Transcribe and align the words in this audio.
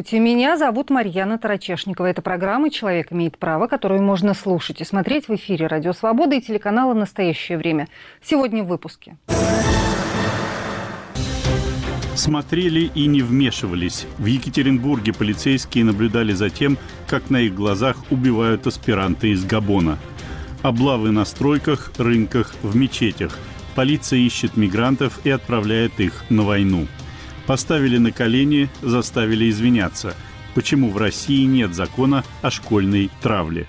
Здравствуйте, 0.00 0.24
меня 0.24 0.56
зовут 0.56 0.88
Марьяна 0.88 1.36
Тарачешникова. 1.36 2.06
Это 2.06 2.22
программа 2.22 2.70
«Человек 2.70 3.12
имеет 3.12 3.36
право», 3.36 3.66
которую 3.66 4.02
можно 4.02 4.32
слушать 4.32 4.80
и 4.80 4.84
смотреть 4.84 5.28
в 5.28 5.34
эфире 5.34 5.66
«Радио 5.66 5.92
Свобода» 5.92 6.36
и 6.36 6.40
телеканала 6.40 6.94
«Настоящее 6.94 7.58
время». 7.58 7.86
Сегодня 8.22 8.64
в 8.64 8.68
выпуске. 8.68 9.18
Смотрели 12.14 12.90
и 12.94 13.06
не 13.06 13.20
вмешивались. 13.20 14.06
В 14.16 14.24
Екатеринбурге 14.24 15.12
полицейские 15.12 15.84
наблюдали 15.84 16.32
за 16.32 16.48
тем, 16.48 16.78
как 17.06 17.28
на 17.28 17.36
их 17.42 17.54
глазах 17.54 17.98
убивают 18.10 18.66
аспиранты 18.66 19.32
из 19.32 19.44
Габона. 19.44 19.98
Облавы 20.62 21.10
на 21.10 21.26
стройках, 21.26 21.92
рынках, 21.98 22.54
в 22.62 22.74
мечетях. 22.74 23.38
Полиция 23.74 24.20
ищет 24.20 24.56
мигрантов 24.56 25.20
и 25.24 25.30
отправляет 25.30 26.00
их 26.00 26.24
на 26.30 26.42
войну– 26.42 26.86
Поставили 27.50 27.98
на 27.98 28.12
колени, 28.12 28.68
заставили 28.80 29.50
извиняться. 29.50 30.14
Почему 30.54 30.88
в 30.90 30.96
России 30.96 31.46
нет 31.46 31.74
закона 31.74 32.22
о 32.42 32.50
школьной 32.52 33.10
травле? 33.20 33.66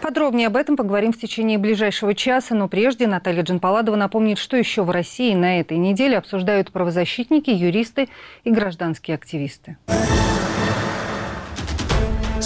Подробнее 0.00 0.46
об 0.46 0.56
этом 0.56 0.76
поговорим 0.76 1.12
в 1.12 1.18
течение 1.18 1.58
ближайшего 1.58 2.14
часа, 2.14 2.54
но 2.54 2.68
прежде 2.68 3.08
Наталья 3.08 3.42
Джанпаладова 3.42 3.96
напомнит, 3.96 4.38
что 4.38 4.56
еще 4.56 4.84
в 4.84 4.90
России 4.90 5.34
на 5.34 5.58
этой 5.58 5.76
неделе 5.76 6.18
обсуждают 6.18 6.70
правозащитники, 6.70 7.50
юристы 7.50 8.08
и 8.44 8.50
гражданские 8.52 9.16
активисты. 9.16 9.76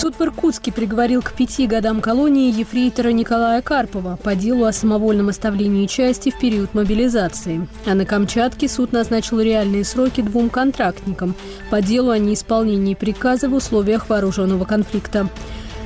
Суд 0.07 0.21
в 0.21 0.23
Иркутске 0.23 0.71
приговорил 0.71 1.21
к 1.21 1.32
пяти 1.32 1.66
годам 1.66 2.01
колонии 2.01 2.57
ефрейтора 2.57 3.09
Николая 3.09 3.60
Карпова 3.60 4.16
по 4.23 4.37
делу 4.37 4.65
о 4.65 4.73
самовольном 4.73 5.30
оставлении 5.30 5.87
части 5.87 6.30
в 6.30 6.38
период 6.38 6.74
мобилизации. 6.74 7.66
А 7.87 7.95
на 7.96 8.04
Камчатке 8.04 8.68
суд 8.68 8.93
назначил 8.93 9.40
реальные 9.40 9.84
сроки 9.84 10.21
двум 10.21 10.49
контрактникам 10.49 11.34
по 11.73 11.82
делу 11.82 12.10
о 12.10 12.18
неисполнении 12.18 12.95
приказа 12.95 13.49
в 13.49 13.54
условиях 13.54 14.09
вооруженного 14.09 14.65
конфликта. 14.65 15.29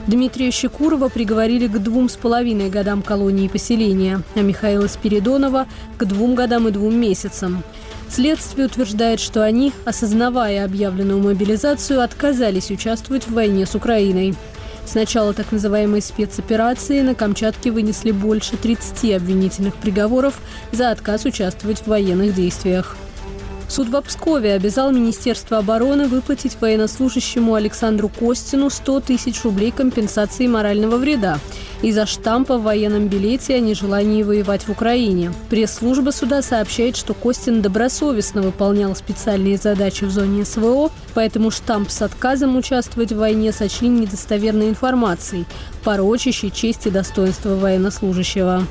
Дмитрия 0.06 0.50
Щекурова 0.50 1.08
приговорили 1.08 1.66
к 1.66 1.78
двум 1.78 2.10
с 2.10 2.16
половиной 2.16 2.68
годам 2.68 3.00
колонии 3.00 3.48
поселения, 3.48 4.20
а 4.34 4.41
Михаила 4.41 4.86
Спиридонова– 4.86 5.66
к 5.96 6.04
двум 6.04 6.34
годам 6.34 6.68
и 6.68 6.72
двум 6.72 6.94
месяцам. 6.94 7.62
Следствие 8.11 8.66
утверждает, 8.66 9.20
что 9.20 9.44
они, 9.44 9.72
осознавая 9.84 10.64
объявленную 10.64 11.20
мобилизацию, 11.20 12.03
отказались 12.03 12.70
участвовать 12.70 13.28
в 13.28 13.33
войне 13.33 13.66
с 13.66 13.77
Украиной. 13.77 14.34
С 14.84 14.94
начала 14.94 15.33
так 15.33 15.53
называемой 15.53 16.03
спецоперации 16.03 17.03
на 17.03 17.14
Камчатке 17.14 17.70
вынесли 17.70 18.11
больше 18.11 18.56
30 18.56 19.12
обвинительных 19.14 19.77
приговоров 19.77 20.41
за 20.72 20.91
отказ 20.91 21.25
участвовать 21.25 21.83
в 21.83 21.86
военных 21.86 22.34
действиях. 22.34 22.97
Суд 23.70 23.86
в 23.86 24.02
Пскове 24.02 24.54
обязал 24.54 24.90
Министерство 24.90 25.58
обороны 25.58 26.08
выплатить 26.08 26.60
военнослужащему 26.60 27.54
Александру 27.54 28.08
Костину 28.08 28.68
100 28.68 29.00
тысяч 29.02 29.44
рублей 29.44 29.70
компенсации 29.70 30.48
морального 30.48 30.96
вреда 30.96 31.38
из-за 31.80 32.04
штампа 32.04 32.58
в 32.58 32.64
военном 32.64 33.06
билете 33.06 33.54
о 33.54 33.60
нежелании 33.60 34.24
воевать 34.24 34.64
в 34.64 34.70
Украине. 34.70 35.32
Пресс-служба 35.50 36.10
суда 36.10 36.42
сообщает, 36.42 36.96
что 36.96 37.14
Костин 37.14 37.62
добросовестно 37.62 38.42
выполнял 38.42 38.96
специальные 38.96 39.56
задачи 39.56 40.02
в 40.02 40.10
зоне 40.10 40.44
СВО, 40.44 40.91
поэтому 41.14 41.52
штамп 41.52 41.91
с 41.91 42.02
отказом 42.02 42.56
участвовать 42.56 43.12
в 43.12 43.18
войне 43.18 43.52
сочли 43.52 43.86
недостоверной 43.86 44.68
информацией, 44.68 45.44
порочащей 45.84 46.50
честь 46.50 46.88
и 46.88 46.91
достоинство 46.91 47.54
военнослужащего. 47.54 48.66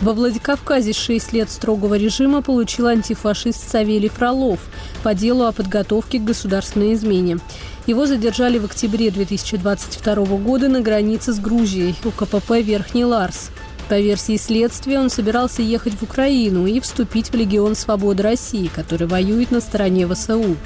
Во 0.00 0.14
Владикавказе 0.14 0.94
6 0.94 1.34
лет 1.34 1.50
строгого 1.50 1.94
режима 1.94 2.40
получил 2.40 2.86
антифашист 2.86 3.68
Савелий 3.68 4.08
Фролов 4.08 4.58
по 5.02 5.12
делу 5.12 5.44
о 5.44 5.52
подготовке 5.52 6.18
к 6.18 6.24
государственной 6.24 6.94
измене. 6.94 7.38
Его 7.86 8.06
задержали 8.06 8.58
в 8.58 8.64
октябре 8.64 9.10
2022 9.10 10.14
года 10.38 10.68
на 10.68 10.80
границе 10.80 11.34
с 11.34 11.38
Грузией 11.38 11.94
у 12.04 12.10
КПП 12.12 12.62
«Верхний 12.62 13.04
Ларс». 13.04 13.50
По 13.90 13.98
версии 14.00 14.38
следствия, 14.38 15.00
он 15.00 15.10
собирался 15.10 15.60
ехать 15.60 15.94
в 15.94 16.02
Украину 16.02 16.64
и 16.64 16.80
вступить 16.80 17.30
в 17.30 17.34
Легион 17.34 17.74
Свободы 17.74 18.22
России, 18.22 18.70
который 18.74 19.06
воюет 19.06 19.50
на 19.50 19.60
стороне 19.60 20.06
ВСУ. 20.06 20.56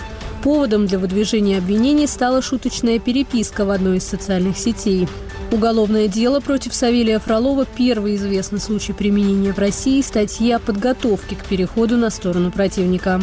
Поводом 0.44 0.86
для 0.86 0.98
выдвижения 0.98 1.56
обвинений 1.56 2.06
стала 2.06 2.42
шуточная 2.42 2.98
переписка 2.98 3.64
в 3.64 3.70
одной 3.70 3.96
из 3.96 4.04
социальных 4.04 4.58
сетей. 4.58 5.08
Уголовное 5.50 6.06
дело 6.06 6.40
против 6.40 6.74
Савелия 6.74 7.18
Фролова– 7.18 7.66
первый 7.78 8.16
известный 8.16 8.60
случай 8.60 8.92
применения 8.92 9.54
в 9.54 9.58
России 9.58 10.02
статьи 10.02 10.50
о 10.52 10.58
подготовке 10.58 11.34
к 11.34 11.46
переходу 11.46 11.96
на 11.96 12.10
сторону 12.10 12.52
противника. 12.52 13.22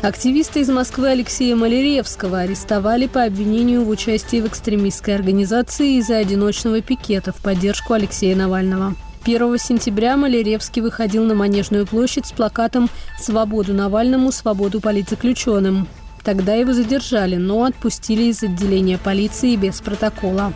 Активиста 0.00 0.60
из 0.60 0.68
Москвы 0.68 1.08
Алексея 1.08 1.56
Малеревского 1.56 2.38
арестовали 2.38 3.08
по 3.08 3.24
обвинению 3.24 3.82
в 3.82 3.88
участии 3.88 4.40
в 4.40 4.46
экстремистской 4.46 5.16
организации 5.16 5.98
из-за 5.98 6.18
одиночного 6.18 6.80
пикета 6.82 7.32
в 7.32 7.42
поддержку 7.42 7.94
Алексея 7.94 8.36
Навального. 8.36 8.94
1 9.24 9.58
сентября 9.58 10.16
Малеревский 10.16 10.82
выходил 10.82 11.24
на 11.24 11.34
Манежную 11.34 11.84
площадь 11.84 12.26
с 12.26 12.30
плакатом 12.30 12.88
«Свободу 13.20 13.74
Навальному, 13.74 14.30
свободу 14.30 14.80
политзаключенным». 14.80 15.88
Тогда 16.28 16.52
его 16.52 16.74
задержали, 16.74 17.36
но 17.36 17.64
отпустили 17.64 18.24
из 18.24 18.42
отделения 18.42 18.98
полиции 18.98 19.56
без 19.56 19.80
протокола. 19.80 20.52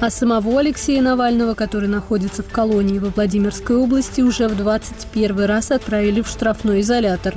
А 0.00 0.10
самого 0.10 0.60
Алексея 0.60 1.00
Навального, 1.00 1.54
который 1.54 1.88
находится 1.88 2.42
в 2.42 2.50
колонии 2.50 2.98
во 2.98 3.08
Владимирской 3.08 3.76
области, 3.76 4.20
уже 4.20 4.48
в 4.48 4.56
21 4.58 5.44
раз 5.46 5.70
отправили 5.70 6.20
в 6.20 6.28
штрафной 6.28 6.82
изолятор. 6.82 7.36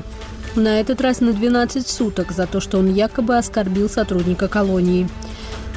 На 0.57 0.81
этот 0.81 0.99
раз 0.99 1.21
на 1.21 1.31
12 1.31 1.87
суток 1.87 2.33
за 2.33 2.45
то, 2.45 2.59
что 2.59 2.77
он 2.77 2.93
якобы 2.93 3.37
оскорбил 3.37 3.89
сотрудника 3.89 4.49
колонии. 4.49 5.07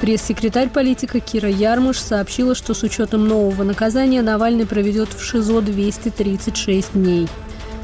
Пресс-секретарь 0.01 0.71
политика 0.71 1.21
Кира 1.21 1.49
Ярмыш 1.49 2.01
сообщила, 2.01 2.57
что 2.57 2.75
с 2.75 2.83
учетом 2.83 3.29
нового 3.29 3.63
наказания 3.63 4.21
Навальный 4.21 4.67
проведет 4.67 5.11
в 5.13 5.25
ШИЗО 5.25 5.61
236 5.61 6.95
дней. 6.95 7.29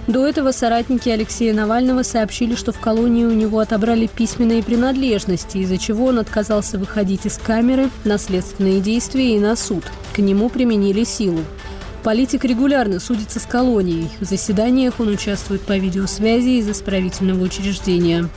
До 0.06 0.26
этого 0.26 0.50
соратники 0.50 1.08
Алексея 1.08 1.54
Навального 1.54 2.02
сообщили, 2.02 2.54
что 2.54 2.72
в 2.72 2.80
колонии 2.80 3.24
у 3.24 3.32
него 3.32 3.60
отобрали 3.60 4.06
письменные 4.06 4.62
принадлежности, 4.62 5.58
из-за 5.58 5.78
чего 5.78 6.06
он 6.06 6.18
отказался 6.18 6.78
выходить 6.78 7.26
из 7.26 7.38
камеры 7.38 7.90
на 8.04 8.18
следственные 8.18 8.80
действия 8.80 9.36
и 9.36 9.38
на 9.38 9.54
суд. 9.56 9.84
К 10.12 10.18
нему 10.18 10.48
применили 10.48 11.04
силу. 11.04 11.40
Политик 12.02 12.44
регулярно 12.44 12.98
судится 12.98 13.38
с 13.40 13.46
колонией. 13.46 14.08
В 14.20 14.24
заседаниях 14.24 15.00
он 15.00 15.08
участвует 15.08 15.60
по 15.62 15.76
видеосвязи 15.76 16.58
из 16.58 16.68
исправительного 16.68 17.44
учреждения. 17.44 18.28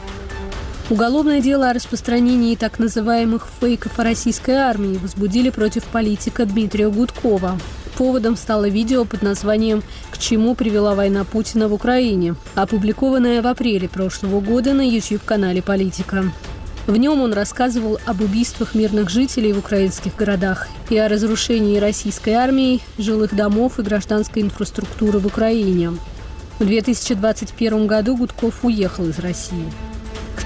Уголовное 0.90 1.40
дело 1.40 1.70
о 1.70 1.74
распространении 1.74 2.56
так 2.56 2.78
называемых 2.78 3.48
фейков 3.62 3.98
о 3.98 4.04
российской 4.04 4.56
армии 4.56 4.98
возбудили 4.98 5.50
против 5.50 5.86
политика 5.86 6.46
Дмитрия 6.46 6.90
Гудкова. 6.90 7.58
Поводом 7.98 8.36
стало 8.36 8.68
видео 8.68 9.06
под 9.06 9.22
названием 9.22 9.84
«К 10.10 10.18
чему 10.18 10.56
привела 10.56 10.96
война 10.96 11.24
Путина 11.24 11.68
в 11.68 11.74
Украине», 11.74 12.36
опубликованное 12.56 13.42
в 13.42 13.48
апреле 13.48 13.88
прошлого 13.88 14.42
года 14.42 14.74
на 14.74 14.82
YouTube-канале 14.88 15.62
«Политика». 15.62 16.26
В 16.88 16.98
нем 16.98 17.22
он 17.22 17.32
рассказывал 17.32 18.00
об 18.06 18.22
убийствах 18.22 18.76
мирных 18.76 19.10
жителей 19.10 19.54
в 19.54 19.60
украинских 19.60 20.16
городах 20.18 20.68
и 20.90 20.98
о 20.98 21.08
разрушении 21.08 21.78
российской 21.78 22.32
армией 22.32 22.82
жилых 22.98 23.34
домов 23.34 23.80
и 23.80 23.84
гражданской 23.84 24.42
инфраструктуры 24.42 25.20
в 25.20 25.28
Украине. 25.28 25.94
В 26.60 26.66
2021 26.66 27.88
году 27.88 28.18
Гудков 28.18 28.66
уехал 28.66 29.08
из 29.08 29.20
России. 29.20 29.72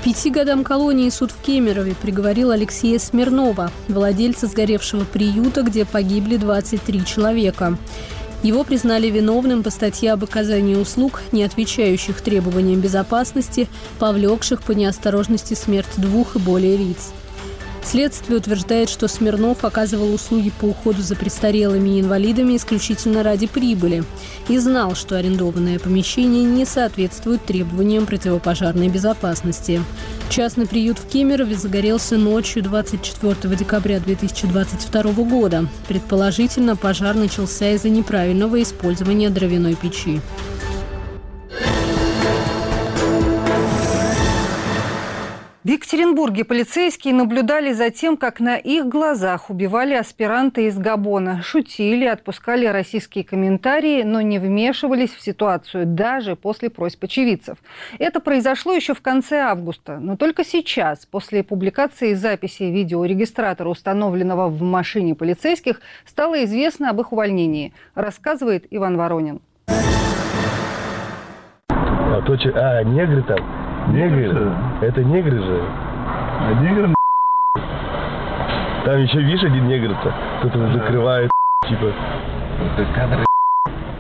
Пяти 0.03 0.30
годам 0.30 0.63
колонии 0.63 1.10
суд 1.10 1.31
в 1.31 1.42
Кемерове 1.42 1.95
приговорил 1.95 2.51
Алексея 2.51 3.00
Смирнова, 3.00 3.71
владельца 3.88 4.48
сгоревшего 4.48 5.04
приюта, 5.04 5.63
где 5.63 5.86
погибли 5.86 6.38
23 6.38 7.06
человека. 7.06 7.77
Его 8.44 8.63
признали 8.63 9.07
виновным 9.07 9.63
по 9.63 9.71
статье 9.71 10.13
об 10.13 10.24
оказании 10.24 10.75
услуг, 10.75 11.24
не 11.31 11.44
отвечающих 11.44 12.21
требованиям 12.21 12.80
безопасности, 12.80 13.68
повлекших 14.00 14.62
по 14.62 14.71
неосторожности 14.71 15.56
смерть 15.56 15.88
двух 15.98 16.36
и 16.36 16.39
более 16.39 16.77
лиц. 16.77 17.12
Следствие 17.89 18.38
утверждает, 18.38 18.89
что 18.89 19.07
Смирнов 19.07 19.63
оказывал 19.63 20.13
услуги 20.13 20.51
по 20.60 20.66
уходу 20.66 21.01
за 21.01 21.16
престарелыми 21.16 21.92
и 21.92 22.01
инвалидами 22.01 22.57
исключительно 22.57 23.24
ради 23.24 23.48
прибыли 23.48 24.04
и 24.50 24.57
знал, 24.57 24.94
что 24.94 25.16
арендованное 25.16 25.80
помещение 25.80 26.44
не 26.44 26.66
соответствует 26.66 27.45
требованиям 27.45 28.06
противопожарной 28.06 28.89
безопасности. 28.89 29.81
Частный 30.30 30.68
приют 30.68 31.00
в 31.00 31.07
Кемерове 31.07 31.56
загорелся 31.56 32.18
ночью 32.18 32.62
24 32.62 33.56
декабря 33.56 34.01
2022 34.01 35.04
года. 35.24 35.66
Предположительно, 35.88 36.75
пожар 36.75 37.16
начался 37.16 37.69
из-за 37.72 37.88
неправильного 37.88 38.62
использования 38.62 39.30
дровяной 39.30 39.75
печи. 39.75 40.19
В 45.68 45.69
Екатеринбурге 45.69 46.46
полицейские 46.46 47.14
наблюдали 47.14 47.74
за 47.74 47.90
тем, 47.90 48.16
как 48.16 48.40
на 48.40 48.56
их 48.56 48.86
глазах 48.88 49.50
убивали 49.50 49.96
аспиранта 49.96 50.62
из 50.62 50.78
Габона. 50.78 51.42
Шутили, 51.44 52.06
отпускали 52.06 52.66
российские 52.68 53.25
комментарии, 53.25 54.04
но 54.04 54.22
не 54.22 54.40
вмешивались 54.40 55.12
в 55.12 55.22
ситуацию 55.22 55.86
даже 55.86 56.38
после 56.38 56.69
просьб 56.69 57.04
очевидцев. 57.04 57.58
Это 58.00 58.22
произошло 58.22 58.72
еще 58.72 58.94
в 58.94 59.02
конце 59.02 59.40
августа. 59.40 60.00
Но 60.00 60.16
только 60.16 60.46
сейчас, 60.46 61.06
после 61.06 61.44
публикации 61.44 62.14
записи 62.14 62.64
видеорегистратора, 62.64 63.68
установленного 63.68 64.48
в 64.48 64.62
машине 64.62 65.16
полицейских, 65.16 65.81
стало 66.06 66.46
известно 66.46 66.92
об 66.92 67.02
их 67.02 67.12
увольнении, 67.12 67.74
рассказывает 67.94 68.68
Иван 68.72 68.96
Воронин. 68.96 69.42
А, 71.68 72.22
то, 72.22 72.38
а 72.56 72.84
негры 72.86 73.22
там? 73.24 73.67
Негры? 73.92 74.51
Это 74.81 75.04
негры 75.04 75.38
же. 75.38 75.62
А 76.39 76.54
негры 76.62 76.94
Там 78.86 78.98
еще, 79.01 79.22
видишь, 79.22 79.44
один 79.44 79.68
негр-то. 79.68 80.13
Кто-то 80.39 80.72
закрывает, 80.74 81.30
типа. 81.68 81.92
Это 82.78 82.94
кадры 82.94 83.26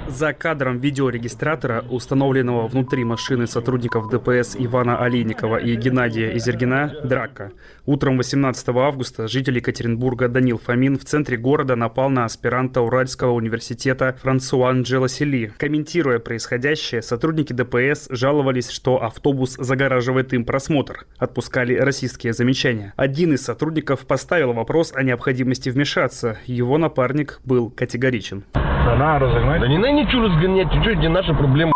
за 0.09 0.33
кадром 0.33 0.79
видеорегистратора, 0.79 1.83
установленного 1.89 2.67
внутри 2.67 3.03
машины 3.03 3.47
сотрудников 3.47 4.09
ДПС 4.09 4.55
Ивана 4.57 5.03
Олейникова 5.03 5.57
и 5.57 5.75
Геннадия 5.75 6.35
Изергина, 6.37 6.95
драка. 7.03 7.51
Утром 7.85 8.17
18 8.17 8.69
августа 8.69 9.27
житель 9.27 9.57
Екатеринбурга 9.57 10.27
Данил 10.27 10.57
Фомин 10.57 10.97
в 10.97 11.05
центре 11.05 11.37
города 11.37 11.75
напал 11.75 12.09
на 12.09 12.25
аспиранта 12.25 12.81
Уральского 12.81 13.31
университета 13.31 14.17
Франсуа 14.21 14.69
Анджело 14.69 15.07
Сели. 15.07 15.51
Комментируя 15.57 16.19
происходящее, 16.19 17.01
сотрудники 17.01 17.53
ДПС 17.53 18.07
жаловались, 18.09 18.69
что 18.69 19.03
автобус 19.03 19.55
загораживает 19.57 20.33
им 20.33 20.45
просмотр. 20.45 21.05
Отпускали 21.17 21.75
российские 21.75 22.33
замечания. 22.33 22.93
Один 22.95 23.33
из 23.33 23.43
сотрудников 23.43 24.05
поставил 24.05 24.53
вопрос 24.53 24.91
о 24.93 25.03
необходимости 25.03 25.69
вмешаться. 25.69 26.37
Его 26.45 26.77
напарник 26.77 27.39
был 27.43 27.69
категоричен. 27.69 28.43
Да 28.87 28.95
надо 28.95 29.25
разогнать. 29.25 29.59
Да 29.59 29.67
не 29.67 29.77
надо 29.77 29.91
ничего 29.91 30.23
разгонять, 30.23 30.69
что 30.69 30.91
это 30.91 31.01
не 31.01 31.09
наша 31.09 31.33
проблема. 31.33 31.73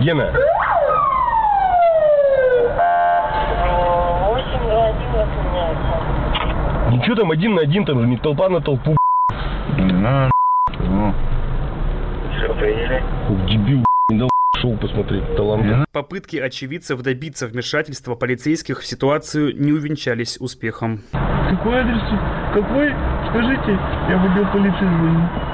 Гена. 0.00 0.32
Ничего 6.90 7.16
там 7.16 7.32
один 7.32 7.56
на 7.56 7.62
один, 7.62 7.84
там 7.84 8.00
же 8.00 8.06
не 8.06 8.16
толпа 8.16 8.48
на 8.48 8.60
толпу. 8.60 8.96
На, 9.76 10.30
ну. 10.78 11.12
Все, 12.36 12.54
приняли. 12.54 13.02
Дебил, 13.48 13.84
не 14.08 14.18
дал 14.20 14.30
шоу 14.58 14.76
посмотреть, 14.76 15.34
талант. 15.34 15.88
Попытки 15.92 16.36
очевидцев 16.36 17.02
добиться 17.02 17.48
вмешательства 17.48 18.14
полицейских 18.14 18.82
в 18.82 18.86
ситуацию 18.86 19.60
не 19.60 19.72
увенчались 19.72 20.38
успехом. 20.38 21.00
Какой 21.50 21.80
адрес? 21.80 22.02
Какой? 22.54 22.94
Скажите, 23.30 23.78
я 24.08 24.18
выбил 24.18 24.46
полицию 24.52 24.88
звонить. 24.88 25.51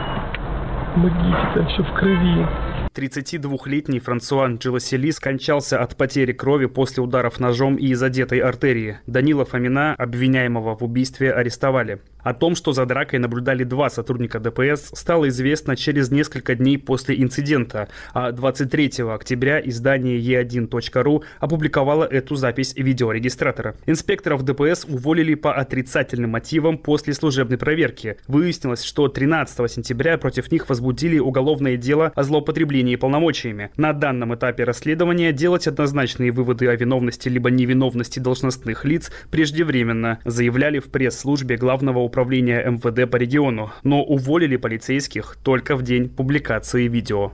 Помогите, 0.99 1.55
там 1.55 1.67
все 1.69 1.83
в 1.85 1.95
крови. 1.95 2.47
32-летний 2.93 4.01
Франсуан 4.01 4.57
Джиласели 4.57 5.13
скончался 5.13 5.79
от 5.81 5.97
потери 5.97 6.33
крови 6.33 6.67
после 6.67 7.05
ударов 7.05 7.39
ножом 7.39 7.77
и 7.77 7.95
задетой 7.95 8.41
артерии. 8.41 8.99
Данила 9.07 9.45
Фомина, 9.45 9.95
обвиняемого 9.95 10.77
в 10.77 10.83
убийстве, 10.83 11.33
арестовали. 11.33 12.01
О 12.23 12.35
том, 12.35 12.57
что 12.57 12.73
за 12.73 12.85
дракой 12.85 13.19
наблюдали 13.19 13.65
два 13.65 13.91
сотрудника 13.91 14.41
ДПС, 14.41 14.91
стало 14.95 15.29
известно 15.29 15.77
через 15.77 16.11
несколько 16.11 16.55
дней 16.55 16.79
после 16.79 17.21
инцидента, 17.23 17.89
а 18.13 18.33
23 18.33 19.05
октября 19.09 19.61
издание 19.61 20.19
e1.ru 20.19 21.23
опубликовало 21.39 22.05
эту 22.05 22.35
запись 22.35 22.75
видеорегистратора. 22.77 23.77
Инспекторов 23.87 24.43
ДПС 24.43 24.85
уволили 24.89 25.35
по 25.35 25.55
отрицательным 25.55 26.31
мотивам 26.31 26.79
после 26.79 27.15
служебной 27.15 27.59
проверки. 27.59 28.17
Выяснилось, 28.27 28.83
что 28.83 29.09
13 29.09 29.71
сентября 29.71 30.19
против 30.19 30.51
них 30.51 30.69
возбудили 30.69 31.19
уголовное 31.19 31.77
дело 31.77 32.13
о 32.15 32.23
злоупотреблении 32.23 32.97
полномочиями. 32.97 33.71
На 33.77 33.93
данном 33.93 34.35
этапе 34.35 34.65
расследования 34.65 35.33
делать 35.33 35.67
однозначные 35.67 36.33
выводы 36.33 36.69
о 36.69 36.75
виновности 36.75 37.29
либо 37.29 37.51
невиновности 37.51 38.19
должностных 38.19 38.85
лиц 38.85 39.11
преждевременно, 39.31 40.19
заявляли 40.25 40.81
в 40.81 40.91
пресс-службе 40.91 41.57
главного 41.57 41.99
управления 42.09 42.65
МВД 42.69 43.09
по 43.09 43.17
региону, 43.17 43.71
но 43.85 44.03
уволили 44.03 44.57
полицейских 44.57 45.37
только 45.45 45.77
в 45.77 45.83
день 45.83 46.09
публикации 46.09 46.89
видео. 46.89 47.33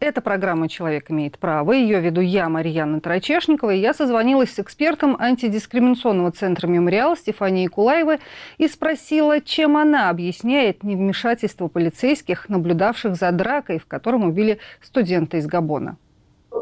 Это 0.00 0.22
программа 0.22 0.68
«Человек 0.68 1.10
имеет 1.10 1.38
право». 1.38 1.72
Ее 1.72 2.00
веду 2.00 2.20
я, 2.20 2.48
Марьяна 2.48 3.00
Тарачешникова. 3.00 3.74
И 3.74 3.80
я 3.80 3.92
созвонилась 3.92 4.54
с 4.54 4.58
экспертом 4.58 5.16
антидискриминационного 5.20 6.32
центра 6.32 6.66
«Мемориал» 6.66 7.16
Стефанией 7.16 7.66
Кулаевой 7.66 8.18
и 8.56 8.68
спросила, 8.68 9.40
чем 9.40 9.76
она 9.76 10.08
объясняет 10.08 10.82
невмешательство 10.82 11.68
полицейских, 11.68 12.48
наблюдавших 12.48 13.16
за 13.16 13.32
дракой, 13.32 13.78
в 13.78 13.86
котором 13.86 14.24
убили 14.24 14.60
студента 14.80 15.36
из 15.36 15.46
Габона. 15.46 15.98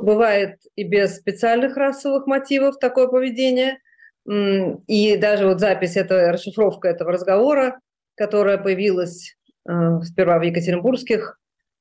Бывает 0.00 0.58
и 0.74 0.84
без 0.84 1.16
специальных 1.16 1.76
расовых 1.76 2.26
мотивов 2.26 2.78
такое 2.78 3.08
поведение. 3.08 3.78
И 4.26 5.16
даже 5.16 5.46
вот 5.46 5.60
запись, 5.60 5.96
это 5.96 6.32
расшифровка 6.32 6.88
этого 6.88 7.12
разговора, 7.12 7.78
которая 8.16 8.58
появилась 8.58 9.36
э, 9.68 10.00
сперва 10.02 10.38
в 10.38 10.42
екатеринбургских 10.42 11.38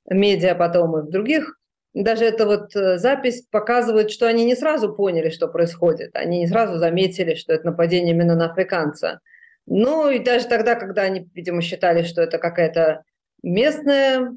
медиа, 0.09 0.53
потом 0.55 0.97
и 0.99 1.01
в 1.01 1.09
других. 1.09 1.57
Даже 1.95 2.25
эта 2.25 2.45
вот 2.45 2.75
э, 2.75 2.97
запись 2.97 3.47
показывает, 3.49 4.11
что 4.11 4.27
они 4.27 4.45
не 4.45 4.55
сразу 4.55 4.93
поняли, 4.93 5.29
что 5.29 5.47
происходит. 5.47 6.11
Они 6.13 6.39
не 6.39 6.47
сразу 6.47 6.77
заметили, 6.77 7.35
что 7.35 7.53
это 7.53 7.67
нападение 7.67 8.13
именно 8.13 8.35
на 8.35 8.51
африканца. 8.51 9.21
Ну 9.65 10.09
и 10.09 10.19
даже 10.19 10.45
тогда, 10.47 10.75
когда 10.75 11.03
они, 11.03 11.27
видимо, 11.33 11.61
считали, 11.61 12.03
что 12.03 12.21
это 12.21 12.37
какая-то 12.37 13.03
местная 13.41 14.33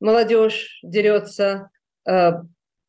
молодежь 0.00 0.80
дерется, 0.82 1.70
э, 2.06 2.32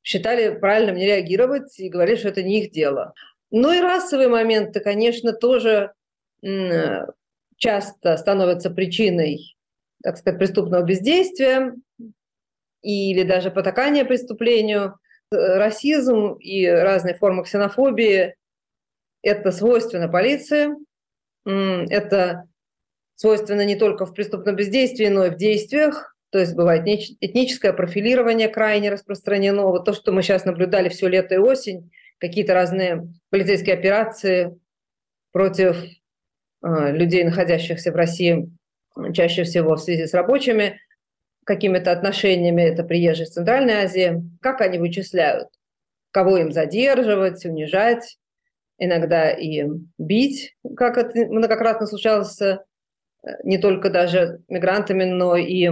считали 0.03 0.57
правильным 0.57 0.95
не 0.95 1.05
реагировать 1.05 1.79
и 1.79 1.89
говорили, 1.89 2.15
что 2.15 2.29
это 2.29 2.43
не 2.43 2.63
их 2.63 2.71
дело. 2.71 3.13
Ну 3.51 3.71
и 3.71 3.79
расовые 3.79 4.29
моменты, 4.29 4.79
конечно, 4.79 5.33
тоже 5.33 5.93
часто 7.57 8.17
становятся 8.17 8.69
причиной, 8.69 9.57
так 10.01 10.17
сказать, 10.17 10.39
преступного 10.39 10.83
бездействия 10.83 11.73
или 12.81 13.23
даже 13.23 13.51
потакания 13.51 14.05
преступлению. 14.05 14.99
Расизм 15.31 16.33
и 16.39 16.65
разные 16.65 17.13
формы 17.15 17.44
ксенофобии– 17.44 18.35
это 19.21 19.51
свойственно 19.51 20.07
полиции, 20.07 20.69
это 21.45 22.47
свойственно 23.15 23.65
не 23.65 23.75
только 23.75 24.06
в 24.06 24.13
преступном 24.13 24.56
бездействии, 24.56 25.07
но 25.07 25.25
и 25.25 25.29
в 25.29 25.35
действиях. 25.35 26.15
То 26.31 26.40
есть 26.40 26.56
бывает 26.56 26.83
этническое 26.86 27.74
профилирование 27.74 28.50
крайне 28.50 28.92
распространено. 28.92 29.64
Вот 29.64 29.86
то, 29.86 29.94
что 29.94 30.12
мы 30.12 30.21
сейчас 30.21 30.45
наблюдали 30.45 30.90
все 30.90 31.07
лето 31.07 31.36
и 31.36 31.40
осень, 31.40 31.92
какие-то 32.19 32.54
разные 32.54 33.07
полицейские 33.30 33.76
операции 33.76 34.59
против 35.31 35.78
э, 36.64 36.92
людей, 36.92 37.24
находящихся 37.24 37.92
в 37.92 37.95
России, 37.95 38.50
чаще 39.14 39.44
всего 39.44 39.76
в 39.76 39.81
связи 39.81 40.06
с 40.06 40.14
рабочими 40.14 40.80
какими-то 41.45 41.92
отношениями, 41.92 42.62
это 42.62 42.83
приезжие 42.83 43.26
из 43.26 43.33
Центральной 43.33 43.86
Азии, 43.86 44.21
как 44.40 44.62
они 44.62 44.78
вычисляют, 44.78 45.48
кого 46.12 46.38
им 46.38 46.52
задерживать, 46.52 47.44
унижать, 47.44 48.19
иногда 48.78 49.31
и 49.31 49.66
бить, 49.98 50.56
как 50.78 50.98
это 50.98 51.26
многократно 51.26 51.88
случалось 51.88 52.40
э, 52.42 52.59
не 53.44 53.57
только 53.57 53.90
даже 53.90 54.42
мигрантами, 54.48 55.06
но 55.06 55.36
и 55.36 55.69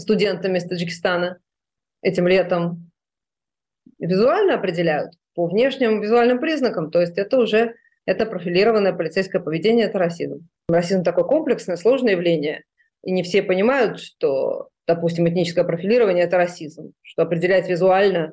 студентами 0.00 0.58
из 0.58 0.64
Таджикистана 0.64 1.38
этим 2.02 2.26
летом 2.28 2.90
визуально 3.98 4.54
определяют 4.54 5.14
по 5.34 5.46
внешним 5.46 6.00
визуальным 6.00 6.40
признакам. 6.40 6.90
То 6.90 7.00
есть 7.00 7.18
это 7.18 7.38
уже 7.38 7.74
это 8.06 8.24
профилированное 8.24 8.94
полицейское 8.94 9.42
поведение, 9.42 9.86
это 9.86 9.98
расизм. 9.98 10.48
Расизм 10.68 11.02
такое 11.02 11.24
комплексное, 11.24 11.76
сложное 11.76 12.12
явление. 12.12 12.64
И 13.04 13.12
не 13.12 13.22
все 13.22 13.42
понимают, 13.42 14.00
что, 14.00 14.70
допустим, 14.86 15.28
этническое 15.28 15.62
профилирование– 15.62 16.24
это 16.24 16.38
расизм. 16.38 16.94
Что 17.02 17.22
определять 17.22 17.68
визуально 17.68 18.32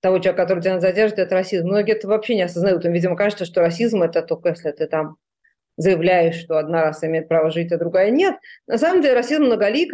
того 0.00 0.18
человека, 0.20 0.42
который 0.42 0.62
тебя 0.62 0.80
задержит, 0.80 1.18
это 1.18 1.34
расизм. 1.34 1.66
Многие 1.66 1.94
это 1.94 2.06
вообще 2.06 2.36
не 2.36 2.42
осознают. 2.42 2.84
Им, 2.84 2.92
видимо, 2.92 3.16
кажется, 3.16 3.44
что 3.44 3.60
расизм– 3.60 4.02
это 4.04 4.22
только 4.22 4.50
если 4.50 4.70
ты 4.70 4.86
там 4.86 5.16
заявляешь, 5.76 6.36
что 6.36 6.58
одна 6.58 6.84
раса 6.84 7.06
имеет 7.08 7.26
право 7.26 7.50
жить, 7.50 7.72
а 7.72 7.78
другая 7.78 8.10
нет. 8.10 8.36
На 8.66 8.78
самом 8.78 9.02
деле 9.02 9.14
расизм 9.14 9.42
многолик, 9.42 9.92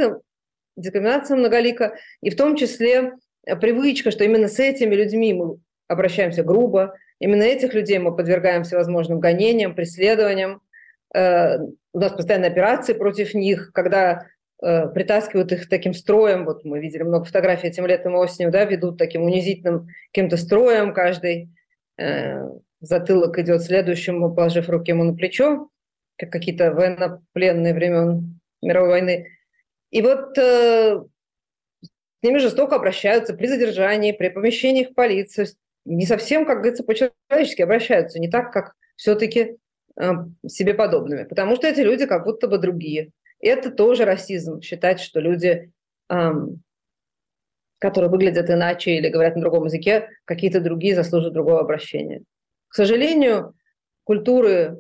дискриминация 0.77 1.37
многолика, 1.37 1.97
и 2.21 2.31
в 2.31 2.37
том 2.37 2.57
числе 2.57 3.13
э, 3.47 3.57
привычка, 3.57 4.11
что 4.11 4.25
именно 4.25 4.49
с 4.49 4.59
этими 4.59 4.95
людьми 4.95 5.33
мы 5.35 5.59
обращаемся 5.89 6.43
грубо, 6.43 6.95
именно 7.19 7.43
этих 7.43 7.75
людей 7.75 7.99
мы 7.99 8.15
подвергаем 8.15 8.65
всевозможным 8.65 9.21
гонениям, 9.21 9.75
преследованиям. 9.75 10.61
Э, 11.15 11.59
у 11.93 11.99
нас 11.99 12.13
постоянно 12.13 12.47
операции 12.47 12.93
против 12.93 13.35
них, 13.35 13.73
когда 13.73 14.27
э, 14.63 14.89
притаскивают 14.89 15.53
их 15.53 15.69
таким 15.69 15.95
строем. 15.95 16.45
Вот 16.45 16.65
мы 16.65 16.79
видели 16.79 17.03
много 17.03 17.25
фотографий 17.25 17.69
этим 17.69 17.87
летом 17.87 18.15
и 18.15 18.19
осенью, 18.19 18.51
да, 18.51 18.65
ведут 18.65 18.99
таким 18.99 19.23
унизительным 19.23 19.89
каким-то 20.13 20.37
строем. 20.37 20.93
Каждый 20.93 21.51
затылок 22.81 23.39
идет 23.39 23.63
следующему, 23.63 24.35
положив 24.35 24.69
руки 24.69 24.91
ему 24.91 25.05
на 25.05 25.15
плечо, 25.15 25.71
как 26.19 26.31
какие-то 26.31 26.73
военнопленные 26.73 27.73
времен 27.73 28.39
мировой 28.61 28.91
войны. 28.91 29.36
И 29.91 30.03
вот 30.03 30.37
э, 30.39 31.01
с 31.83 32.23
ними 32.23 32.39
жестоко 32.39 32.77
обращаются 32.77 33.35
при 33.35 33.47
задержании, 33.47 34.13
при 34.13 34.29
помещении 34.29 34.85
в 34.85 34.95
полицию. 34.95 35.47
Не 35.85 36.07
совсем, 36.07 36.45
как 36.45 36.59
говорится, 36.59 36.85
по-человечески 36.85 37.63
обращаются, 37.63 38.19
не 38.19 38.29
так, 38.29 38.53
как 38.53 38.75
все-таки 38.97 39.59
э, 40.01 40.11
себе 40.47 40.75
подобными. 40.75 41.25
Потому 41.25 41.57
что 41.57 41.69
эти 41.69 41.81
люди 41.81 42.07
как 42.07 42.25
будто 42.25 42.49
бы 42.49 42.59
другие. 42.59 43.11
Это 43.41 43.71
тоже 43.71 44.05
расизм, 44.05 44.61
считать, 44.61 45.01
что 45.01 45.21
люди, 45.21 45.71
э, 46.09 46.33
которые 47.79 48.11
выглядят 48.11 48.51
иначе 48.51 48.93
или 48.93 49.09
говорят 49.09 49.37
на 49.37 49.43
другом 49.43 49.67
языке, 49.67 50.09
какие-то 50.25 50.61
другие 50.61 50.95
заслуживают 50.95 51.35
другого 51.35 51.61
обращения. 51.61 52.23
К 52.69 52.75
сожалению, 52.75 53.55
культуры 54.05 54.79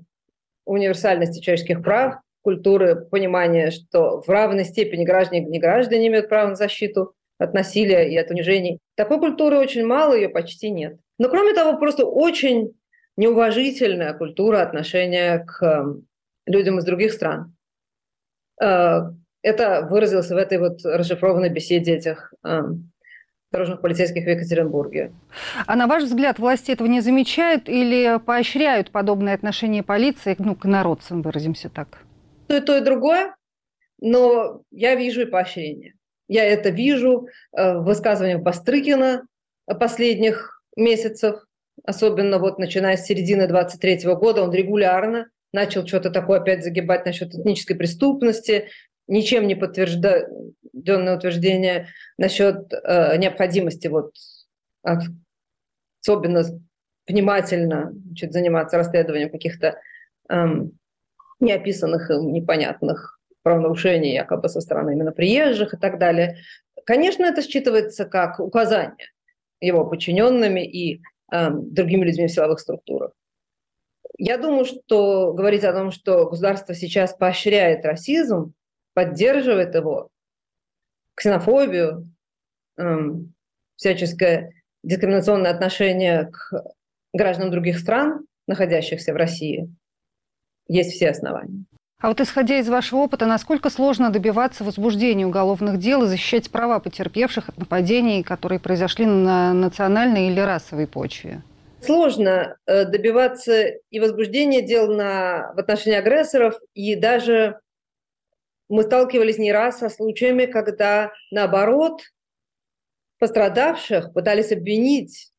универсальности 0.65 1.41
человеческих 1.41 1.83
прав, 1.83 2.17
культуры 2.47 2.95
понимания, 2.95 3.73
что 3.73 4.21
в 4.21 4.29
равной 4.29 4.65
степени 4.65 5.05
граждане 5.05 5.43
и 5.43 5.50
неграждане 5.50 6.07
имеют 6.07 6.29
право 6.29 6.50
на 6.50 6.55
защиту 6.55 7.12
от 7.38 7.55
насилия 7.55 8.09
и 8.09 8.17
от 8.17 8.31
унижений. 8.31 8.79
Такой 8.95 9.19
культуры 9.19 9.59
очень 9.59 9.85
мало, 9.85 10.15
ее 10.15 10.29
почти 10.29 10.71
нет. 10.71 10.97
Но 11.19 11.29
кроме 11.29 11.55
того, 11.55 11.76
просто 11.76 12.07
очень 12.07 12.73
неуважительная 13.17 14.15
культура 14.15 14.62
отношения 14.62 15.45
к 15.45 15.61
эм, 15.61 16.07
людям 16.47 16.79
из 16.79 16.85
других 16.85 17.12
стран. 17.12 17.57
Э, 18.62 19.11
это 19.43 19.88
выразилось 19.91 20.31
в 20.31 20.37
этой 20.37 20.59
вот 20.59 20.85
расшифрованной 20.85 21.49
беседе 21.49 21.97
этих 21.97 22.33
эм, 22.45 22.93
дорожных 23.50 23.81
полицейских 23.81 24.25
в 24.25 24.29
Екатеринбурге. 24.29 25.11
А 25.67 25.75
на 25.75 25.88
ваш 25.88 26.05
взгляд, 26.05 26.38
власти 26.38 26.71
этого 26.71 26.87
не 26.87 27.00
замечают 27.00 27.69
или 27.69 28.21
поощряют 28.25 28.93
подобное 28.93 29.35
отношение 29.35 29.83
полиции 29.83 30.37
ну, 30.38 30.55
к 30.55 30.65
народцам, 30.65 31.23
выразимся 31.23 31.69
так? 31.71 32.06
То 32.49 32.57
и 32.57 32.61
то, 32.61 32.76
и 32.76 32.81
другое, 32.81 33.35
но 34.00 34.62
я 34.71 34.95
вижу 34.95 35.23
и 35.23 35.26
поощрение. 35.26 35.95
Я 36.29 36.45
это 36.45 36.71
вижу 36.71 37.29
э, 37.53 37.79
в 37.79 37.85
высказываниях 37.85 38.43
Бастрыкина 38.43 39.26
последних 39.81 40.62
месяцев, 40.76 41.45
особенно 41.85 42.38
вот 42.38 42.59
начиная 42.59 42.97
с 42.97 43.05
середины 43.05 43.47
23 43.47 44.05
года, 44.15 44.43
он 44.43 44.53
регулярно 44.53 45.29
начал 45.53 45.87
что-то 45.87 46.11
такое 46.11 46.41
опять 46.41 46.62
загибать 46.62 47.07
насчет 47.07 47.35
этнической 47.35 47.76
преступности, 47.76 48.69
ничем 49.09 49.47
не 49.47 49.55
подтвержденное 49.55 51.17
утверждение 51.17 51.88
насчет 52.19 52.73
э, 52.73 53.17
необходимости 53.17 53.88
вот 53.88 54.12
особенно 56.03 56.45
внимательно 57.09 57.93
значит, 58.07 58.33
заниматься 58.33 58.76
расследованием 58.76 59.31
каких-то 59.31 59.81
эм, 60.29 60.73
неописанных 61.40 62.11
и 62.11 62.14
непонятных 62.14 63.19
правонарушений 63.43 64.14
якобы 64.14 64.49
со 64.49 64.61
стороны 64.61 64.93
именно 64.93 65.12
приезжих 65.12 65.75
и 65.75 65.76
так 65.76 65.99
далее. 65.99 66.38
Конечно, 66.85 67.25
это 67.25 67.43
считывается 67.43 68.05
как 68.05 68.40
указание 68.40 69.12
его 69.61 69.87
подчиненными 69.87 70.61
и 70.61 71.00
э, 71.33 71.50
другими 71.50 72.05
людьми 72.05 72.26
в 72.26 72.33
силовых 72.33 72.61
структурах. 72.61 73.12
Я 74.19 74.38
думаю, 74.38 74.64
что 74.64 75.33
говорить 75.33 75.64
о 75.64 75.73
том, 75.73 75.90
что 75.90 76.28
государство 76.28 76.75
сейчас 76.75 77.14
поощряет 77.14 77.85
расизм, 77.85 78.55
поддерживает 78.95 79.75
его, 79.75 80.09
ксенофобию, 81.14 82.11
эм, 82.78 83.35
всяческое 83.76 84.52
дискриминационное 84.83 85.50
отношение 85.50 86.26
к 86.26 86.64
гражданам 87.12 87.50
других 87.50 87.78
стран, 87.78 88.26
находящихся 88.47 89.12
в 89.12 89.16
России, 89.16 89.69
есть 90.68 90.92
все 90.92 91.11
основания. 91.11 91.64
А 91.99 92.08
вот 92.08 92.20
исходя 92.20 92.58
из 92.58 92.68
вашего 92.68 93.00
опыта, 93.00 93.25
насколько 93.25 93.70
сложно 93.70 94.11
добиваться 94.11 94.64
возбуждения 94.64 95.26
уголовных 95.26 95.78
дел 95.78 96.04
и 96.04 96.06
защищать 96.06 96.50
права 96.50 96.78
потерпевших 96.78 97.49
от 97.49 97.56
нападений, 97.56 98.23
которые 98.23 98.61
произошли 98.61 99.06
на 99.06 99.54
национальной 99.54 100.28
или 100.28 100.40
расовой 100.40 100.87
почве? 100.87 101.42
Сложно 101.80 102.56
э, 102.66 102.85
добиваться 102.85 103.68
и 103.90 104.00
возбуждения 104.00 104.61
дел 104.61 104.94
на, 104.94 105.52
в 105.54 105.58
отношении 105.58 105.99
агрессоров, 105.99 106.58
и 106.75 106.96
даже 106.96 107.61
мы 108.68 108.82
сталкивались 108.82 109.38
не 109.38 109.52
раз 109.52 109.78
со 109.78 109.88
случаями, 109.88 110.46
когда, 110.46 111.12
наоборот, 111.30 112.02
пострадавших 113.18 114.12
пытались 114.12 114.52
обвинить 114.52 115.32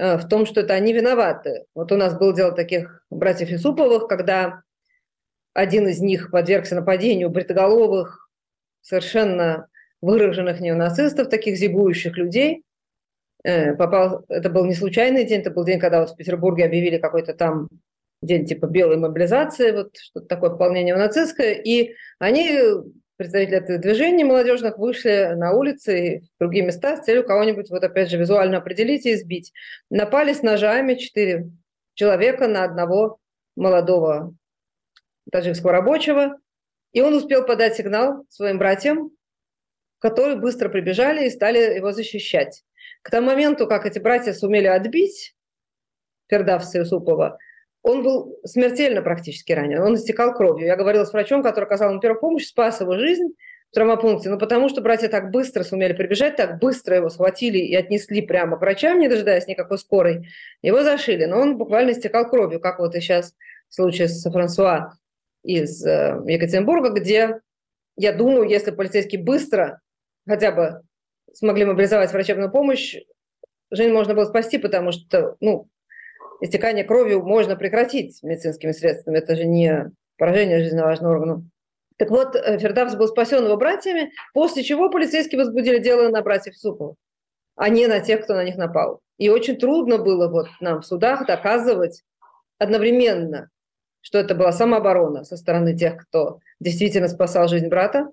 в 0.00 0.28
том, 0.28 0.46
что 0.46 0.60
это 0.62 0.74
они 0.74 0.92
виноваты. 0.92 1.66
Вот 1.74 1.92
у 1.92 1.96
нас 1.96 2.16
было 2.18 2.34
дело 2.34 2.52
таких 2.52 3.04
братьев 3.10 3.50
Исуповых, 3.50 4.08
когда 4.08 4.62
один 5.52 5.88
из 5.88 6.00
них 6.00 6.30
подвергся 6.30 6.74
нападению 6.74 7.28
бритоголовых, 7.28 8.30
совершенно 8.80 9.68
выраженных 10.00 10.60
неонацистов, 10.60 11.28
таких 11.28 11.56
зигующих 11.56 12.16
людей. 12.16 12.64
Э, 13.42 13.74
попал, 13.74 14.24
это 14.28 14.50
был 14.50 14.64
не 14.64 14.74
случайный 14.74 15.24
день, 15.24 15.40
это 15.40 15.50
был 15.50 15.64
день, 15.64 15.78
когда 15.78 16.00
вот 16.00 16.10
в 16.10 16.16
Петербурге 16.16 16.64
объявили 16.64 16.98
какой-то 16.98 17.34
там 17.34 17.68
день 18.22 18.44
типа 18.44 18.66
белой 18.66 18.98
мобилизации, 18.98 19.72
вот 19.72 19.96
что-то 19.96 20.26
такое 20.26 20.50
вполне 20.50 20.82
неонацистское, 20.84 21.54
и 21.54 21.94
они, 22.18 22.60
представители 23.20 23.58
этого 23.58 23.76
движения 23.76 24.24
молодежных, 24.24 24.78
вышли 24.78 25.34
на 25.36 25.52
улицы 25.52 26.00
и 26.00 26.20
в 26.20 26.24
другие 26.38 26.64
места 26.64 26.96
с 26.96 27.04
целью 27.04 27.22
кого-нибудь, 27.22 27.68
вот 27.68 27.84
опять 27.84 28.08
же, 28.08 28.16
визуально 28.16 28.56
определить 28.56 29.04
и 29.04 29.12
избить. 29.12 29.52
Напали 29.90 30.32
с 30.32 30.40
ножами 30.40 30.94
четыре 30.94 31.50
человека 31.92 32.48
на 32.48 32.64
одного 32.64 33.18
молодого 33.56 34.34
таджикского 35.30 35.70
рабочего, 35.70 36.38
и 36.92 37.02
он 37.02 37.12
успел 37.12 37.44
подать 37.44 37.76
сигнал 37.76 38.24
своим 38.30 38.56
братьям, 38.56 39.10
которые 39.98 40.38
быстро 40.38 40.70
прибежали 40.70 41.26
и 41.26 41.30
стали 41.30 41.76
его 41.76 41.92
защищать. 41.92 42.64
К 43.02 43.10
тому 43.10 43.26
моменту, 43.26 43.66
как 43.66 43.84
эти 43.84 43.98
братья 43.98 44.32
сумели 44.32 44.66
отбить 44.66 45.36
Фердавса 46.28 46.78
Юсупова, 46.78 47.36
он 47.82 48.02
был 48.02 48.38
смертельно 48.44 49.02
практически 49.02 49.52
ранен, 49.52 49.80
он 49.82 49.94
истекал 49.94 50.34
кровью. 50.34 50.66
Я 50.66 50.76
говорила 50.76 51.04
с 51.04 51.12
врачом, 51.12 51.42
который 51.42 51.64
оказал 51.64 51.90
ему 51.90 52.00
первую 52.00 52.20
помощь, 52.20 52.46
спас 52.46 52.80
его 52.80 52.98
жизнь 52.98 53.34
в 53.70 53.74
травмопункте, 53.74 54.28
но 54.28 54.38
потому 54.38 54.68
что 54.68 54.80
братья 54.80 55.08
так 55.08 55.30
быстро 55.30 55.62
сумели 55.62 55.92
прибежать, 55.92 56.36
так 56.36 56.58
быстро 56.58 56.96
его 56.96 57.08
схватили 57.08 57.58
и 57.58 57.74
отнесли 57.74 58.20
прямо 58.20 58.56
к 58.56 58.60
врачам, 58.60 58.98
не 58.98 59.08
дожидаясь 59.08 59.46
никакой 59.46 59.78
скорой, 59.78 60.28
его 60.60 60.82
зашили, 60.82 61.24
но 61.24 61.38
он 61.38 61.56
буквально 61.56 61.92
истекал 61.92 62.28
кровью, 62.28 62.60
как 62.60 62.80
вот 62.80 62.94
и 62.94 63.00
сейчас 63.00 63.34
в 63.68 63.74
случае 63.74 64.08
с 64.08 64.28
Франсуа 64.28 64.94
из 65.42 65.84
э, 65.86 66.20
Екатеринбурга, 66.26 66.90
где, 66.90 67.40
я 67.96 68.12
думаю, 68.12 68.48
если 68.48 68.72
полицейские 68.72 69.22
быстро 69.22 69.80
хотя 70.26 70.52
бы 70.52 70.82
смогли 71.32 71.64
мобилизовать 71.64 72.12
врачебную 72.12 72.50
помощь, 72.50 72.96
жизнь 73.70 73.92
можно 73.92 74.14
было 74.14 74.24
спасти, 74.24 74.58
потому 74.58 74.92
что, 74.92 75.36
ну, 75.40 75.68
истекание 76.40 76.84
кровью 76.84 77.22
можно 77.22 77.56
прекратить 77.56 78.22
медицинскими 78.22 78.72
средствами. 78.72 79.18
Это 79.18 79.36
же 79.36 79.44
не 79.44 79.90
поражение 80.16 80.62
жизненно 80.62 80.84
важного 80.84 81.14
органа. 81.14 81.44
Так 81.96 82.10
вот, 82.10 82.34
э, 82.34 82.58
Фердавс 82.58 82.94
был 82.94 83.08
спасен 83.08 83.44
его 83.44 83.56
братьями, 83.56 84.12
после 84.32 84.62
чего 84.62 84.88
полицейские 84.88 85.38
возбудили 85.38 85.78
дело 85.78 86.08
на 86.08 86.22
братьев 86.22 86.56
Супова, 86.56 86.94
а 87.56 87.68
не 87.68 87.86
на 87.86 88.00
тех, 88.00 88.24
кто 88.24 88.34
на 88.34 88.44
них 88.44 88.56
напал. 88.56 89.00
И 89.18 89.28
очень 89.28 89.56
трудно 89.56 89.98
было 89.98 90.28
вот 90.28 90.48
нам 90.60 90.80
в 90.80 90.86
судах 90.86 91.26
доказывать 91.26 92.02
одновременно, 92.58 93.50
что 94.00 94.18
это 94.18 94.34
была 94.34 94.52
самооборона 94.52 95.24
со 95.24 95.36
стороны 95.36 95.76
тех, 95.76 95.96
кто 95.98 96.40
действительно 96.58 97.08
спасал 97.08 97.48
жизнь 97.48 97.68
брата 97.68 98.08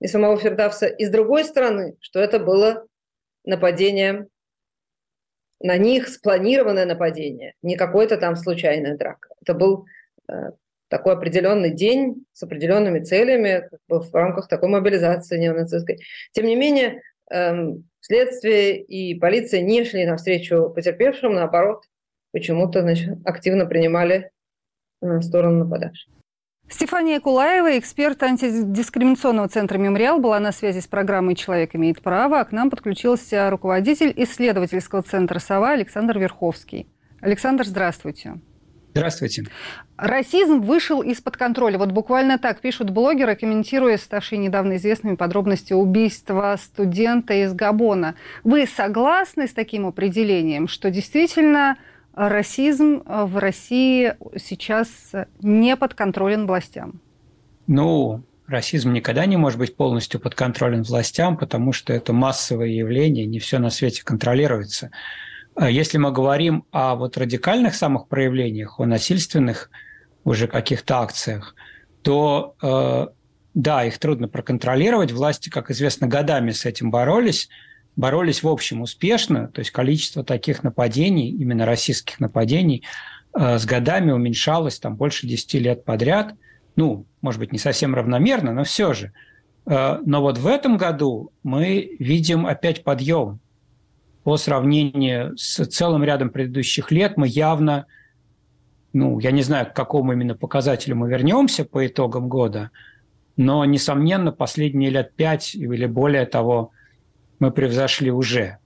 и 0.00 0.08
самого 0.08 0.36
Фердавса, 0.36 0.86
и 0.86 1.04
с 1.04 1.10
другой 1.10 1.44
стороны, 1.44 1.96
что 2.00 2.18
это 2.18 2.40
было 2.40 2.86
нападение 3.44 4.26
на 5.60 5.76
них 5.76 6.08
спланированное 6.08 6.86
нападение, 6.86 7.54
не 7.62 7.76
какой-то 7.76 8.16
там 8.16 8.36
случайная 8.36 8.96
драка. 8.96 9.28
Это 9.42 9.54
был 9.54 9.86
э, 10.28 10.52
такой 10.88 11.14
определенный 11.14 11.70
день 11.70 12.24
с 12.32 12.42
определенными 12.42 13.00
целями 13.00 13.68
как 13.70 13.80
бы 13.88 14.00
в 14.00 14.14
рамках 14.14 14.48
такой 14.48 14.68
мобилизации 14.68 15.38
неонацистской. 15.38 15.98
Тем 16.32 16.46
не 16.46 16.56
менее, 16.56 17.02
эм, 17.30 17.88
следствие 18.00 18.80
и 18.80 19.18
полиция 19.18 19.60
не 19.62 19.84
шли 19.84 20.06
навстречу 20.06 20.70
потерпевшим, 20.74 21.34
наоборот, 21.34 21.84
почему-то 22.32 22.82
значит, 22.82 23.18
активно 23.24 23.66
принимали 23.66 24.30
э, 25.02 25.20
сторону 25.20 25.64
нападавших. 25.64 26.17
Стефания 26.70 27.18
Кулаева, 27.18 27.78
эксперт 27.78 28.22
антидискриминационного 28.22 29.48
центра 29.48 29.78
«Мемориал», 29.78 30.20
была 30.20 30.38
на 30.38 30.52
связи 30.52 30.80
с 30.80 30.86
программой 30.86 31.34
«Человек 31.34 31.74
имеет 31.74 32.02
право», 32.02 32.40
а 32.40 32.44
к 32.44 32.52
нам 32.52 32.68
подключился 32.68 33.48
руководитель 33.48 34.12
исследовательского 34.14 35.02
центра 35.02 35.38
«Сова» 35.38 35.70
Александр 35.70 36.18
Верховский. 36.18 36.86
Александр, 37.22 37.64
здравствуйте. 37.64 38.34
Здравствуйте. 38.92 39.44
Расизм 39.96 40.60
вышел 40.60 41.00
из-под 41.00 41.38
контроля. 41.38 41.78
Вот 41.78 41.92
буквально 41.92 42.38
так 42.38 42.60
пишут 42.60 42.90
блогеры, 42.90 43.34
комментируя 43.34 43.96
ставшие 43.96 44.38
недавно 44.38 44.76
известными 44.76 45.16
подробности 45.16 45.72
убийства 45.72 46.54
студента 46.60 47.32
из 47.32 47.54
Габона. 47.54 48.14
Вы 48.44 48.66
согласны 48.66 49.48
с 49.48 49.52
таким 49.52 49.86
определением, 49.86 50.68
что 50.68 50.90
действительно 50.90 51.78
расизм 52.18 53.02
в 53.06 53.38
России 53.38 54.14
сейчас 54.36 54.88
не 55.40 55.76
подконтролен 55.76 56.46
властям? 56.46 57.00
Ну, 57.68 58.22
расизм 58.48 58.92
никогда 58.92 59.24
не 59.26 59.36
может 59.36 59.58
быть 59.58 59.76
полностью 59.76 60.20
подконтролен 60.20 60.82
властям, 60.82 61.36
потому 61.36 61.72
что 61.72 61.92
это 61.92 62.12
массовое 62.12 62.68
явление, 62.68 63.26
не 63.26 63.38
все 63.38 63.58
на 63.58 63.70
свете 63.70 64.02
контролируется. 64.02 64.90
А 65.54 65.70
если 65.70 65.98
мы 65.98 66.10
говорим 66.10 66.64
о 66.72 66.96
вот 66.96 67.16
радикальных 67.16 67.74
самых 67.74 68.08
проявлениях, 68.08 68.80
о 68.80 68.86
насильственных 68.86 69.70
уже 70.24 70.48
каких-то 70.48 70.98
акциях, 70.98 71.54
то 72.02 72.54
э, 72.62 73.06
да, 73.54 73.84
их 73.84 73.98
трудно 73.98 74.28
проконтролировать. 74.28 75.12
Власти, 75.12 75.48
как 75.48 75.70
известно, 75.70 76.06
годами 76.06 76.52
с 76.52 76.64
этим 76.64 76.90
боролись. 76.90 77.48
Боролись, 77.98 78.44
в 78.44 78.48
общем, 78.48 78.82
успешно. 78.82 79.48
То 79.48 79.58
есть 79.58 79.72
количество 79.72 80.22
таких 80.22 80.62
нападений, 80.62 81.30
именно 81.30 81.66
российских 81.66 82.20
нападений, 82.20 82.84
э, 83.34 83.58
с 83.58 83.66
годами 83.66 84.12
уменьшалось 84.12 84.78
там 84.78 84.94
больше 84.94 85.26
10 85.26 85.54
лет 85.54 85.84
подряд. 85.84 86.36
Ну, 86.76 87.06
может 87.22 87.40
быть, 87.40 87.50
не 87.50 87.58
совсем 87.58 87.96
равномерно, 87.96 88.52
но 88.52 88.62
все 88.62 88.92
же. 88.92 89.12
Э, 89.66 89.98
но 90.06 90.20
вот 90.22 90.38
в 90.38 90.46
этом 90.46 90.76
году 90.76 91.32
мы 91.42 91.96
видим 91.98 92.46
опять 92.46 92.84
подъем 92.84 93.40
по 94.22 94.36
сравнению 94.36 95.36
с 95.36 95.66
целым 95.66 96.04
рядом 96.04 96.30
предыдущих 96.30 96.92
лет 96.92 97.16
мы 97.16 97.26
явно, 97.26 97.86
ну, 98.92 99.18
я 99.18 99.32
не 99.32 99.42
знаю, 99.42 99.66
к 99.66 99.72
какому 99.72 100.12
именно 100.12 100.36
показателю 100.36 100.94
мы 100.94 101.10
вернемся 101.10 101.64
по 101.64 101.84
итогам 101.84 102.28
года, 102.28 102.70
но, 103.36 103.64
несомненно, 103.64 104.30
последние 104.30 104.90
лет 104.90 105.16
пять 105.16 105.56
или 105.56 105.86
более 105.86 106.26
того 106.26 106.70
мы 107.38 107.50
превзошли 107.50 108.10
уже. 108.10 108.58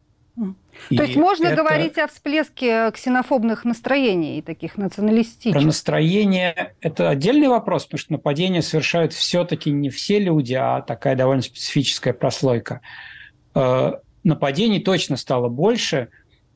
И 0.91 0.97
То 0.97 1.05
есть 1.05 1.17
можно 1.17 1.49
это... 1.49 1.57
говорить 1.57 1.99
о 1.99 2.09
всплеске 2.09 2.91
ксенофобных 2.93 3.65
настроений 3.65 4.39
и 4.39 4.43
таких 4.43 4.77
националистических? 4.77 5.53
Про 5.53 5.61
настроение– 5.61 6.75
это 6.81 7.11
отдельный 7.11 7.49
вопрос, 7.49 7.85
потому 7.85 7.99
что 7.99 8.13
нападения 8.13 8.63
совершают 8.63 9.13
все-таки 9.13 9.71
не 9.71 9.91
все 9.91 10.19
люди, 10.19 10.55
а 10.55 10.81
такая 10.81 11.15
довольно 11.15 11.43
специфическая 11.43 12.15
прослойка. 12.15 12.81
Э, 13.55 13.93
нападений 14.25 14.81
точно 14.81 15.17
стало 15.17 15.49
больше. 15.49 16.09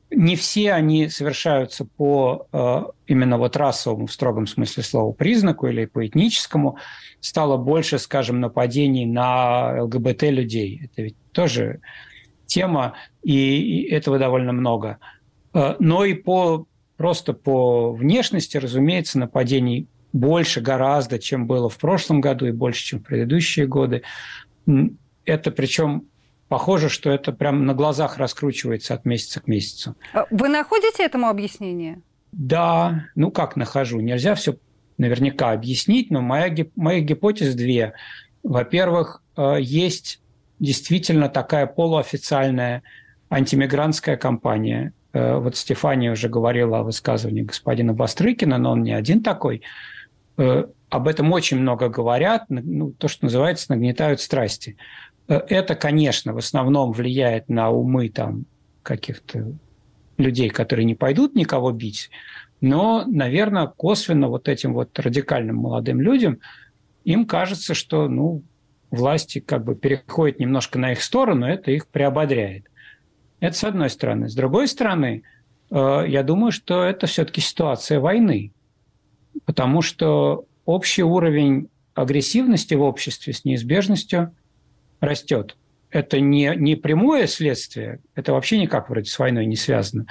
Не 0.09 0.35
все 0.35 0.73
они 0.73 1.09
совершаются 1.09 1.85
по 1.85 2.47
э, 2.51 2.83
именно 3.07 3.37
вот 3.37 3.55
расовому, 3.55 4.07
в 4.07 4.11
строгом 4.11 4.47
смысле 4.47 4.83
слова, 4.83 5.11
признаку 5.11 5.67
или 5.67 5.85
по 5.85 6.05
этническому. 6.05 6.77
Стало 7.19 7.57
больше, 7.57 7.99
скажем, 7.99 8.39
нападений 8.39 9.05
на 9.05 9.83
ЛГБТ-людей. 9.83 10.81
Это 10.85 11.01
ведь 11.03 11.17
тоже 11.33 11.81
тема, 12.47 12.93
и 13.23 13.87
этого 13.91 14.17
довольно 14.17 14.53
много. 14.53 14.97
Э, 15.53 15.75
но 15.79 16.05
и 16.05 16.13
по 16.13 16.67
просто 16.97 17.33
по 17.33 17.91
внешности, 17.93 18.57
разумеется, 18.57 19.19
нападений 19.19 19.87
больше 20.13 20.61
гораздо, 20.61 21.19
чем 21.19 21.47
было 21.47 21.69
в 21.69 21.77
прошлом 21.77 22.21
году 22.21 22.47
и 22.47 22.51
больше, 22.51 22.83
чем 22.83 22.99
в 22.99 23.03
предыдущие 23.03 23.67
годы. 23.67 24.01
Это 25.25 25.51
причем 25.51 26.07
похоже, 26.47 26.89
что 26.89 27.11
это 27.11 27.31
прям 27.31 27.65
на 27.65 27.73
глазах 27.73 28.17
раскручивается 28.17 28.93
от 28.95 29.05
месяца 29.05 29.41
к 29.41 29.47
месяцу. 29.47 29.95
А 30.13 30.25
вы 30.31 30.47
находите 30.49 31.03
этому 31.03 31.27
объяснение? 31.27 32.01
Да, 32.31 33.05
ну 33.15 33.31
как 33.31 33.55
нахожу. 33.55 33.99
Нельзя 33.99 34.35
все 34.35 34.57
наверняка 34.97 35.51
объяснить, 35.51 36.09
но 36.09 36.21
моя, 36.21 36.53
моя 36.75 37.01
гипотеза 37.01 37.55
две. 37.55 37.93
Во-первых, 38.43 39.21
э, 39.35 39.57
есть 39.59 40.21
действительно 40.59 41.29
такая 41.29 41.67
полуофициальная 41.67 42.83
антимигрантская 43.29 44.17
кампания. 44.17 44.93
Э, 45.13 45.37
вот 45.37 45.55
Стефания 45.55 46.11
уже 46.11 46.29
говорила 46.29 46.79
о 46.79 46.83
высказывании 46.83 47.43
господина 47.43 47.93
Бастрыкина, 47.93 48.57
но 48.57 48.71
он 48.71 48.83
не 48.83 48.93
один 48.93 49.23
такой. 49.23 49.61
Э, 50.37 50.65
об 50.89 51.07
этом 51.07 51.31
очень 51.31 51.59
много 51.59 51.89
говорят, 51.89 52.45
ну, 52.49 52.91
то, 52.91 53.07
что 53.07 53.25
называется, 53.25 53.67
нагнетают 53.69 54.21
страсти. 54.21 54.77
Это, 55.27 55.75
конечно, 55.75 56.33
в 56.33 56.37
основном 56.37 56.93
влияет 56.93 57.49
на 57.49 57.69
умы 57.69 58.07
там 58.07 58.45
каких-то 58.81 59.51
людей, 60.17 60.49
которые 60.49 60.85
не 60.85 60.95
пойдут 60.95 61.35
никого 61.35 61.71
бить, 61.71 62.09
но, 62.61 63.03
наверное, 63.05 63.67
косвенно 63.67 64.29
вот 64.29 64.47
этим 64.47 64.73
вот 64.73 64.97
радикальным 64.97 65.57
молодым 65.57 66.01
людям 66.01 66.39
им 67.03 67.25
кажется, 67.25 67.73
что, 67.73 68.07
ну, 68.07 68.41
власти 68.91 69.39
как 69.39 69.63
бы 69.63 69.75
переходят 69.75 70.39
немножко 70.39 70.79
на 70.79 70.91
их 70.91 71.01
сторону, 71.01 71.45
это 71.45 71.71
их 71.71 71.87
приободряет. 71.87 72.65
Это 73.39 73.55
с 73.55 73.63
одной 73.63 73.89
стороны. 73.89 74.29
С 74.29 74.35
другой 74.35 74.67
стороны, 74.67 75.23
э, 75.69 76.03
я 76.07 76.23
думаю, 76.23 76.51
что 76.51 76.83
это 76.83 77.07
все-таки 77.07 77.41
ситуация 77.41 77.99
войны, 77.99 78.51
потому 79.45 79.81
что 79.81 80.45
общий 80.65 81.03
уровень 81.03 81.69
агрессивности 81.93 82.73
в 82.73 82.81
обществе 82.81 83.33
с 83.33 83.45
неизбежностью 83.45 84.35
растет. 84.99 85.57
Это 85.89 86.19
не, 86.19 86.53
не 86.55 86.75
прямое 86.75 87.27
следствие, 87.27 87.99
это 88.15 88.33
вообще 88.33 88.59
никак 88.59 88.89
вроде 88.89 89.09
с 89.09 89.17
войной 89.17 89.45
не 89.45 89.55
связано. 89.55 90.05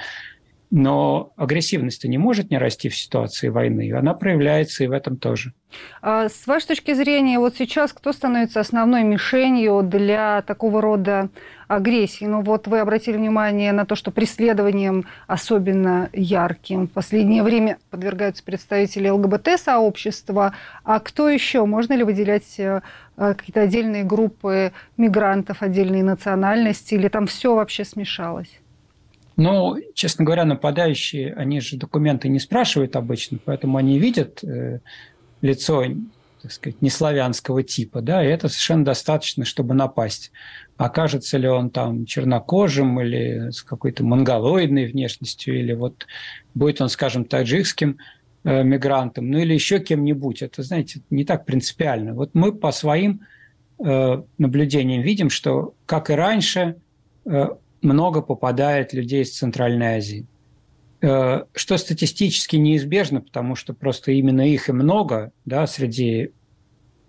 Но 0.69 1.31
агрессивность-то 1.37 2.09
не 2.09 2.17
может 2.17 2.51
не 2.51 2.57
расти 2.57 2.89
в 2.89 2.97
ситуации 2.97 3.47
войны. 3.47 3.93
Она 3.93 4.13
проявляется 4.13 4.83
и 4.83 4.87
в 4.87 4.91
этом 4.91 5.15
тоже. 5.15 5.53
А 6.01 6.27
с 6.27 6.45
вашей 6.45 6.67
точки 6.67 6.93
зрения, 6.93 7.39
вот 7.39 7.55
сейчас 7.55 7.93
кто 7.93 8.11
становится 8.11 8.59
основной 8.59 9.03
мишенью 9.03 9.81
для 9.81 10.41
такого 10.41 10.81
рода 10.81 11.29
агрессии? 11.69 12.25
Ну 12.25 12.41
вот 12.41 12.67
вы 12.67 12.79
обратили 12.79 13.15
внимание 13.15 13.71
на 13.71 13.85
то, 13.85 13.95
что 13.95 14.11
преследованием 14.11 15.05
особенно 15.27 16.09
ярким 16.11 16.87
в 16.87 16.91
последнее 16.91 17.43
время 17.43 17.77
подвергаются 17.89 18.43
представители 18.43 19.07
ЛГБТ-сообщества. 19.07 20.53
А 20.83 20.99
кто 20.99 21.29
еще? 21.29 21.65
Можно 21.65 21.93
ли 21.93 22.03
выделять 22.03 22.59
э, 22.59 22.81
какие-то 23.15 23.61
отдельные 23.61 24.03
группы 24.03 24.73
мигрантов, 24.97 25.61
отдельные 25.61 26.03
национальности? 26.03 26.93
Или 26.95 27.07
там 27.07 27.25
все 27.27 27.55
вообще 27.55 27.85
смешалось? 27.85 28.59
Ну, 29.37 29.77
честно 29.93 30.25
говоря, 30.25 30.45
нападающие, 30.45 31.31
они 31.33 31.61
же 31.61 31.77
документы 31.77 32.27
не 32.27 32.39
спрашивают 32.39 32.95
обычно, 32.95 33.37
поэтому 33.43 33.77
они 33.77 33.99
видят 33.99 34.43
э, 34.43 34.79
лицо, 35.41 35.85
так 36.41 36.51
сказать, 36.51 36.81
неславянского 36.81 37.61
типа, 37.61 38.01
да, 38.01 38.25
и 38.25 38.29
это 38.29 38.49
совершенно 38.49 38.83
достаточно, 38.83 39.45
чтобы 39.45 39.75
напасть. 39.75 40.31
Окажется 40.75 41.37
ли 41.37 41.47
он 41.47 41.69
там 41.69 42.05
чернокожим 42.05 42.99
или 42.99 43.51
с 43.51 43.61
какой-то 43.61 44.03
монголоидной 44.03 44.87
внешностью, 44.87 45.59
или 45.59 45.73
вот 45.73 46.07
будет 46.55 46.81
он, 46.81 46.89
скажем, 46.89 47.23
таджикским 47.23 47.99
э, 48.43 48.63
мигрантом, 48.63 49.29
ну 49.29 49.37
или 49.37 49.53
еще 49.53 49.77
кем-нибудь. 49.77 50.41
Это, 50.41 50.63
знаете, 50.63 51.01
не 51.11 51.25
так 51.25 51.45
принципиально. 51.45 52.15
Вот 52.15 52.31
мы 52.33 52.53
по 52.53 52.71
своим 52.71 53.21
э, 53.85 54.23
наблюдениям 54.39 55.03
видим, 55.03 55.29
что, 55.29 55.75
как 55.85 56.09
и 56.09 56.13
раньше, 56.13 56.77
э, 57.25 57.49
много 57.81 58.21
попадает 58.21 58.93
людей 58.93 59.23
из 59.23 59.37
Центральной 59.37 59.97
Азии. 59.97 60.27
Э, 60.99 61.43
что 61.53 61.77
статистически 61.77 62.55
неизбежно, 62.55 63.21
потому 63.21 63.55
что 63.55 63.75
просто 63.75 64.11
именно 64.13 64.41
их 64.41 64.67
и 64.67 64.71
много 64.71 65.31
да, 65.45 65.67
среди 65.67 66.31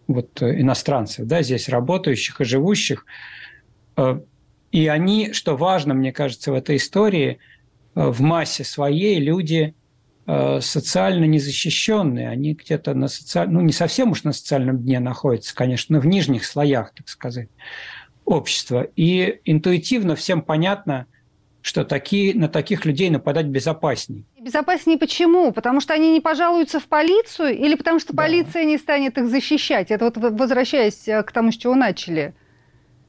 вот 0.06 0.42
иностранцев, 0.42 1.26
да, 1.26 1.42
здесь 1.42 1.70
работающих 1.70 2.38
и 2.40 2.44
живущих. 2.44 3.06
Э, 3.96 4.20
и 4.72 4.88
они, 4.88 5.32
что 5.32 5.56
важно, 5.56 5.94
мне 5.94 6.12
кажется, 6.12 6.52
в 6.52 6.54
этой 6.54 6.76
истории, 6.76 7.38
э, 7.94 8.08
в 8.08 8.20
массе 8.20 8.64
своей 8.64 9.20
люди 9.20 9.74
социально 10.60 11.24
незащищенные, 11.24 12.28
они 12.28 12.52
где-то 12.52 12.92
на 12.92 13.08
социальном, 13.08 13.54
ну 13.54 13.60
не 13.62 13.72
совсем 13.72 14.10
уж 14.10 14.24
на 14.24 14.34
социальном 14.34 14.76
дне 14.76 15.00
находятся, 15.00 15.54
конечно, 15.54 15.96
но 15.96 16.02
в 16.02 16.06
нижних 16.06 16.44
слоях, 16.44 16.92
так 16.92 17.08
сказать 17.08 17.48
общества. 18.28 18.86
И 18.94 19.40
интуитивно 19.44 20.14
всем 20.14 20.42
понятно, 20.42 21.06
что 21.62 21.84
такие, 21.84 22.34
на 22.34 22.48
таких 22.48 22.84
людей 22.84 23.10
нападать 23.10 23.46
безопаснее. 23.46 24.24
Безопаснее 24.40 24.98
почему? 24.98 25.52
Потому 25.52 25.80
что 25.80 25.94
они 25.94 26.12
не 26.12 26.20
пожалуются 26.20 26.78
в 26.78 26.86
полицию 26.86 27.56
или 27.58 27.74
потому 27.74 27.98
что 27.98 28.12
да. 28.12 28.22
полиция 28.22 28.64
не 28.64 28.78
станет 28.78 29.18
их 29.18 29.28
защищать? 29.28 29.90
Это 29.90 30.04
вот 30.04 30.16
возвращаясь 30.16 31.08
э, 31.08 31.22
к 31.22 31.32
тому, 31.32 31.50
с 31.50 31.56
чего 31.56 31.74
начали. 31.74 32.34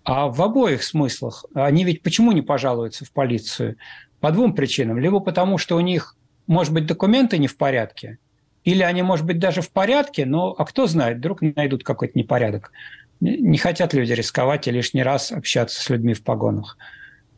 А 0.04 0.28
в 0.28 0.42
обоих 0.42 0.84
смыслах. 0.84 1.46
Они 1.54 1.84
ведь 1.84 2.02
почему 2.02 2.32
не 2.32 2.42
пожалуются 2.42 3.06
в 3.06 3.12
полицию? 3.12 3.76
По 4.20 4.32
двум 4.32 4.54
причинам. 4.54 4.98
Либо 4.98 5.20
потому, 5.20 5.58
что 5.58 5.76
у 5.76 5.82
них, 5.82 6.18
может 6.48 6.74
быть, 6.74 6.86
документы 6.86 7.38
не 7.38 7.48
в 7.48 7.56
порядке, 7.58 8.18
или 8.64 8.84
они, 8.84 9.04
может 9.04 9.26
быть, 9.26 9.40
даже 9.40 9.62
в 9.62 9.72
порядке, 9.72 10.26
но 10.26 10.54
а 10.58 10.66
кто 10.66 10.88
знает, 10.88 11.18
вдруг 11.18 11.42
найдут 11.42 11.84
какой-то 11.84 12.18
непорядок 12.18 12.72
не 13.20 13.58
хотят 13.58 13.94
люди 13.94 14.14
рисковать 14.14 14.68
и 14.68 14.72
лишний 14.72 15.04
раз 15.04 15.32
общаться 15.32 15.82
с 15.82 15.90
людьми 15.90 16.14
в 16.14 16.24
погонах. 16.24 16.78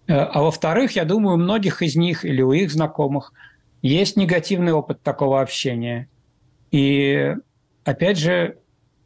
А 0.07 0.41
во-вторых, 0.41 0.91
я 0.93 1.05
думаю, 1.05 1.35
у 1.35 1.39
многих 1.39 1.81
из 1.81 1.95
них 1.95 2.25
или 2.25 2.41
у 2.41 2.51
их 2.51 2.71
знакомых, 2.71 3.33
э, 3.33 3.51
есть 3.81 4.15
негативный 4.15 4.73
опыт 4.73 5.01
такого 5.01 5.41
общения. 5.41 6.07
И, 6.71 7.35
опять 7.83 8.17
же, 8.17 8.57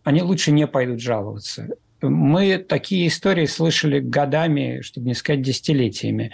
они 0.03 0.21
лучше 0.21 0.51
не 0.51 0.67
пойдут 0.67 0.99
жаловаться. 0.99 1.69
Мы 2.01 2.57
такие 2.57 3.07
истории 3.07 3.45
слышали 3.45 3.99
годами, 3.99 4.81
чтобы 4.81 5.07
не 5.07 5.13
сказать 5.15 5.41
десятилетиями. 5.41 6.31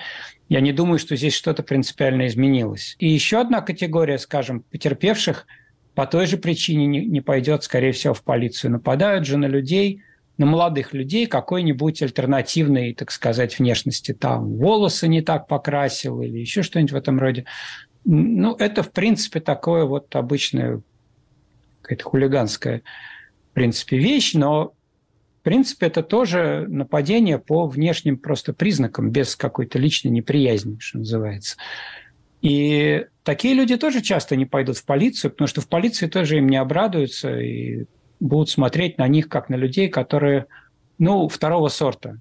Я 0.50 0.60
не 0.60 0.74
думаю, 0.74 1.00
что 1.00 1.16
здесь 1.16 1.34
что-то 1.34 1.64
принципиально 1.64 2.28
изменилось. 2.28 2.96
И 3.00 3.08
еще 3.08 3.40
одна 3.40 3.62
категория, 3.62 4.18
скажем, 4.18 4.62
потерпевших 4.62 5.46
по 5.94 6.08
той 6.08 6.26
же 6.26 6.38
причине 6.38 6.88
не, 6.88 7.06
не 7.06 7.22
пойдет, 7.22 7.64
скорее 7.64 7.92
всего, 7.92 8.14
в 8.14 8.24
полицию. 8.24 8.72
Нападают 8.72 9.26
же 9.26 9.38
на 9.38 9.46
людей, 9.46 10.02
на 10.38 10.46
молодых 10.46 10.94
людей 10.94 11.28
какой-нибудь 11.28 12.02
альтернативной, 12.02 12.94
так 12.94 13.12
сказать, 13.12 13.60
внешности. 13.60 14.14
Там 14.14 14.56
волосы 14.58 15.08
не 15.08 15.22
так 15.22 15.48
покрасил 15.48 16.22
или 16.22 16.40
еще 16.40 16.64
что-нибудь 16.64 16.94
в 16.94 16.96
этом 16.96 17.20
роде. 17.20 17.46
Ну, 18.06 18.56
это, 18.56 18.84
в 18.84 18.92
принципе, 18.92 19.40
такое 19.40 19.86
вот 19.86 20.16
обычное 20.16 20.82
какая-то 21.82 22.04
хулиганская, 22.04 22.82
в 23.52 23.54
принципе, 23.54 23.98
вещь, 23.98 24.34
но 24.34 24.74
в 25.42 25.44
принципе, 25.44 25.88
это 25.88 26.04
тоже 26.04 26.68
нападение 26.70 27.40
по 27.40 27.66
внешним 27.66 28.18
просто 28.18 28.54
признакам, 28.54 29.10
без 29.10 29.36
какой-то 29.36 29.80
личной 29.80 30.12
неприязни, 30.12 30.78
что 30.80 31.00
называется. 31.00 31.58
И 32.42 33.08
такие 33.24 33.56
люди 33.56 33.76
тоже 33.76 34.02
часто 34.02 34.36
не 34.36 34.46
пойдут 34.46 34.78
в 34.78 34.86
полицию, 34.86 35.32
потому 35.32 35.48
что 35.48 35.62
в 35.62 35.68
полиции 35.68 36.06
тоже 36.06 36.38
им 36.38 36.48
не 36.48 36.58
обрадуются 36.58 37.40
и 37.40 37.86
будут 38.22 38.50
смотреть 38.50 38.98
на 38.98 39.08
них 39.08 39.28
как 39.28 39.50
на 39.50 39.56
людей, 39.56 39.90
которые, 39.90 40.46
ну, 40.98 41.28
второго 41.28 41.68
сорта. 41.68 42.20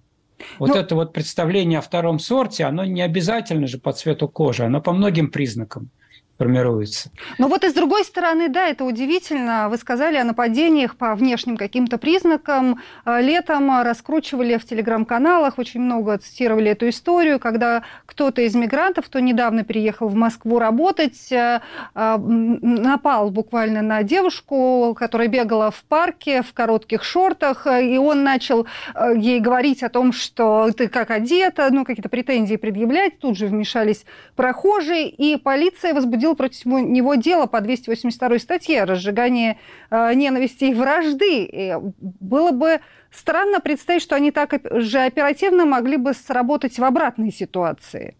Вот 0.58 0.70
ну, 0.70 0.74
это 0.74 0.94
вот 0.94 1.12
представление 1.12 1.78
о 1.78 1.82
втором 1.82 2.18
сорте, 2.18 2.64
оно 2.64 2.84
не 2.84 3.02
обязательно 3.02 3.66
же 3.66 3.78
по 3.78 3.92
цвету 3.92 4.26
кожи, 4.26 4.64
оно 4.64 4.80
по 4.80 4.92
многим 4.92 5.30
признакам 5.30 5.90
формируется. 6.40 7.10
Но 7.36 7.48
вот 7.48 7.64
и 7.64 7.68
с 7.68 7.74
другой 7.74 8.02
стороны, 8.02 8.48
да, 8.48 8.66
это 8.66 8.84
удивительно. 8.86 9.68
Вы 9.68 9.76
сказали 9.76 10.16
о 10.16 10.24
нападениях 10.24 10.96
по 10.96 11.14
внешним 11.14 11.58
каким-то 11.58 11.98
признакам. 11.98 12.80
А, 13.04 13.20
летом 13.20 13.82
раскручивали 13.82 14.56
в 14.56 14.64
телеграм-каналах, 14.64 15.58
очень 15.58 15.80
много 15.80 16.16
цитировали 16.16 16.70
эту 16.70 16.88
историю, 16.88 17.40
когда 17.40 17.82
кто-то 18.06 18.40
из 18.40 18.54
мигрантов, 18.54 19.04
кто 19.04 19.20
недавно 19.20 19.64
переехал 19.64 20.08
в 20.08 20.14
Москву 20.14 20.58
работать, 20.58 21.30
а, 21.30 21.60
а, 21.94 22.16
напал 22.16 23.30
буквально 23.30 23.82
на 23.82 24.02
девушку, 24.02 24.96
которая 24.98 25.28
бегала 25.28 25.70
в 25.70 25.84
парке 25.84 26.40
в 26.40 26.54
коротких 26.54 27.04
шортах, 27.04 27.66
и 27.66 27.98
он 27.98 28.24
начал 28.24 28.66
ей 29.14 29.40
говорить 29.40 29.82
о 29.82 29.90
том, 29.90 30.14
что 30.14 30.70
ты 30.74 30.88
как 30.88 31.10
одета, 31.10 31.68
ну, 31.70 31.84
какие-то 31.84 32.08
претензии 32.08 32.56
предъявлять. 32.56 33.18
Тут 33.18 33.36
же 33.36 33.46
вмешались 33.46 34.06
прохожие, 34.36 35.10
и 35.10 35.36
полиция 35.36 35.92
возбудила 35.92 36.29
возбудил 36.30 36.36
против 36.36 36.66
него 36.66 37.14
дело 37.14 37.46
по 37.46 37.60
282 37.60 38.38
статье 38.38 38.84
«Разжигание 38.84 39.56
э, 39.90 40.14
ненависти 40.14 40.64
и 40.64 40.74
вражды». 40.74 41.44
И 41.44 41.74
было 42.00 42.52
бы 42.52 42.80
странно 43.10 43.60
представить, 43.60 44.02
что 44.02 44.16
они 44.16 44.30
так 44.30 44.54
же 44.70 44.98
оперативно 44.98 45.64
могли 45.64 45.96
бы 45.96 46.14
сработать 46.14 46.78
в 46.78 46.84
обратной 46.84 47.32
ситуации. 47.32 48.16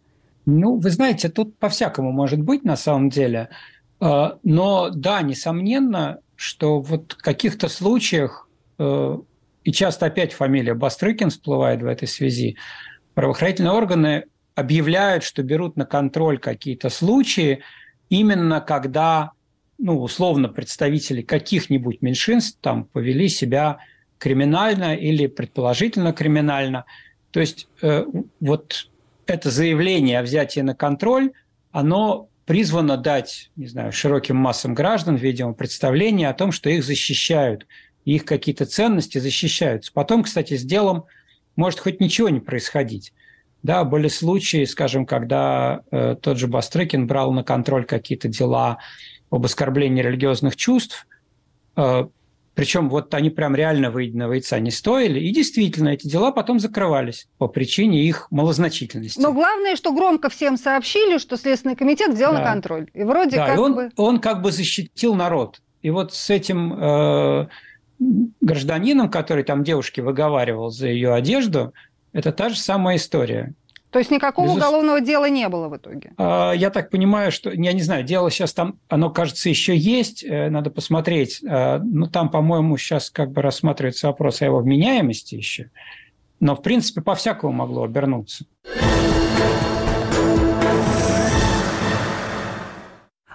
Ну, 0.47 0.79
вы 0.79 0.91
знаете, 0.91 1.29
тут 1.29 1.59
по-всякому 1.59 2.13
может 2.13 2.41
быть 2.41 2.65
на 2.65 2.77
самом 2.77 3.09
деле. 3.11 3.49
Э, 4.01 4.31
но 4.43 4.91
да, 4.91 5.23
несомненно, 5.23 6.19
что 6.37 6.81
вот 6.81 7.13
в 7.13 7.23
каких-то 7.23 7.69
случаях, 7.69 8.49
э, 8.79 9.19
и 9.65 9.73
часто 9.73 10.07
опять 10.07 10.33
фамилия 10.33 10.75
Бастрыкин 10.75 11.31
всплывает 11.31 11.83
в 11.83 11.87
этой 11.87 12.09
связи, 12.09 12.57
правоохранительные 13.15 13.73
органы 13.73 14.25
объявляют, 14.55 15.25
что 15.25 15.43
берут 15.43 15.77
на 15.77 15.85
контроль 15.85 16.39
какие-то 16.39 16.91
случаи, 16.91 17.63
именно 18.11 18.61
когда, 18.61 19.31
ну, 19.79 20.03
условно, 20.03 20.49
представители 20.49 21.23
каких-нибудь 21.23 22.03
меньшинств 22.03 22.59
там 22.61 22.85
повели 22.85 23.29
себя 23.29 23.79
криминально 24.19 24.95
или 24.95 25.27
предположительно 25.27 26.13
криминально. 26.13 26.85
То 27.31 27.41
есть 27.41 27.69
э, 27.81 28.05
вот 28.41 28.89
это 29.27 29.51
заявление 29.51 30.19
о 30.19 30.23
взятии 30.23 30.61
на 30.61 30.75
контроль, 30.75 31.33
оно 31.71 32.29
призвано 32.45 32.97
дать, 32.97 33.51
не 33.55 33.69
знаю, 33.69 33.93
широким 33.93 34.37
массам 34.37 34.75
граждан, 34.75 35.15
видимо, 35.15 35.55
представление 35.55 36.29
о 36.29 36.35
том, 36.35 36.51
что 36.51 36.69
их 36.69 36.83
защищают, 36.83 37.67
их 38.05 38.25
какие-то 38.25 38.67
ценности 38.67 39.19
защищаются. 39.19 39.93
Потом, 39.95 40.25
кстати, 40.25 40.57
с 40.57 40.65
делом 40.65 41.05
может 41.55 41.79
хоть 41.79 42.01
ничего 42.01 42.29
не 42.29 42.41
происходить. 42.41 43.13
Да, 43.63 43.85
были 43.85 44.09
случаи, 44.09 44.65
скажем, 44.65 45.05
когда 45.05 45.83
э, 45.91 46.17
тот 46.21 46.39
же 46.39 46.47
Бастрыкин 46.47 47.07
брал 47.07 47.33
на 47.33 47.45
контроль 47.45 47.85
какие-то 47.85 48.29
дела 48.29 48.79
об 49.31 49.45
оскорблении 49.45 50.03
религиозных 50.03 50.57
чувств, 50.57 51.07
э, 51.77 52.07
причем 52.55 52.91
вот 52.91 53.15
они 53.15 53.31
прям 53.31 53.55
реально 53.55 53.91
выеденного 53.91 54.35
яйца 54.35 54.59
не 54.61 54.71
стоили, 54.71 55.21
и 55.21 55.33
действительно 55.33 55.91
эти 55.91 56.07
дела 56.09 56.33
потом 56.33 56.59
закрывались 56.59 57.29
по 57.39 57.49
причине 57.49 58.05
их 58.05 58.27
малозначительности. 58.31 59.21
Но 59.21 59.33
главное, 59.33 59.77
что 59.77 59.93
громко 59.93 60.29
всем 60.29 60.57
сообщили, 60.57 61.19
что 61.19 61.37
Следственный 61.37 61.77
комитет 61.77 62.13
взял 62.13 62.33
да. 62.33 62.41
на 62.41 62.45
контроль. 62.45 62.91
И 62.93 63.03
вроде 63.03 63.37
да, 63.37 63.47
как 63.47 63.57
и 63.57 63.61
он, 63.61 63.75
бы... 63.75 63.91
он 63.97 64.21
как 64.21 64.43
бы 64.43 64.53
защитил 64.53 65.15
народ. 65.15 65.61
И 65.83 65.91
вот 65.91 66.13
с 66.13 66.29
этим 66.29 66.75
э, 66.75 67.47
гражданином, 68.41 69.11
который 69.11 69.45
там 69.45 69.65
девушке 69.65 70.03
выговаривал 70.03 70.71
за 70.71 70.89
ее 70.89 71.15
одежду, 71.15 71.73
это 72.13 72.33
та 72.33 72.49
же 72.49 72.59
самая 72.59 72.97
история. 72.97 73.55
То 73.91 73.99
есть 73.99 74.11
никакого 74.11 74.47
Безус... 74.47 74.59
уголовного 74.59 75.01
дела 75.01 75.29
не 75.29 75.49
было 75.49 75.69
в 75.69 75.77
итоге? 75.77 76.13
А, 76.17 76.53
я 76.53 76.71
так 76.71 76.91
понимаю, 76.91 77.33
что, 77.33 77.51
я 77.51 77.73
не 77.73 77.83
знаю, 77.83 78.05
дело 78.05 78.31
сейчас 78.31 78.53
там, 78.53 78.79
оно, 78.89 79.11
кажется, 79.11 79.49
еще 79.49 79.77
есть, 79.77 80.23
э, 80.23 80.49
надо 80.49 80.71
посмотреть. 80.71 81.41
А, 81.49 81.81
ну, 81.83 82.07
там, 82.07 82.31
по-моему, 82.31 82.77
сейчас 82.77 83.11
как 83.11 83.33
бы 83.33 83.43
рассматривается 83.43 84.07
вопрос 84.07 84.43
о 84.43 84.45
его 84.45 84.59
вменяемости 84.61 85.35
еще. 85.35 85.71
Но, 86.39 86.55
в 86.55 86.63
принципе, 86.63 87.01
по-всякому 87.01 87.53
могло 87.53 87.83
обернуться. 87.83 88.45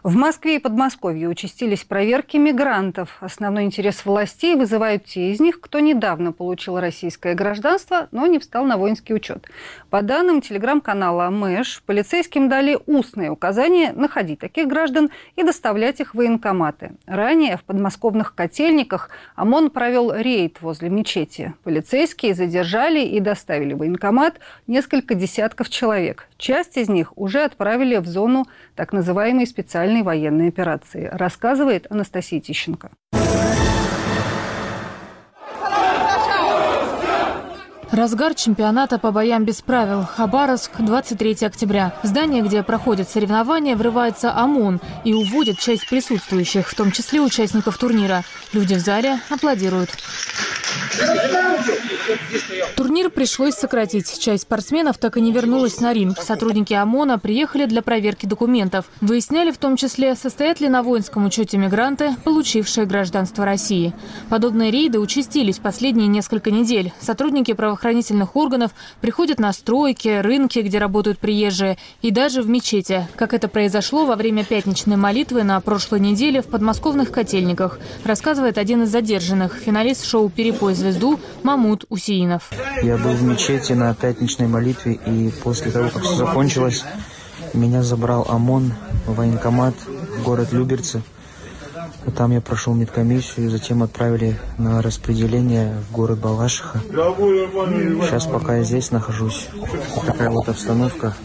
В 0.06 0.16
Москве 0.16 0.58
и 0.58 0.60
Подмосковье 0.60 1.28
участились 1.28 1.84
проверки 1.84 2.38
мигрантов. 2.38 3.18
Основной 3.22 3.64
интерес 3.64 4.06
властей 4.06 4.54
вызывают 4.54 5.06
те 5.06 5.32
из 5.32 5.40
них, 5.40 5.60
кто 5.60 5.80
недавно 5.80 6.32
получил 6.32 6.80
российское 6.80 7.34
гражданство, 7.34 8.08
но 8.12 8.28
не 8.28 8.38
встал 8.38 8.66
на 8.66 8.78
воинский 8.78 9.16
учет. 9.16 9.48
По 9.90 10.04
данным 10.04 10.42
телеграм-канала 10.42 11.32
МЭШ, 11.32 11.82
полицейским 11.88 12.50
дали 12.50 12.78
устные 12.86 13.32
указания 13.32 13.94
находить 13.94 14.38
таких 14.38 14.68
граждан 14.68 15.10
и 15.38 15.42
доставлять 15.42 16.00
их 16.00 16.14
в 16.14 16.18
военкоматы. 16.20 16.92
Ранее 17.08 17.58
в 17.58 17.64
подмосковных 17.64 18.36
котельниках 18.36 19.10
ОМОН 19.36 19.72
провел 19.72 20.14
рейд 20.14 20.62
возле 20.62 20.92
мечети. 20.92 21.56
Полицейские 21.64 22.36
задержали 22.36 23.00
и 23.00 23.20
доставили 23.20 23.74
в 23.74 23.80
военкомат 23.80 24.38
несколько 24.68 25.16
десятков 25.16 25.68
человек. 25.70 26.28
Часть 26.38 26.78
из 26.78 26.90
них 26.90 27.18
уже 27.18 27.44
отправили 27.44 27.96
в 27.96 28.06
зону 28.06 28.46
так 28.76 28.94
называемой 28.94 29.48
специальной 29.48 29.95
военной 30.04 30.48
операции, 30.50 31.10
рассказывает 31.12 31.88
Анастасия 31.90 32.40
Тищенко. 32.40 32.92
Разгар 37.96 38.36
чемпионата 38.36 39.00
по 39.00 39.12
боям 39.12 39.46
без 39.46 39.62
правил. 39.62 40.04
Хабаровск, 40.04 40.72
23 40.80 41.38
октября. 41.48 41.94
В 42.04 42.08
здание, 42.08 42.42
где 42.42 42.62
проходят 42.62 43.10
соревнования, 43.10 43.78
врывается 43.78 44.34
ОМОН 44.34 44.82
и 45.06 45.14
уводит 45.14 45.60
часть 45.60 45.88
присутствующих, 45.88 46.68
в 46.68 46.76
том 46.76 46.92
числе 46.92 47.22
участников 47.22 47.78
турнира. 47.78 48.24
Люди 48.52 48.74
в 48.74 48.80
зале 48.80 49.22
аплодируют. 49.30 49.92
Турнир 52.76 53.10
пришлось 53.10 53.56
сократить. 53.56 54.20
Часть 54.20 54.44
спортсменов 54.44 54.98
так 54.98 55.16
и 55.16 55.22
не 55.22 55.32
вернулась 55.32 55.80
на 55.80 55.94
ринг. 55.94 56.22
Сотрудники 56.22 56.74
ОМОНа 56.74 57.18
приехали 57.18 57.66
для 57.66 57.82
проверки 57.82 58.26
документов. 58.26 58.86
Выясняли 59.00 59.52
в 59.52 59.58
том 59.58 59.78
числе, 59.78 60.16
состоят 60.16 60.60
ли 60.60 60.68
на 60.68 60.84
воинском 60.84 61.26
учете 61.26 61.58
мигранты, 61.58 62.16
получившие 62.26 62.86
гражданство 62.86 63.46
России. 63.46 63.94
Подобные 64.30 64.70
рейды 64.70 65.00
участились 65.00 65.60
последние 65.60 66.08
несколько 66.08 66.52
недель. 66.52 66.92
Сотрудники 67.00 67.54
правоохранительных 67.54 67.85
органов 68.36 68.72
приходят 69.02 69.40
на 69.40 69.54
стройки, 69.54 70.22
рынки, 70.22 70.60
где 70.60 70.80
работают 70.80 71.20
приезжие, 71.20 71.78
и 72.02 72.12
даже 72.12 72.42
в 72.42 72.50
мечети, 72.50 73.08
как 73.16 73.34
это 73.34 73.48
произошло 73.48 74.06
во 74.06 74.16
время 74.16 74.44
пятничной 74.44 74.96
молитвы 74.96 75.44
на 75.44 75.60
прошлой 75.62 76.00
неделе 76.00 76.42
в 76.42 76.48
подмосковных 76.48 77.12
котельниках, 77.12 77.80
рассказывает 78.04 78.58
один 78.58 78.84
из 78.84 78.90
задержанных, 78.90 79.56
финалист 79.56 80.06
шоу 80.06 80.30
«Перепой 80.30 80.74
звезду» 80.74 81.20
Мамут 81.44 81.86
Усиинов. 81.90 82.52
Я 82.82 82.98
был 82.98 83.12
в 83.12 83.24
мечети 83.24 83.74
на 83.74 83.94
пятничной 83.94 84.48
молитве, 84.48 85.00
и 85.06 85.32
после 85.44 85.72
того, 85.72 85.90
как 85.90 86.04
все 86.04 86.16
закончилось, 86.16 86.84
меня 87.54 87.84
забрал 87.84 88.26
ОМОН 88.30 88.74
в 89.06 89.16
военкомат 89.16 89.76
в 90.18 90.24
город 90.24 90.52
Люберцы. 90.52 91.02
Там 92.14 92.32
я 92.32 92.42
прошел 92.42 92.74
медкомиссию, 92.74 93.50
затем 93.50 93.84
отправили 93.84 94.40
на 94.58 94.82
распределение 94.82 95.76
в 95.90 95.94
город 95.94 96.20
Балашиха. 96.20 96.80
Сейчас 96.80 98.26
пока 98.26 98.58
я 98.58 98.64
здесь 98.64 98.92
нахожусь. 98.92 99.48
Такая 100.06 100.30
вот 100.30 100.48
обстановка. 100.48 101.16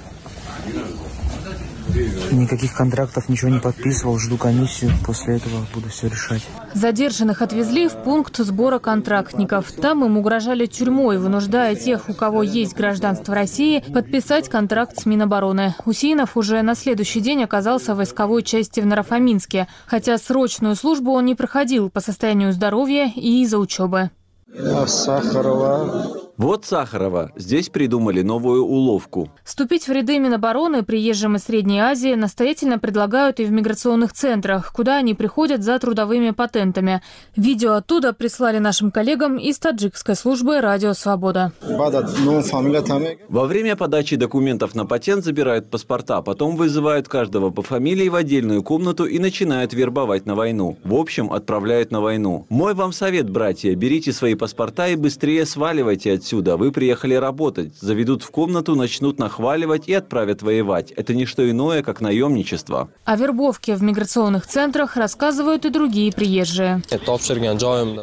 Никаких 2.32 2.74
контрактов, 2.74 3.28
ничего 3.28 3.50
не 3.50 3.58
подписывал, 3.58 4.18
жду 4.18 4.36
комиссию, 4.36 4.92
после 5.04 5.36
этого 5.36 5.66
буду 5.74 5.88
все 5.88 6.08
решать. 6.08 6.46
Задержанных 6.74 7.42
отвезли 7.42 7.88
в 7.88 7.96
пункт 7.96 8.36
сбора 8.38 8.78
контрактников. 8.78 9.72
Там 9.72 10.04
им 10.04 10.16
угрожали 10.16 10.66
тюрьмой, 10.66 11.18
вынуждая 11.18 11.74
тех, 11.74 12.08
у 12.08 12.14
кого 12.14 12.42
есть 12.42 12.76
гражданство 12.76 13.34
России, 13.34 13.84
подписать 13.92 14.48
контракт 14.48 14.98
с 14.98 15.06
Минобороны. 15.06 15.74
Усинов 15.84 16.36
уже 16.36 16.62
на 16.62 16.74
следующий 16.74 17.20
день 17.20 17.42
оказался 17.42 17.94
в 17.94 17.98
войсковой 17.98 18.42
части 18.42 18.80
в 18.80 18.86
Нарафаминске, 18.86 19.66
хотя 19.86 20.16
срочную 20.18 20.76
службу 20.76 21.12
он 21.12 21.24
не 21.24 21.34
проходил 21.34 21.90
по 21.90 22.00
состоянию 22.00 22.52
здоровья 22.52 23.10
и 23.14 23.42
из-за 23.42 23.58
учебы. 23.58 24.10
Я 24.52 24.86
Сахарова. 24.86 26.29
Вот 26.40 26.64
Сахарова. 26.64 27.32
Здесь 27.36 27.68
придумали 27.68 28.22
новую 28.22 28.64
уловку. 28.64 29.28
Вступить 29.44 29.86
в 29.86 29.92
ряды 29.92 30.18
Минобороны 30.18 30.82
приезжим 30.82 31.36
из 31.36 31.42
Средней 31.42 31.80
Азии 31.80 32.14
настоятельно 32.14 32.78
предлагают 32.78 33.40
и 33.40 33.44
в 33.44 33.52
миграционных 33.52 34.14
центрах, 34.14 34.72
куда 34.72 34.96
они 34.96 35.12
приходят 35.12 35.62
за 35.62 35.78
трудовыми 35.78 36.30
патентами. 36.30 37.02
Видео 37.36 37.74
оттуда 37.74 38.14
прислали 38.14 38.56
нашим 38.56 38.90
коллегам 38.90 39.36
из 39.36 39.58
таджикской 39.58 40.14
службы 40.14 40.62
«Радио 40.62 40.94
Свобода». 40.94 41.52
Во 43.28 43.44
время 43.44 43.76
подачи 43.76 44.16
документов 44.16 44.74
на 44.74 44.86
патент 44.86 45.26
забирают 45.26 45.68
паспорта, 45.68 46.22
потом 46.22 46.56
вызывают 46.56 47.06
каждого 47.06 47.50
по 47.50 47.60
фамилии 47.60 48.08
в 48.08 48.14
отдельную 48.14 48.62
комнату 48.62 49.04
и 49.04 49.18
начинают 49.18 49.74
вербовать 49.74 50.24
на 50.24 50.34
войну. 50.34 50.78
В 50.84 50.94
общем, 50.94 51.30
отправляют 51.30 51.90
на 51.90 52.00
войну. 52.00 52.46
Мой 52.48 52.72
вам 52.72 52.94
совет, 52.94 53.28
братья, 53.28 53.74
берите 53.74 54.14
свои 54.14 54.34
паспорта 54.34 54.88
и 54.88 54.96
быстрее 54.96 55.44
сваливайте 55.44 56.14
отсюда 56.14 56.29
отсюда. 56.30 56.56
Вы 56.56 56.70
приехали 56.70 57.14
работать. 57.14 57.72
Заведут 57.80 58.22
в 58.22 58.30
комнату, 58.30 58.76
начнут 58.76 59.18
нахваливать 59.18 59.88
и 59.88 59.94
отправят 59.94 60.42
воевать. 60.42 60.92
Это 60.92 61.12
не 61.12 61.26
что 61.26 61.48
иное, 61.50 61.82
как 61.82 62.00
наемничество. 62.00 62.88
О 63.04 63.16
вербовке 63.16 63.74
в 63.74 63.82
миграционных 63.82 64.46
центрах 64.46 64.96
рассказывают 64.96 65.64
и 65.64 65.70
другие 65.70 66.12
приезжие. 66.12 66.82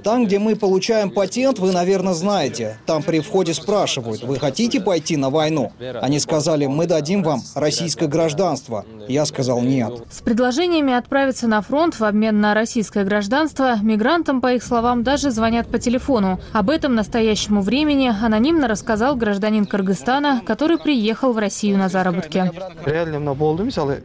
Там, 0.03 0.25
где 0.25 0.39
мы 0.39 0.55
получаем 0.57 1.09
патент, 1.09 1.59
вы, 1.59 1.71
наверное, 1.71 2.13
знаете. 2.13 2.77
Там 2.85 3.01
при 3.01 3.21
входе 3.21 3.53
спрашивают, 3.53 4.23
вы 4.23 4.37
хотите 4.37 4.81
пойти 4.81 5.15
на 5.15 5.29
войну? 5.29 5.71
Они 6.01 6.19
сказали, 6.19 6.65
мы 6.65 6.85
дадим 6.85 7.23
вам 7.23 7.41
российское 7.55 8.07
гражданство. 8.07 8.85
Я 9.07 9.25
сказал 9.25 9.61
нет. 9.61 9.93
С 10.11 10.19
предложениями 10.21 10.93
отправиться 10.93 11.47
на 11.47 11.61
фронт 11.61 11.97
в 11.97 12.03
обмен 12.03 12.41
на 12.41 12.53
российское 12.53 13.05
гражданство 13.05 13.77
мигрантам, 13.81 14.41
по 14.41 14.53
их 14.53 14.63
словам, 14.63 15.03
даже 15.03 15.31
звонят 15.31 15.67
по 15.67 15.79
телефону. 15.79 16.39
Об 16.51 16.69
этом 16.69 16.95
настоящему 16.95 17.61
времени 17.61 18.09
анонимно 18.21 18.67
рассказал 18.67 19.15
гражданин 19.15 19.65
Кыргызстана, 19.65 20.41
который 20.45 20.77
приехал 20.77 21.33
в 21.33 21.37
Россию 21.37 21.77
на 21.77 21.89
заработки. 21.89 22.51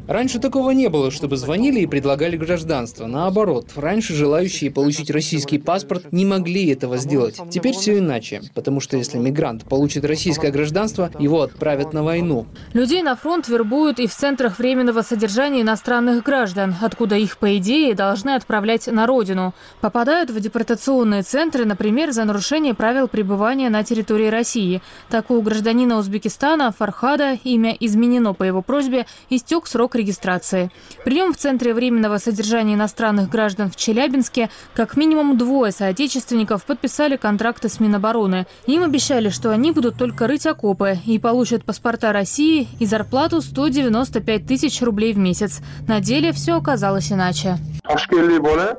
Раньше 0.08 0.38
такого 0.38 0.70
не 0.70 0.88
было, 0.88 1.10
чтобы 1.10 1.36
звонили 1.36 1.80
и 1.80 1.86
предлагали 1.86 2.36
гражданство. 2.36 3.06
Наоборот, 3.06 3.70
раньше 3.76 4.14
желающие 4.14 4.70
получить 4.70 5.10
российский 5.10 5.58
паспорт 5.58 6.12
не 6.12 6.26
могли 6.26 6.68
этого 6.68 6.98
сделать. 6.98 7.40
Теперь 7.50 7.74
все 7.74 7.98
иначе, 7.98 8.42
потому 8.54 8.80
что 8.80 8.96
если 8.96 9.18
мигрант 9.18 9.64
получит 9.64 10.04
российское 10.04 10.50
гражданство, 10.50 11.10
его 11.18 11.42
отправят 11.42 11.92
на 11.92 12.02
войну. 12.02 12.46
Людей 12.72 13.02
на 13.02 13.16
фронт 13.16 13.48
вербуют 13.48 13.98
и 13.98 14.06
в 14.06 14.14
центрах 14.14 14.58
временного 14.58 15.02
содержания 15.02 15.62
иностранных 15.62 16.22
граждан, 16.22 16.74
откуда 16.80 17.16
их, 17.16 17.38
по 17.38 17.56
идее, 17.56 17.94
должны 17.94 18.30
отправлять 18.30 18.86
на 18.88 19.06
родину. 19.06 19.54
Попадают 19.80 20.30
в 20.30 20.40
депортационные 20.40 21.22
центры, 21.22 21.64
например, 21.64 22.12
за 22.12 22.24
нарушение 22.24 22.74
правил 22.74 23.08
пребывания 23.08 23.70
на 23.70 23.82
территории 23.82 23.91
территории 23.92 24.28
России. 24.28 24.80
Так 25.10 25.30
у 25.30 25.40
гражданина 25.42 25.98
Узбекистана 25.98 26.72
Фархада 26.72 27.38
имя 27.44 27.76
изменено 27.78 28.32
по 28.32 28.42
его 28.42 28.62
просьбе, 28.62 29.06
истек 29.28 29.66
срок 29.66 29.94
регистрации. 29.94 30.70
Прием 31.04 31.34
в 31.34 31.36
Центре 31.36 31.74
временного 31.74 32.16
содержания 32.16 32.74
иностранных 32.74 33.28
граждан 33.28 33.70
в 33.70 33.76
Челябинске 33.76 34.48
как 34.74 34.96
минимум 34.96 35.36
двое 35.36 35.72
соотечественников 35.72 36.64
подписали 36.64 37.16
контракты 37.16 37.68
с 37.68 37.80
Минобороны. 37.80 38.46
Им 38.66 38.82
обещали, 38.82 39.28
что 39.28 39.50
они 39.50 39.72
будут 39.72 39.98
только 39.98 40.26
рыть 40.26 40.46
окопы 40.46 40.98
и 41.04 41.18
получат 41.18 41.64
паспорта 41.64 42.12
России 42.12 42.68
и 42.80 42.86
зарплату 42.86 43.42
195 43.42 44.46
тысяч 44.46 44.80
рублей 44.80 45.12
в 45.12 45.18
месяц. 45.18 45.60
На 45.86 46.00
деле 46.00 46.32
все 46.32 46.56
оказалось 46.56 47.12
иначе. 47.12 47.58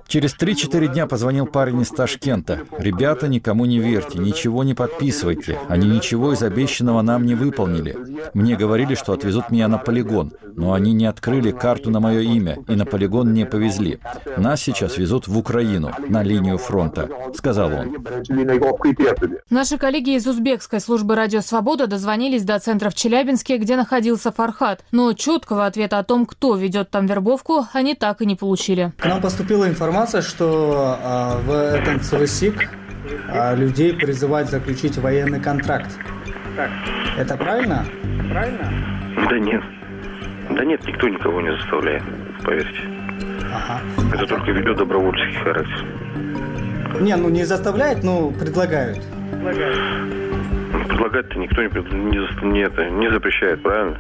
Через 0.08 0.36
3-4 0.36 0.94
дня 0.94 1.06
позвонил 1.06 1.46
парень 1.46 1.82
из 1.82 1.90
Ташкента. 1.90 2.62
«Ребята, 2.80 3.28
никому 3.28 3.66
не 3.66 3.78
верьте, 3.78 4.18
ничего 4.18 4.64
не 4.64 4.74
подписывайте. 4.74 5.03
Они 5.70 5.88
ничего 5.88 6.34
из 6.34 6.44
обещанного 6.44 7.02
нам 7.02 7.26
не 7.26 7.36
выполнили. 7.36 7.98
Мне 8.34 8.56
говорили, 8.56 8.96
что 8.96 9.14
отвезут 9.14 9.50
меня 9.50 9.68
на 9.68 9.78
полигон, 9.78 10.34
но 10.56 10.74
они 10.74 10.94
не 10.94 11.06
открыли 11.06 11.52
карту 11.52 11.90
на 11.90 12.00
мое 12.00 12.22
имя 12.22 12.60
и 12.68 12.76
на 12.76 12.86
полигон 12.86 13.34
не 13.34 13.46
повезли. 13.46 14.00
Нас 14.38 14.62
сейчас 14.62 14.98
везут 14.98 15.28
в 15.28 15.38
Украину, 15.38 15.92
на 16.08 16.24
линию 16.24 16.58
фронта»,— 16.58 17.10
сказал 17.36 17.72
он. 17.74 18.06
Наши 19.50 19.78
коллеги 19.78 20.16
из 20.16 20.28
узбекской 20.28 20.80
службы 20.80 21.16
«Радио 21.16 21.42
Свобода» 21.42 21.88
дозвонились 21.88 22.44
до 22.44 22.60
центра 22.60 22.90
в 22.90 22.96
Челябинске, 22.96 23.58
где 23.58 23.76
находился 23.76 24.32
Фархат. 24.32 24.84
Но 24.92 25.14
четкого 25.14 25.66
ответа 25.66 26.00
о 26.00 26.04
том, 26.04 26.26
кто 26.26 26.56
ведет 26.56 26.90
там 26.90 27.06
вербовку, 27.06 27.66
они 27.74 27.96
так 27.96 28.22
и 28.22 28.26
не 28.26 28.36
получили. 28.36 28.94
К 28.98 29.06
нам 29.06 29.22
поступила 29.22 29.68
информация, 29.68 30.22
что 30.22 30.98
а, 31.02 31.42
в 31.42 31.52
этом 31.52 32.02
ЦВСИК 32.02 32.70
людей 33.56 33.94
призывать 33.94 34.50
заключить 34.50 34.98
военный 34.98 35.40
контракт. 35.40 35.98
Так. 36.56 36.70
Это 37.18 37.38
правильно? 37.38 37.86
Правильно? 38.30 38.72
Да 39.30 39.40
нет. 39.40 39.64
Да 40.52 40.66
нет, 40.66 40.86
никто 40.86 41.10
никого 41.10 41.42
не 41.42 41.52
заставляет, 41.58 42.04
поверьте. 42.44 42.82
Ага. 43.54 43.82
Это 44.14 44.28
только 44.28 44.52
ведет 44.52 44.78
добровольческий 44.78 45.40
характер. 45.40 45.86
Не, 47.00 47.16
ну 47.16 47.30
не 47.30 47.44
заставляет, 47.44 48.04
но 48.04 48.30
предлагают. 48.32 49.02
Предлагают. 49.32 49.80
Ну, 50.74 50.86
предлагать-то 50.86 51.40
никто 51.40 51.62
не, 51.62 51.70
не, 51.70 52.52
не, 52.52 52.62
это, 52.62 52.90
не 52.90 53.10
запрещает, 53.12 53.62
правильно? 53.64 53.98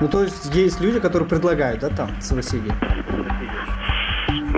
Ну, 0.00 0.08
то 0.08 0.22
есть 0.22 0.54
есть 0.54 0.80
люди, 0.80 1.00
которые 1.00 1.28
предлагают, 1.28 1.80
да, 1.80 1.88
там, 1.88 2.08
с 2.20 2.32
Василием? 2.32 2.74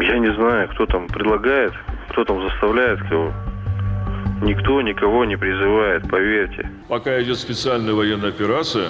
Я 0.00 0.18
не 0.18 0.32
знаю, 0.34 0.68
кто 0.68 0.86
там 0.86 1.06
предлагает, 1.06 1.72
кто 2.10 2.24
там 2.24 2.42
заставляет 2.48 3.00
кого. 3.08 3.32
Никто 4.42 4.80
никого 4.82 5.24
не 5.24 5.36
призывает, 5.36 6.08
поверьте. 6.08 6.70
Пока 6.88 7.22
идет 7.22 7.38
специальная 7.38 7.92
военная 7.92 8.30
операция, 8.30 8.88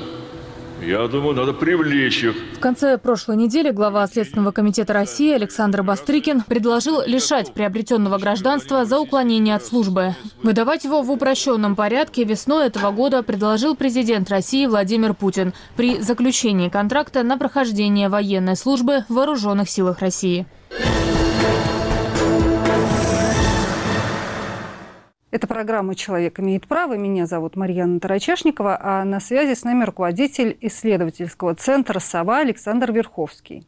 я 0.80 1.06
думаю, 1.08 1.34
надо 1.34 1.52
привлечь 1.52 2.22
их. 2.22 2.34
В 2.54 2.60
конце 2.60 2.96
прошлой 2.96 3.36
недели 3.36 3.70
глава 3.70 4.06
Следственного 4.06 4.52
комитета 4.52 4.92
России 4.92 5.34
Александр 5.34 5.82
Бастрыкин 5.82 6.42
предложил 6.42 7.02
лишать 7.04 7.52
приобретенного 7.52 8.16
гражданства 8.18 8.84
за 8.84 8.98
уклонение 8.98 9.56
от 9.56 9.64
службы. 9.64 10.14
Выдавать 10.42 10.84
его 10.84 11.02
в 11.02 11.10
упрощенном 11.10 11.76
порядке 11.76 12.24
весной 12.24 12.68
этого 12.68 12.92
года 12.92 13.22
предложил 13.22 13.76
президент 13.76 14.30
России 14.30 14.64
Владимир 14.66 15.14
Путин 15.14 15.52
при 15.76 16.00
заключении 16.00 16.70
контракта 16.70 17.22
на 17.24 17.36
прохождение 17.36 18.08
военной 18.08 18.56
службы 18.56 19.04
в 19.08 19.14
Вооруженных 19.14 19.68
силах 19.68 19.98
России. 19.98 20.46
Это 25.30 25.46
программа 25.46 25.94
«Человек 25.94 26.40
имеет 26.40 26.66
право». 26.66 26.96
Меня 26.96 27.24
зовут 27.26 27.54
Марьяна 27.54 28.00
Тарачешникова, 28.00 28.76
а 28.80 29.04
на 29.04 29.20
связи 29.20 29.54
с 29.54 29.62
нами 29.62 29.84
руководитель 29.84 30.56
исследовательского 30.60 31.54
центра 31.54 32.00
«Сова» 32.00 32.38
Александр 32.38 32.90
Верховский. 32.90 33.64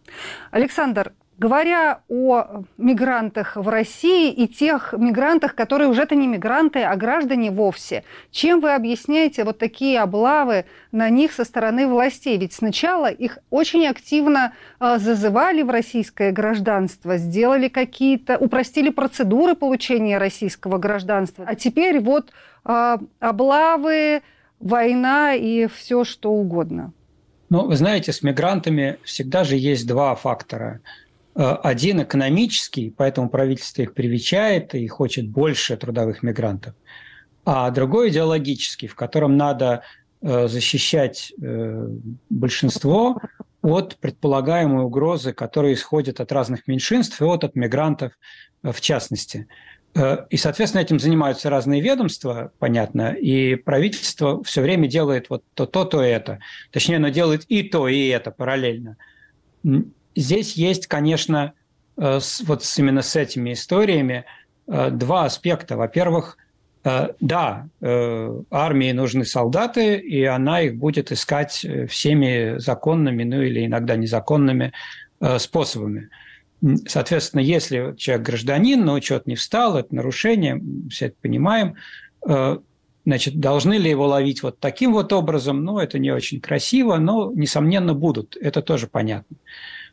Александр, 0.51 1.12
Говоря 1.42 2.02
о 2.09 2.62
мигрантах 2.78 3.57
в 3.57 3.68
России 3.68 4.31
и 4.31 4.46
тех 4.46 4.94
мигрантах, 4.96 5.57
которые 5.57 5.88
уже-то 5.88 6.14
не 6.14 6.28
мигранты, 6.28 6.85
а 6.85 6.94
граждане 6.94 7.50
вовсе, 7.50 8.05
чем 8.31 8.61
вы 8.61 8.72
объясняете 8.72 9.42
вот 9.42 9.59
такие 9.59 9.98
облавы 9.98 10.66
на 10.92 11.11
них 11.11 11.33
со 11.33 11.44
стороны 11.44 11.88
властей? 11.88 12.38
Ведь 12.38 12.52
сначала 12.52 13.11
их 13.11 13.38
очень 13.50 13.88
активно 13.88 14.52
э, 14.78 14.98
зазывали 14.98 15.62
в 15.62 15.70
российское 15.70 16.31
гражданство, 16.31 17.16
сделали 17.16 17.66
какие-то, 17.66 18.38
упростили 18.38 18.90
процедуры 18.90 19.57
получения 19.57 20.18
российского 20.18 20.78
гражданства, 20.78 21.44
а 21.44 21.57
теперь 21.57 21.98
вот 21.98 22.31
э, 22.64 22.98
облавы, 23.18 24.22
война 24.61 25.35
и 25.35 25.66
все 25.66 26.05
что 26.05 26.31
угодно. 26.31 26.92
Ну, 27.50 27.66
вы 27.66 27.74
знаете, 27.74 28.12
с 28.12 28.22
мигрантами 28.22 28.98
всегда 29.02 29.42
же 29.42 29.57
есть 29.57 29.88
два 29.88 30.14
фактора– 30.14 30.78
один 31.35 32.03
экономический, 32.03 32.90
поэтому 32.90 33.31
правительство 33.31 33.83
их 33.83 33.95
привечает 33.95 34.75
и 34.75 34.87
хочет 34.88 35.29
больше 35.29 35.77
трудовых 35.77 36.23
мигрантов, 36.23 36.75
а 37.45 37.71
другой 37.71 38.11
идеологический, 38.11 38.87
в 38.87 38.95
котором 38.95 39.37
надо 39.37 39.83
э, 40.21 40.49
защищать 40.49 41.33
э, 41.40 41.88
большинство 42.29 43.21
от 43.62 43.97
предполагаемой 43.97 44.85
угрозы, 44.85 45.33
которая 45.33 45.73
исходит 45.73 46.21
от 46.21 46.33
разных 46.33 46.66
меньшинств 46.66 47.21
и 47.21 47.25
от, 47.25 47.45
от 47.45 47.55
мигрантов 47.55 48.12
в 48.62 48.81
частности. 48.81 49.49
Э, 49.95 50.27
и, 50.31 50.37
соответственно, 50.37 50.83
этим 50.83 50.99
занимаются 50.99 51.51
разные 51.51 51.81
ведомства, 51.81 52.53
понятно, 52.59 53.12
и 53.12 53.57
правительство 53.57 54.42
все 54.45 54.62
время 54.62 54.87
делает 54.88 55.29
вот 55.31 55.45
то, 55.55 55.66
то, 55.66 55.85
то, 55.85 56.01
это. 56.01 56.38
Точнее, 56.71 56.97
оно 56.97 57.09
делает 57.09 57.45
и 57.49 57.62
то, 57.62 57.88
и 57.88 58.09
это 58.09 58.31
параллельно. 58.31 58.97
Здесь 60.14 60.55
есть, 60.55 60.87
конечно, 60.87 61.53
э, 61.96 62.20
вот 62.44 62.64
именно 62.77 63.03
с 63.03 63.16
этими 63.16 63.53
историями 63.53 64.25
э, 64.66 64.90
два 64.90 65.25
аспекта. 65.25 65.77
Во-первых, 65.77 66.38
да, 67.20 67.68
армии 67.81 68.90
нужны 68.90 69.25
солдаты, 69.25 69.98
и 69.98 70.25
она 70.25 70.62
их 70.62 70.77
будет 70.77 71.12
искать 71.12 71.64
всеми 71.88 72.59
законными, 72.59 73.22
ну 73.22 73.40
или 73.40 73.64
иногда 73.64 73.94
незаконными 73.94 74.72
способами. 75.38 76.11
Соответственно, 76.87 77.40
если 77.40 77.94
человек 77.96 78.27
гражданин, 78.27 78.85
но 78.85 78.94
учет 78.94 79.27
не 79.27 79.35
встал, 79.35 79.77
это 79.77 79.94
нарушение, 79.94 80.62
все 80.90 81.07
это 81.07 81.16
понимаем, 81.20 81.75
э, 82.29 82.59
значит, 83.05 83.40
должны 83.40 83.75
ли 83.75 83.90
его 83.90 84.07
ловить 84.07 84.44
вот 84.44 84.61
таким 84.61 84.92
вот 84.92 85.12
образом, 85.12 85.64
ну, 85.64 85.81
это 85.81 85.98
не 85.98 86.12
очень 86.12 86.40
красиво, 86.40 86.98
но, 86.98 87.33
несомненно, 87.35 87.94
будут, 87.94 88.37
это 88.40 88.62
тоже 88.62 88.87
понятно. 88.87 89.37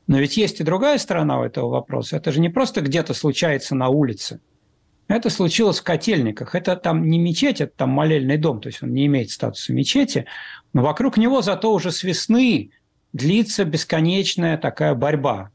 Но 0.10 0.18
ведь 0.18 0.38
есть 0.38 0.60
и 0.60 0.64
другая 0.64 0.98
сторона 0.98 1.40
у 1.40 1.44
этого 1.44 1.70
вопроса. 1.70 2.18
Это 2.18 2.32
же 2.32 2.40
не 2.40 2.50
просто 2.50 2.82
где-то 2.82 3.14
случается 3.14 3.76
на 3.76 3.90
улице. 3.90 4.42
Это 5.08 5.30
случилось 5.30 5.80
в 5.80 5.84
котельниках. 5.84 6.56
Это 6.56 6.76
там 6.76 7.08
не 7.08 7.20
мечеть, 7.20 7.62
это 7.62 7.74
там 7.78 7.92
молельный 7.92 8.38
дом, 8.38 8.60
то 8.60 8.70
есть 8.70 8.82
он 8.82 8.92
не 8.92 9.06
имеет 9.06 9.30
статуса 9.30 9.72
мечети, 9.72 10.26
но 10.74 10.82
вокруг 10.82 11.18
него 11.18 11.44
зато 11.44 11.72
уже 11.72 11.92
с 11.92 12.02
весны 12.02 12.72
длится 13.14 13.66
бесконечная 13.66 14.58
такая 14.58 14.96
борьба 14.96 15.52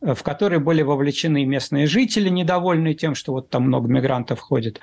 в 0.00 0.22
которые 0.22 0.60
были 0.60 0.82
вовлечены 0.82 1.44
местные 1.44 1.86
жители, 1.86 2.28
недовольные 2.28 2.94
тем, 2.94 3.14
что 3.14 3.32
вот 3.32 3.48
там 3.48 3.64
много 3.64 3.88
мигрантов 3.88 4.40
ходит. 4.40 4.78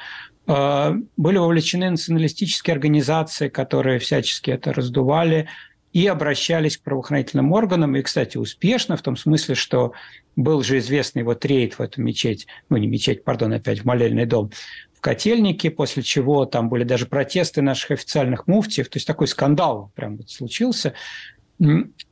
А, 0.47 0.95
были 1.17 1.37
вовлечены 1.37 1.91
националистические 1.91 2.73
организации, 2.73 3.47
которые 3.47 3.99
всячески 3.99 4.49
это 4.49 4.73
раздували 4.73 5.47
и 5.93 6.07
обращались 6.07 6.77
к 6.77 6.81
правоохранительным 6.81 7.51
органам. 7.51 7.95
И, 7.95 8.01
кстати, 8.01 8.37
успешно 8.37 8.97
в 8.97 9.01
том 9.03 9.15
смысле, 9.15 9.55
что 9.55 9.93
был 10.35 10.63
же 10.63 10.79
известный 10.79 11.21
вот 11.23 11.45
рейд 11.45 11.75
в 11.75 11.81
эту 11.81 12.01
мечеть, 12.01 12.47
ну 12.69 12.77
не 12.77 12.87
мечеть, 12.87 13.23
пардон, 13.23 13.53
опять 13.53 13.81
в 13.81 13.85
молельный 13.85 14.25
дом, 14.25 14.51
в 14.93 14.99
Котельнике, 14.99 15.69
после 15.69 16.01
чего 16.01 16.45
там 16.45 16.69
были 16.69 16.83
даже 16.83 17.05
протесты 17.05 17.61
наших 17.61 17.91
официальных 17.91 18.47
муфтиев, 18.47 18.89
то 18.89 18.97
есть 18.97 19.05
такой 19.05 19.27
скандал 19.27 19.91
прям 19.95 20.17
вот 20.17 20.31
случился. 20.31 20.93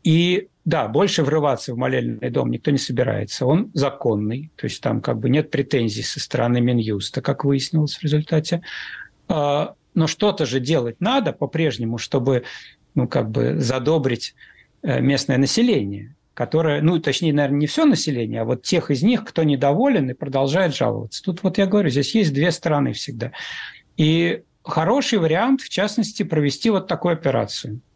И 0.03 0.47
да, 0.63 0.87
больше 0.87 1.23
врываться 1.23 1.73
в 1.73 1.77
молельный 1.77 2.29
дом 2.29 2.51
никто 2.51 2.69
не 2.69 2.77
собирается. 2.77 3.47
Он 3.47 3.71
законный, 3.73 4.51
то 4.55 4.65
есть 4.65 4.81
там 4.81 5.01
как 5.01 5.19
бы 5.19 5.29
нет 5.31 5.49
претензий 5.49 6.03
со 6.03 6.19
стороны 6.19 6.61
Минюста, 6.61 7.21
как 7.21 7.43
выяснилось 7.43 7.95
в 7.95 8.03
результате. 8.03 8.61
А, 9.27 9.73
но 9.95 10.05
что-то 10.05 10.45
же 10.45 10.59
делать 10.59 10.97
надо 10.99 11.33
по-прежнему, 11.33 11.97
чтобы 11.97 12.43
ну, 12.95 13.07
как 13.07 13.29
бы 13.29 13.57
задобрить 13.59 14.35
э, 14.83 15.01
местное 15.01 15.37
население, 15.37 16.15
которое, 16.33 16.81
ну, 16.81 16.99
точнее, 16.99 17.33
наверное, 17.33 17.59
не 17.59 17.67
все 17.67 17.85
население, 17.85 18.41
а 18.41 18.45
вот 18.45 18.63
тех 18.63 18.91
из 18.91 19.03
них, 19.03 19.23
кто 19.25 19.43
недоволен 19.43 20.09
и 20.09 20.13
продолжает 20.13 20.75
жаловаться. 20.75 21.23
Тут 21.23 21.43
вот 21.43 21.57
я 21.57 21.67
говорю, 21.67 21.89
здесь 21.89 22.15
есть 22.15 22.33
две 22.33 22.51
стороны 22.51 22.93
всегда. 22.93 23.31
И 23.97 24.43
хороший 24.63 25.19
вариант, 25.19 25.61
в 25.61 25.69
частности, 25.69 26.23
провести 26.23 26.69
вот 26.69 26.87
такую 26.87 27.13
операцию– 27.13 27.81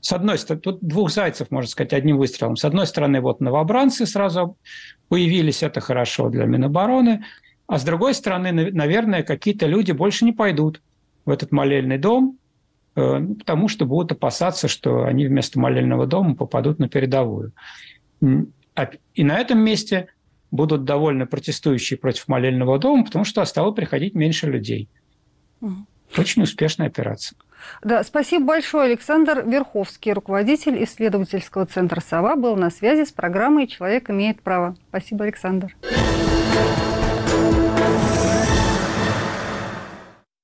с 0.00 0.12
одной 0.12 0.38
стороны, 0.38 0.62
тут 0.62 0.78
двух 0.80 1.10
зайцев, 1.10 1.50
можно 1.50 1.68
сказать, 1.68 1.92
одним 1.92 2.16
выстрелом. 2.16 2.56
С 2.56 2.64
одной 2.64 2.86
стороны, 2.86 3.20
вот 3.20 3.40
новобранцы 3.40 4.06
сразу 4.06 4.56
появились, 5.08 5.62
это 5.62 5.80
хорошо 5.80 6.30
для 6.30 6.46
Минобороны. 6.46 7.24
А 7.66 7.78
с 7.78 7.84
другой 7.84 8.14
стороны, 8.14 8.50
наверное, 8.72 9.22
какие-то 9.22 9.66
люди 9.66 9.92
больше 9.92 10.24
не 10.24 10.32
пойдут 10.32 10.80
в 11.26 11.30
этот 11.30 11.52
молельный 11.52 11.98
дом, 11.98 12.38
ну, 12.94 13.34
потому 13.34 13.68
что 13.68 13.86
будут 13.86 14.12
опасаться, 14.12 14.68
что 14.68 15.04
они 15.04 15.26
вместо 15.26 15.58
молельного 15.58 16.06
дома 16.06 16.34
попадут 16.34 16.78
на 16.78 16.88
передовую. 16.88 17.52
А, 18.74 18.90
и 19.14 19.24
на 19.24 19.38
этом 19.38 19.58
месте 19.58 20.08
будут 20.50 20.84
довольны 20.84 21.26
протестующие 21.26 21.98
против 21.98 22.28
молельного 22.28 22.78
дома, 22.78 23.04
потому 23.04 23.24
что 23.24 23.44
стало 23.44 23.70
приходить 23.72 24.14
меньше 24.14 24.46
людей. 24.46 24.88
Очень 26.16 26.42
успешная 26.42 26.88
операция. 26.88 27.36
Да, 27.84 28.02
спасибо 28.02 28.46
большое. 28.46 28.86
Александр 28.86 29.44
Верховский, 29.46 30.12
руководитель 30.12 30.82
исследовательского 30.82 31.66
центра 31.66 32.00
«Сова», 32.00 32.34
был 32.34 32.56
на 32.56 32.70
связи 32.70 33.04
с 33.04 33.12
программой 33.12 33.68
«Человек 33.68 34.10
имеет 34.10 34.42
право». 34.42 34.76
Спасибо, 34.88 35.24
Александр. 35.24 35.76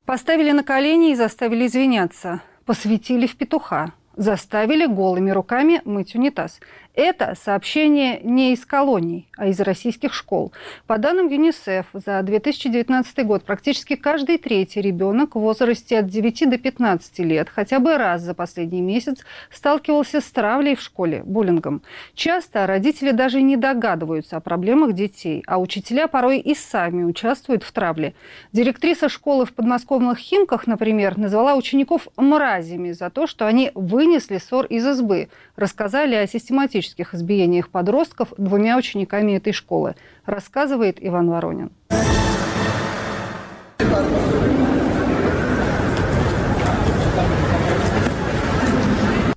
Поставили 0.07 0.53
на 0.53 0.63
колени 0.63 1.11
и 1.11 1.15
заставили 1.17 1.67
извиняться. 1.67 2.41
Посвятили 2.65 3.27
в 3.27 3.37
петуха. 3.37 3.93
Заставили 4.15 4.87
голыми 4.87 5.33
руками 5.33 5.83
мыть 5.85 6.15
унитаз. 6.15 6.61
Это 6.97 7.35
сообщение 7.39 8.21
не 8.23 8.55
из 8.55 8.65
колоний, 8.65 9.29
а 9.37 9.49
из 9.49 9.61
российских 9.61 10.15
школ. 10.15 10.55
По 10.87 10.97
данным 10.97 11.29
ЮНИСЕФ, 11.29 11.89
за 11.93 12.23
2019 12.23 13.27
год 13.27 13.45
практически 13.45 13.97
каждый 13.97 14.39
третий 14.39 14.81
ребенок 14.81 15.37
в 15.37 15.41
возрасте 15.41 15.99
от 15.99 16.07
9 16.07 16.49
до 16.49 16.57
15 16.57 17.19
лет 17.19 17.51
хотя 17.51 17.81
бы 17.81 17.99
раз 17.99 18.23
за 18.23 18.33
последний 18.33 18.81
месяц 18.81 19.19
сталкивался 19.51 20.23
с 20.23 20.31
травлей 20.31 20.75
в 20.75 20.81
школе, 20.81 21.23
буллингом. 21.23 21.83
Часто 22.15 22.67
родители 22.67 23.11
даже 23.11 23.43
не 23.43 23.59
догадываются 23.59 24.39
о 24.39 24.41
проблемах 24.41 24.95
детей, 24.95 25.45
а 25.47 25.59
учителя 25.59 26.09
порой 26.09 26.39
и 26.39 26.55
сами 26.55 27.05
участвуют 27.05 27.63
в 27.63 27.73
травле. 27.73 28.15
Директриса 28.53 29.11
школы 29.11 29.45
в 29.45 29.53
подмосковных 29.53 30.17
Химках, 30.17 30.67
например, 30.67 31.19
назвала 31.19 31.57
учеников 31.57 32.09
мразями 32.17 32.93
за 32.93 33.11
то, 33.11 33.27
что 33.27 33.47
они 33.47 33.71
вынесли 33.75 34.39
ссор 34.39 34.65
из 34.65 34.87
избы, 34.87 35.29
рассказали 35.57 36.15
о 36.15 36.27
систематическом 36.27 36.86
физических 36.87 37.15
избиениях 37.15 37.69
подростков 37.69 38.33
двумя 38.39 38.77
учениками 38.77 39.33
этой 39.33 39.53
школы, 39.53 39.97
рассказывает 40.25 40.99
Иван 41.01 41.31
Воронин. 41.31 41.71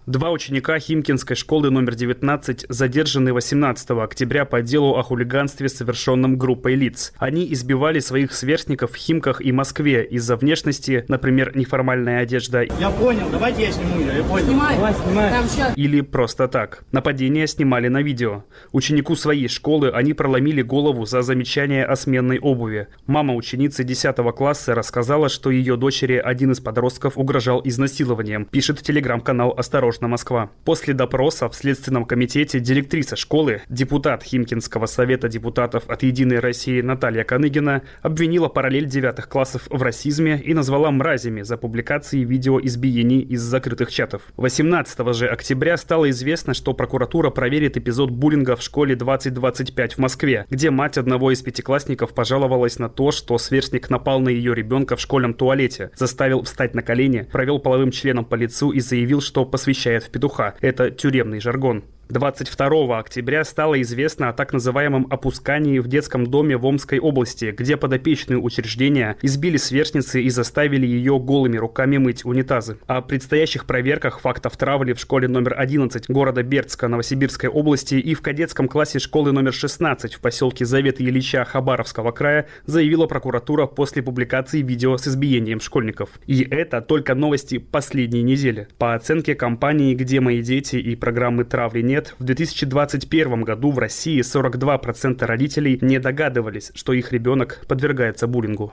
Два 0.10 0.32
ученика 0.32 0.80
Химкинской 0.80 1.36
школы 1.36 1.70
номер 1.70 1.94
19 1.94 2.66
задержаны 2.68 3.32
18 3.32 3.92
октября 3.92 4.44
по 4.44 4.64
делу 4.64 4.96
о 4.96 5.04
хулиганстве, 5.04 5.70
совершенном 5.70 6.36
группой 6.36 6.74
лиц. 6.74 7.14
Они 7.20 7.54
избивали 7.54 8.00
своих 8.00 8.34
сверстников 8.34 8.94
в 8.94 8.96
Химках 8.96 9.40
и 9.40 9.52
Москве 9.52 10.04
из-за 10.04 10.36
внешности, 10.36 11.06
например, 11.10 11.56
неформальная 11.56 12.22
одежда. 12.22 12.64
Я 12.64 12.90
понял, 12.90 13.28
давайте 13.32 13.66
я 13.66 13.72
сниму 13.72 14.00
ее, 14.00 14.18
я 14.18 14.24
понял. 14.24 14.48
Снимай. 14.48 14.76
Давай, 14.78 14.94
снимай. 14.96 15.74
Или 15.76 16.02
просто 16.02 16.48
так. 16.48 16.86
Нападение 16.92 17.46
снимали 17.46 17.88
на 17.88 18.02
видео. 18.02 18.46
Ученику 18.72 19.16
своей 19.16 19.48
школы 19.48 19.92
они 19.92 20.14
проломили 20.14 20.64
голову 20.64 21.06
за 21.06 21.22
замечание 21.22 21.86
о 21.86 21.96
сменной 21.96 22.40
обуви. 22.40 22.88
Мама 23.06 23.36
ученицы 23.36 23.84
10 23.84 24.16
класса 24.36 24.74
рассказала, 24.74 25.30
что 25.30 25.52
ее 25.52 25.76
дочери 25.76 26.16
один 26.16 26.50
из 26.50 26.60
подростков 26.60 27.16
угрожал 27.16 27.62
изнасилованием, 27.64 28.46
пишет 28.46 28.82
телеграм-канал 28.82 29.54
«Осторожно 29.56 29.99
на 30.02 30.08
Москва. 30.08 30.52
После 30.66 30.94
допроса 30.94 31.50
в 31.50 31.56
Следственном 31.56 32.06
комитете 32.06 32.60
директриса 32.60 33.16
школы, 33.16 33.62
депутат 33.70 34.24
Химкинского 34.24 34.86
совета 34.86 35.28
депутатов 35.28 35.84
от 35.88 36.04
«Единой 36.04 36.40
России» 36.40 36.82
Наталья 36.82 37.24
Каныгина 37.24 37.84
обвинила 38.02 38.48
параллель 38.48 38.86
девятых 38.86 39.30
классов 39.30 39.68
в 39.70 39.82
расизме 39.82 40.42
и 40.44 40.54
назвала 40.54 40.92
мразями 40.92 41.42
за 41.42 41.58
публикации 41.58 42.24
видео 42.24 42.60
избиений 42.60 43.20
из 43.20 43.42
закрытых 43.42 43.92
чатов. 43.92 44.24
18 44.38 45.14
же 45.14 45.28
октября 45.28 45.78
стало 45.78 46.10
известно, 46.10 46.54
что 46.54 46.74
прокуратура 46.74 47.30
проверит 47.30 47.78
эпизод 47.78 48.10
буллинга 48.10 48.56
в 48.56 48.62
школе 48.62 48.96
2025 48.96 49.94
в 49.94 49.98
Москве, 49.98 50.46
где 50.50 50.70
мать 50.70 50.98
одного 50.98 51.32
из 51.32 51.42
пятиклассников 51.42 52.14
пожаловалась 52.14 52.80
на 52.80 52.90
то, 52.90 53.12
что 53.12 53.38
сверстник 53.38 53.90
напал 53.90 54.20
на 54.20 54.30
ее 54.30 54.56
ребенка 54.56 54.96
в 54.96 55.02
школьном 55.02 55.34
туалете, 55.34 55.92
заставил 55.96 56.44
встать 56.44 56.74
на 56.76 56.82
колени, 56.82 57.28
провел 57.32 57.60
половым 57.60 57.92
членом 57.92 58.26
по 58.26 58.36
лицу 58.36 58.72
и 58.72 58.80
заявил, 58.80 59.22
что 59.22 59.46
посвящает 59.46 59.89
превращает 59.90 60.04
в 60.04 60.10
петуха. 60.12 60.56
Это 60.62 60.92
тюремный 60.92 61.40
жаргон. 61.40 61.84
22 62.10 62.98
октября 62.98 63.44
стало 63.44 63.80
известно 63.84 64.30
о 64.30 64.34
так 64.34 64.52
называемом 64.52 65.06
опускании 65.12 65.78
в 65.78 65.88
детском 65.88 66.26
доме 66.26 66.58
в 66.58 66.66
Омской 66.66 66.98
области, 66.98 67.54
где 67.56 67.78
подопечные 67.78 68.40
учреждения 68.40 69.16
избили 69.22 69.58
сверстницы 69.58 70.20
и 70.20 70.30
заставили 70.32 70.88
ее 70.88 71.20
голыми 71.20 71.58
руками 71.58 71.98
мыть 71.98 72.26
унитазы. 72.26 72.80
О 72.88 73.02
предстоящих 73.02 73.66
проверках 73.66 74.22
фактов 74.22 74.58
травли 74.58 74.94
в 74.94 75.00
школе 75.00 75.28
номер 75.28 75.54
11 75.56 76.10
города 76.10 76.42
Бердска 76.42 76.88
Новосибирской 76.88 77.48
области 77.48 77.94
и 77.94 78.16
в 78.16 78.22
кадетском 78.24 78.68
классе 78.68 78.98
школы 78.98 79.32
номер 79.32 79.54
16 79.54 80.16
в 80.16 80.20
поселке 80.20 80.66
Завета 80.66 81.04
Ильича 81.04 81.46
Хабаровского 81.46 82.12
края 82.12 82.48
заявила 82.66 83.06
прокуратура 83.06 83.68
после 83.68 84.02
публикации 84.02 84.64
видео 84.64 84.98
с 84.98 85.08
избиением 85.08 85.60
школьников. 85.60 86.10
И 86.26 86.42
это 86.42 86.82
только 86.82 87.14
новости 87.14 87.60
последней 87.60 88.24
недели. 88.24 88.68
По 88.80 88.96
оценке 88.96 89.36
компании 89.36 89.94
«Где 89.94 90.20
мои 90.22 90.42
дети» 90.42 90.78
и 90.78 90.96
программы 90.96 91.44
«Травли 91.44 91.84
нет», 91.84 91.99
нет, 92.00 92.16
в 92.18 92.24
2021 92.24 93.44
году 93.44 93.72
в 93.72 93.80
России 93.80 94.22
42% 94.22 95.26
родителей 95.26 95.78
не 95.82 96.00
догадывались, 96.00 96.72
что 96.74 96.94
их 96.94 97.12
ребенок 97.12 97.66
подвергается 97.68 98.26
буллингу. 98.26 98.72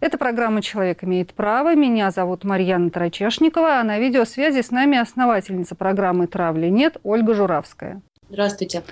Это 0.00 0.16
программа 0.18 0.62
«Человек 0.62 1.04
имеет 1.04 1.34
право». 1.34 1.74
Меня 1.74 2.10
зовут 2.10 2.44
Марьяна 2.44 2.90
Трачешникова, 2.90 3.80
а 3.80 3.84
на 3.84 3.98
видеосвязи 3.98 4.62
с 4.62 4.70
нами 4.70 4.96
основательница 4.96 5.74
программы 5.74 6.26
«Травли 6.26 6.68
нет» 6.68 6.96
Ольга 7.02 7.34
Журавская. 7.34 8.00
Здравствуйте. 8.30 8.82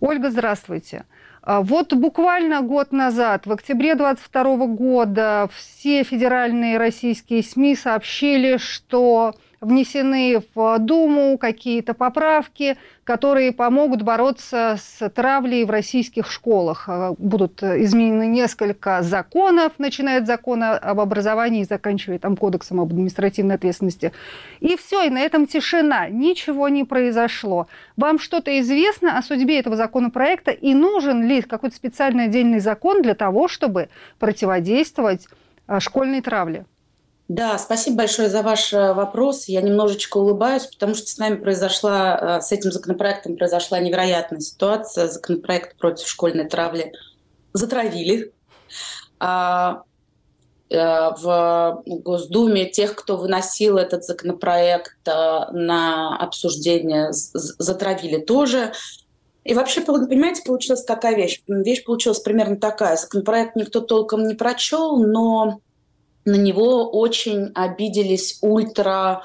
Ольга, 0.00 0.30
здравствуйте. 0.30 1.06
А 1.46 1.60
вот 1.62 1.94
буквально 1.94 2.60
год 2.60 2.90
назад, 2.90 3.46
в 3.46 3.52
октябре 3.52 3.94
2022 3.94 4.66
года, 4.66 5.48
все 5.54 6.02
федеральные 6.02 6.76
российские 6.76 7.44
СМИ 7.44 7.76
сообщили, 7.76 8.56
что 8.56 9.32
внесены 9.60 10.42
в 10.54 10.78
Думу 10.78 11.38
какие-то 11.38 11.94
поправки, 11.94 12.76
которые 13.04 13.52
помогут 13.52 14.02
бороться 14.02 14.76
с 14.78 15.08
травлей 15.10 15.64
в 15.64 15.70
российских 15.70 16.30
школах. 16.30 16.88
А, 16.88 17.14
будут 17.18 17.62
изменены 17.62 18.26
несколько 18.26 19.02
законов, 19.02 19.72
начиная 19.78 20.18
от 20.18 20.26
закона 20.26 20.76
об 20.76 21.00
образовании 21.00 21.62
и 21.62 21.64
заканчивая 21.64 22.18
там 22.18 22.36
кодексом 22.36 22.80
об 22.80 22.90
административной 22.90 23.54
ответственности. 23.54 24.12
И 24.60 24.76
все, 24.76 25.02
и 25.04 25.10
на 25.10 25.20
этом 25.20 25.46
тишина. 25.46 26.08
Ничего 26.08 26.68
не 26.68 26.84
произошло. 26.84 27.68
Вам 27.96 28.18
что-то 28.18 28.58
известно 28.60 29.18
о 29.18 29.22
судьбе 29.22 29.58
этого 29.60 29.76
законопроекта 29.76 30.50
и 30.50 30.74
нужен 30.74 31.26
ли 31.26 31.42
какой-то 31.42 31.76
специальный 31.76 32.24
отдельный 32.24 32.60
закон 32.60 33.02
для 33.02 33.14
того, 33.14 33.48
чтобы 33.48 33.88
противодействовать 34.18 35.28
а, 35.66 35.80
школьной 35.80 36.20
травле? 36.20 36.66
Да, 37.28 37.58
спасибо 37.58 37.98
большое 37.98 38.28
за 38.28 38.42
ваш 38.42 38.72
э, 38.72 38.92
вопрос. 38.92 39.46
Я 39.46 39.60
немножечко 39.60 40.18
улыбаюсь, 40.18 40.66
потому 40.66 40.94
что 40.94 41.08
с 41.08 41.18
нами 41.18 41.36
произошла, 41.36 42.38
э, 42.38 42.40
с 42.40 42.52
этим 42.52 42.70
законопроектом 42.70 43.36
произошла 43.36 43.80
невероятная 43.80 44.38
ситуация. 44.38 45.08
Законопроект 45.08 45.76
против 45.76 46.06
школьной 46.06 46.48
травли 46.48 46.92
затравили. 47.52 48.32
А, 49.18 49.82
э, 50.70 50.76
в 50.76 51.82
Госдуме 51.84 52.66
тех, 52.66 52.94
кто 52.94 53.16
выносил 53.16 53.76
этот 53.76 54.04
законопроект 54.04 54.94
на 55.04 56.16
обсуждение, 56.18 57.08
затравили 57.10 58.18
тоже. 58.18 58.72
И 59.42 59.54
вообще, 59.54 59.80
понимаете, 59.80 60.42
получилась 60.44 60.84
какая 60.84 61.16
вещь? 61.16 61.42
Вещь 61.48 61.84
получилась 61.84 62.20
примерно 62.20 62.56
такая. 62.56 62.96
Законопроект 62.96 63.56
никто 63.56 63.80
толком 63.80 64.28
не 64.28 64.34
прочел, 64.34 64.96
но 64.96 65.60
на 66.26 66.36
него 66.36 66.90
очень 66.90 67.52
обиделись 67.54 68.38
ультра 68.42 69.22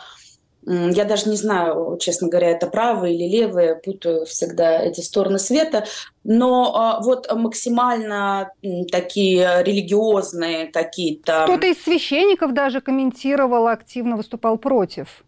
я 0.64 1.06
даже 1.06 1.28
не 1.28 1.38
знаю, 1.38 1.98
честно 2.00 2.28
говоря, 2.28 2.52
это 2.52 2.68
правые 2.68 3.16
или 3.16 3.28
левые, 3.28 3.76
путаю 3.76 4.26
всегда 4.26 4.80
эти 4.80 5.02
стороны 5.02 5.40
света, 5.40 5.86
но 6.24 6.76
а, 6.76 7.02
вот 7.02 7.32
максимально 7.34 8.52
такие 8.92 9.64
религиозные 9.64 10.68
какие-то... 10.68 11.46
Кто-то 11.46 11.66
из 11.66 11.82
священников 11.84 12.54
даже 12.54 12.80
комментировал, 12.80 13.68
активно 13.68 14.18
выступал 14.18 14.58
против. 14.58 15.24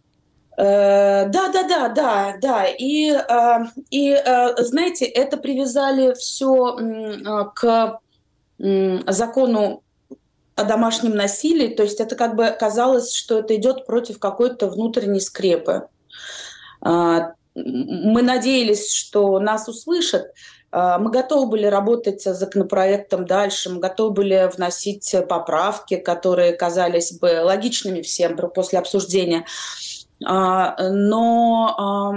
Э, 0.56 1.26
да, 1.26 1.48
да, 1.48 1.64
да, 1.64 1.88
да, 1.88 2.36
да. 2.40 2.64
И, 2.66 3.10
а, 3.10 3.66
и 3.90 4.12
а, 4.12 4.54
знаете, 4.62 5.04
это 5.04 5.36
привязали 5.36 6.14
все 6.14 6.78
к 7.56 7.98
закону 8.56 9.83
о 10.56 10.64
домашнем 10.64 11.16
насилии, 11.16 11.74
то 11.74 11.82
есть 11.82 12.00
это 12.00 12.14
как 12.14 12.36
бы 12.36 12.54
казалось, 12.58 13.12
что 13.12 13.40
это 13.40 13.56
идет 13.56 13.86
против 13.86 14.18
какой-то 14.18 14.68
внутренней 14.68 15.20
скрепы. 15.20 15.88
А, 16.80 17.32
мы 17.54 18.22
надеялись, 18.22 18.92
что 18.92 19.40
нас 19.40 19.68
услышат. 19.68 20.32
А, 20.70 20.98
мы 20.98 21.10
готовы 21.10 21.50
были 21.50 21.66
работать 21.66 22.22
с 22.22 22.34
законопроектом 22.34 23.26
дальше, 23.26 23.70
мы 23.70 23.80
готовы 23.80 24.12
были 24.12 24.48
вносить 24.54 25.14
поправки, 25.28 25.96
которые 25.96 26.52
казались 26.52 27.18
бы 27.18 27.40
логичными 27.42 28.02
всем 28.02 28.36
после 28.36 28.78
обсуждения. 28.78 29.44
А, 30.24 30.76
но 30.88 32.14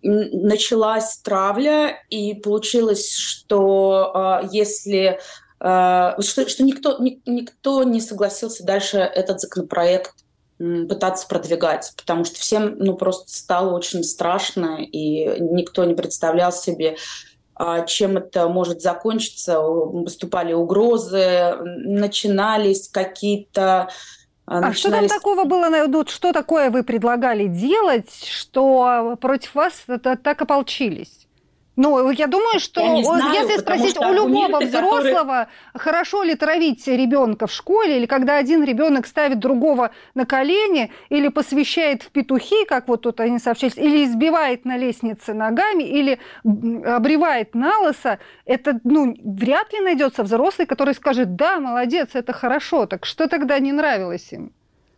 началась 0.00 1.18
травля, 1.18 1.98
и 2.08 2.34
получилось, 2.34 3.12
что 3.12 4.40
если 4.52 5.18
что, 5.60 6.48
что 6.48 6.62
никто, 6.62 6.98
никто 6.98 7.82
не 7.82 8.00
согласился 8.00 8.64
дальше 8.64 8.98
этот 8.98 9.40
законопроект 9.40 10.14
пытаться 10.58 11.26
продвигать, 11.28 11.92
потому 11.96 12.24
что 12.24 12.38
всем 12.40 12.76
ну, 12.78 12.96
просто 12.96 13.32
стало 13.32 13.76
очень 13.76 14.02
страшно, 14.02 14.78
и 14.80 15.40
никто 15.40 15.84
не 15.84 15.94
представлял 15.94 16.52
себе, 16.52 16.96
а, 17.54 17.82
чем 17.82 18.16
это 18.16 18.48
может 18.48 18.82
закончиться. 18.82 19.60
Выступали 19.60 20.52
угрозы, 20.52 21.54
начинались 21.60 22.88
какие-то 22.88 23.88
а 24.46 24.60
начинались... 24.60 24.78
что 24.78 24.90
там 24.90 25.08
такого 25.08 25.44
было? 25.44 25.68
Ну, 25.68 26.06
что 26.06 26.32
такое 26.32 26.70
вы 26.70 26.82
предлагали 26.82 27.46
делать, 27.46 28.10
что 28.24 29.16
против 29.20 29.54
вас 29.54 29.84
так 30.02 30.40
ополчились? 30.40 31.27
Ну, 31.78 32.10
я 32.10 32.26
думаю, 32.26 32.58
что 32.58 32.80
я 32.80 33.04
знаю, 33.04 33.46
если 33.46 33.60
спросить 33.60 33.96
у 33.98 34.12
любого 34.12 34.58
взрослого, 34.58 35.22
которые... 35.22 35.48
хорошо 35.74 36.24
ли 36.24 36.34
травить 36.34 36.84
ребенка 36.88 37.46
в 37.46 37.52
школе, 37.52 37.98
или 37.98 38.06
когда 38.06 38.36
один 38.36 38.64
ребенок 38.64 39.06
ставит 39.06 39.38
другого 39.38 39.92
на 40.14 40.26
колени, 40.26 40.90
или 41.08 41.28
посвящает 41.28 42.02
в 42.02 42.10
петухи, 42.10 42.64
как 42.64 42.88
вот 42.88 43.02
тут 43.02 43.20
они 43.20 43.38
сообщались, 43.38 43.76
или 43.76 44.04
избивает 44.04 44.64
на 44.64 44.76
лестнице 44.76 45.34
ногами, 45.34 45.84
или 45.84 46.18
обревает 46.42 47.54
на 47.54 47.78
лысо, 47.78 48.18
это 48.44 48.80
ну, 48.82 49.16
вряд 49.22 49.72
ли 49.72 49.78
найдется 49.78 50.24
взрослый, 50.24 50.66
который 50.66 50.94
скажет, 50.94 51.36
да, 51.36 51.60
молодец, 51.60 52.08
это 52.14 52.32
хорошо. 52.32 52.86
Так 52.86 53.06
что 53.06 53.28
тогда 53.28 53.56
не 53.60 53.70
нравилось 53.70 54.32
им? 54.32 54.50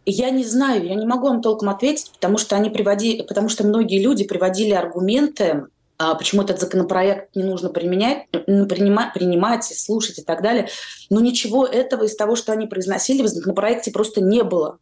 Я 0.07 0.31
не 0.31 0.45
знаю, 0.45 0.83
я 0.87 0.95
не 0.95 1.05
могу 1.05 1.29
вам 1.29 1.43
толком 1.43 1.69
ответить, 1.69 2.11
потому 2.13 2.39
что 2.39 2.57
они 2.57 2.71
приводили, 2.71 3.21
потому 3.21 3.51
что 3.51 3.67
многие 3.67 4.03
люди 4.03 4.25
приводили 4.25 4.73
аргументы 4.73 5.67
почему 6.15 6.43
этот 6.43 6.61
законопроект 6.61 7.35
не 7.37 7.45
нужно 7.45 7.69
применять, 7.69 8.31
принимать, 8.31 9.13
принимать, 9.13 9.65
слушать 9.65 10.19
и 10.19 10.23
так 10.23 10.43
далее. 10.43 10.69
Но 11.11 11.21
ничего 11.21 11.67
этого 11.67 12.05
из 12.05 12.17
того, 12.17 12.37
что 12.37 12.53
они 12.53 12.67
произносили, 12.67 13.23
в 13.23 13.29
законопроекте 13.29 13.91
просто 13.91 14.21
не 14.21 14.43
было. 14.43 14.79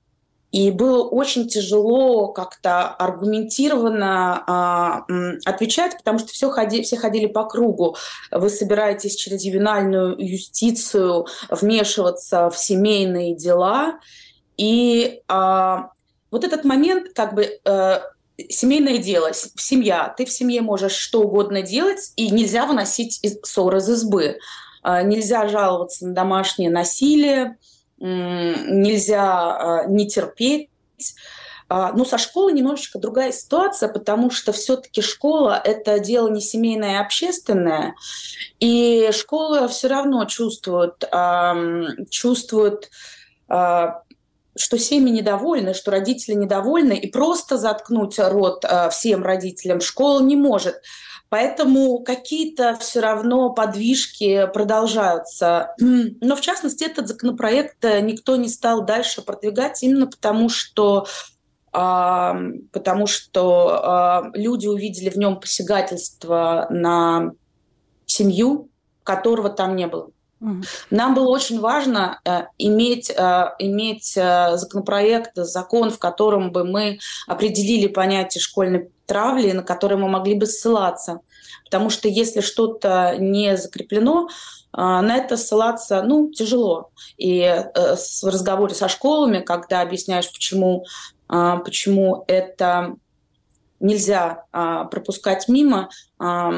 И 0.50 0.70
было 0.70 1.06
очень 1.06 1.46
тяжело 1.46 2.28
как-то 2.28 2.88
аргументированно 2.88 4.44
а, 4.46 5.04
отвечать, 5.44 5.98
потому 5.98 6.18
что 6.18 6.28
все, 6.28 6.48
ходи, 6.50 6.82
все 6.82 6.96
ходили 6.96 7.26
по 7.26 7.44
кругу. 7.44 7.96
Вы 8.30 8.48
собираетесь 8.48 9.14
через 9.14 9.44
ювенальную 9.44 10.16
юстицию 10.18 11.26
вмешиваться 11.50 12.48
в 12.48 12.56
семейные 12.56 13.36
дела. 13.36 13.98
И 14.56 15.20
а, 15.28 15.90
вот 16.30 16.44
этот 16.44 16.64
момент, 16.64 17.12
как 17.14 17.34
бы 17.34 17.60
э, 17.64 17.98
семейное 18.49 18.99
дело, 18.99 19.32
семья. 19.32 20.14
Ты 20.16 20.24
в 20.24 20.30
семье 20.30 20.62
можешь 20.62 20.93
что 20.93 21.22
угодно 21.22 21.62
делать, 21.62 22.12
и 22.16 22.30
нельзя 22.30 22.66
выносить 22.66 23.20
ссор 23.45 23.76
из 23.76 23.89
избы. 23.89 24.39
А, 24.82 25.03
нельзя 25.03 25.49
жаловаться 25.49 26.07
на 26.07 26.14
домашнее 26.14 26.70
насилие, 26.70 27.59
нельзя 27.99 29.22
а, 29.22 29.84
не 29.86 30.07
терпеть. 30.07 30.70
А, 31.68 31.91
Но 31.93 31.99
ну, 31.99 32.05
со 32.05 32.16
школой 32.16 32.53
немножечко 32.53 32.99
другая 32.99 33.32
ситуация, 33.32 33.89
потому 33.89 34.30
что 34.30 34.53
все-таки 34.53 35.03
школа– 35.03 35.61
это 35.64 35.99
дело 35.99 36.28
не 36.28 36.41
семейное, 36.41 37.01
а 37.01 37.03
общественное. 37.03 37.95
И 38.61 39.11
школа 39.12 39.68
все 39.68 39.89
равно 39.89 40.24
чувствует, 40.24 41.05
чувствует 42.11 42.91
что 44.59 44.78
семьи 44.78 45.12
недовольны, 45.12 45.74
что 45.74 45.90
родители 45.90 46.34
недовольны, 46.34 46.96
и 46.96 47.11
просто 47.11 47.56
заткнуть 47.56 48.18
рот 48.18 48.64
э, 48.64 48.90
всем 48.90 49.22
родителям 49.22 49.80
школа 49.80 50.20
не 50.20 50.36
может. 50.36 50.80
Поэтому 51.30 51.98
какие-то 51.98 52.76
все 52.80 53.00
равно 53.00 53.50
подвижки 53.50 54.48
продолжаются. 54.52 55.74
Но 55.78 56.36
в 56.36 56.40
частности 56.40 56.84
этот 56.84 57.09
законопроект 57.09 57.84
э, 57.84 58.00
никто 58.00 58.36
не 58.36 58.48
стал 58.48 58.84
дальше 58.84 59.22
продвигать 59.22 59.82
именно 59.82 60.06
потому, 60.06 60.48
что 60.48 61.06
потому 61.70 63.06
что 63.06 63.68
а, 63.82 64.30
люди 64.32 64.66
увидели 64.66 65.11
в 65.11 65.16
нем 65.16 65.38
посягательство 65.38 66.66
на 66.70 67.32
семью, 68.06 68.70
которого 69.04 69.50
там 69.50 69.76
не 69.76 69.86
было. 69.86 70.11
Нам 70.91 71.14
было 71.14 71.28
очень 71.28 71.59
важно 71.61 72.20
э, 72.24 72.45
иметь, 72.59 73.11
э, 73.11 73.45
иметь 73.59 74.16
э, 74.16 74.57
законопроект, 74.57 75.32
закон, 75.34 75.91
в 75.91 75.99
котором 75.99 76.53
бы 76.53 76.64
мы 76.64 77.01
определили 77.26 77.89
понятие 77.89 78.41
школьной 78.41 78.91
травли, 79.07 79.51
на 79.53 79.62
которые 79.62 79.99
мы 79.99 80.09
могли 80.09 80.34
бы 80.34 80.47
ссылаться. 80.47 81.20
Потому 81.64 81.91
что 81.91 82.09
если 82.09 82.41
что-то 82.41 83.16
не 83.18 83.57
закреплено, 83.57 84.28
на 84.72 85.16
это 85.16 85.36
ссылаться 85.36 86.03
ну, 86.03 86.30
тяжело. 86.30 86.91
И 87.16 87.41
в 87.74 88.26
разговоре 88.26 88.74
со 88.74 88.89
школами, 88.89 89.41
когда 89.41 89.80
объясняешь, 89.80 90.30
почему, 90.30 90.84
почему 91.26 92.24
это 92.28 92.97
нельзя 93.80 94.44
а, 94.52 94.84
пропускать 94.84 95.48
мимо. 95.48 95.90
А, 96.18 96.52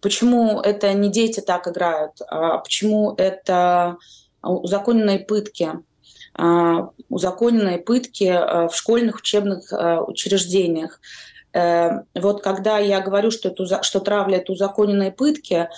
почему 0.00 0.60
это 0.60 0.92
не 0.94 1.10
дети 1.10 1.40
так 1.40 1.68
играют? 1.68 2.20
А 2.28 2.58
почему 2.58 3.14
это 3.16 3.96
узаконенные 4.42 5.20
пытки? 5.20 5.72
А, 6.34 6.90
узаконенные 7.08 7.78
пытки 7.78 8.24
а, 8.24 8.68
в 8.68 8.76
школьных 8.76 9.16
учебных 9.16 9.72
а, 9.72 10.02
учреждениях. 10.02 11.00
А, 11.52 12.02
вот 12.14 12.42
когда 12.42 12.78
я 12.78 13.00
говорю, 13.00 13.30
что, 13.30 13.48
это, 13.48 13.82
что 13.82 14.00
травля– 14.00 14.36
это 14.38 14.52
узаконенные 14.52 15.10
пытки, 15.10 15.68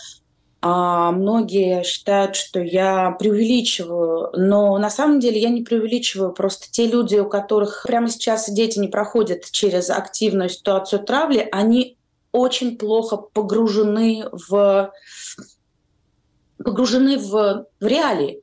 многие 0.63 1.83
считают, 1.85 2.37
что 2.37 2.61
я 2.61 3.13
преувеличиваю, 3.13 4.31
но 4.35 4.77
на 4.79 4.91
самом 4.91 5.19
деле 5.19 5.41
я 5.41 5.49
не 5.49 5.63
преувеличиваю. 5.63 6.33
Просто 6.33 6.71
те 6.71 6.87
люди, 6.87 7.17
у 7.17 7.29
которых 7.29 7.85
прямо 7.87 8.09
сейчас 8.09 8.51
дети 8.51 8.79
не 8.79 8.89
проходят 8.89 9.51
через 9.51 9.89
активную 9.89 10.51
ситуацию 10.51 11.03
травли, 11.03 11.49
они 11.51 11.97
очень 12.33 12.77
плохо 12.77 13.17
погружены 13.17 14.25
в 14.33 14.93
погружены 16.63 17.19
в, 17.19 17.67
в 17.81 17.87
реалии. 17.87 18.43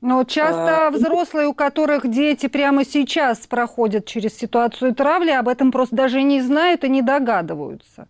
Но 0.00 0.24
часто 0.24 0.86
а, 0.86 0.90
взрослые, 0.90 1.46
у 1.46 1.54
которых 1.54 2.10
дети 2.10 2.48
прямо 2.48 2.84
сейчас 2.84 3.46
проходят 3.46 4.06
через 4.06 4.36
ситуацию 4.36 4.94
травли, 4.94 5.30
об 5.30 5.46
этом 5.46 5.70
просто 5.70 5.94
даже 5.94 6.22
не 6.22 6.40
знают 6.40 6.84
и 6.84 6.88
не 6.88 7.02
догадываются. 7.02 8.08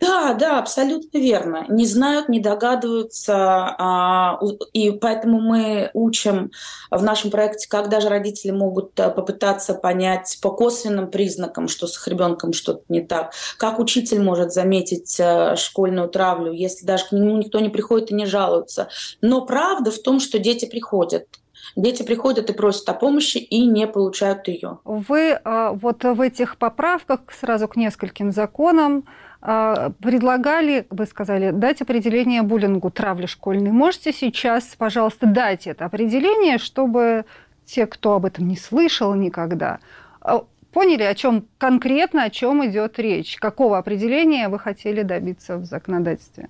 Да, 0.00 0.34
да, 0.34 0.58
абсолютно 0.58 1.18
верно. 1.18 1.64
Не 1.68 1.86
знают, 1.86 2.28
не 2.28 2.40
догадываются, 2.40 3.34
а, 3.78 4.38
и 4.72 4.90
поэтому 4.90 5.40
мы 5.40 5.90
учим 5.94 6.50
в 6.90 7.02
нашем 7.02 7.30
проекте, 7.30 7.68
как 7.68 7.88
даже 7.88 8.08
родители 8.08 8.50
могут 8.50 8.98
э, 9.00 9.10
попытаться 9.10 9.74
понять 9.74 10.38
по 10.42 10.50
косвенным 10.50 11.10
признакам, 11.10 11.68
что 11.68 11.86
с 11.86 11.96
их 11.96 12.08
ребенком 12.08 12.52
что-то 12.52 12.82
не 12.88 13.00
так, 13.00 13.32
как 13.58 13.78
учитель 13.78 14.22
может 14.22 14.52
заметить 14.52 15.18
э, 15.18 15.56
школьную 15.56 16.08
травлю, 16.08 16.52
если 16.52 16.84
даже 16.84 17.06
к 17.06 17.12
нему 17.12 17.36
никто 17.36 17.58
не 17.60 17.70
приходит 17.70 18.10
и 18.10 18.14
не 18.14 18.26
жалуется. 18.26 18.88
Но 19.22 19.46
правда 19.46 19.90
в 19.90 19.98
том, 19.98 20.20
что 20.20 20.38
дети 20.38 20.66
приходят. 20.66 21.26
Дети 21.74 22.02
приходят 22.02 22.48
и 22.48 22.52
просят 22.52 22.88
о 22.88 22.94
помощи 22.94 23.38
и 23.38 23.66
не 23.66 23.86
получают 23.86 24.46
ее. 24.48 24.78
Вы 24.84 25.38
э, 25.42 25.70
вот 25.74 26.04
в 26.04 26.20
этих 26.20 26.58
поправках 26.58 27.20
сразу 27.38 27.66
к 27.66 27.76
нескольким 27.76 28.30
законам 28.30 29.04
а, 29.06 29.25
предлагали, 29.40 30.86
вы 30.90 31.06
сказали, 31.06 31.50
дать 31.50 31.80
определение 31.82 32.42
буллингу 32.42 32.90
травли 32.90 33.26
школьной. 33.26 33.70
Можете 33.70 34.12
сейчас, 34.12 34.74
пожалуйста, 34.76 35.26
дать 35.26 35.66
это 35.66 35.84
определение, 35.84 36.58
чтобы 36.58 37.24
те, 37.66 37.86
кто 37.86 38.14
об 38.14 38.24
этом 38.24 38.48
не 38.48 38.56
слышал 38.56 39.14
никогда, 39.14 39.80
а, 40.20 40.44
поняли, 40.72 41.02
о 41.02 41.14
чем 41.14 41.46
конкретно, 41.58 42.24
о 42.24 42.30
чем 42.30 42.64
идет 42.66 42.98
речь, 42.98 43.36
какого 43.36 43.78
определения 43.78 44.48
вы 44.48 44.58
хотели 44.58 45.02
добиться 45.02 45.58
в 45.58 45.64
законодательстве? 45.64 46.48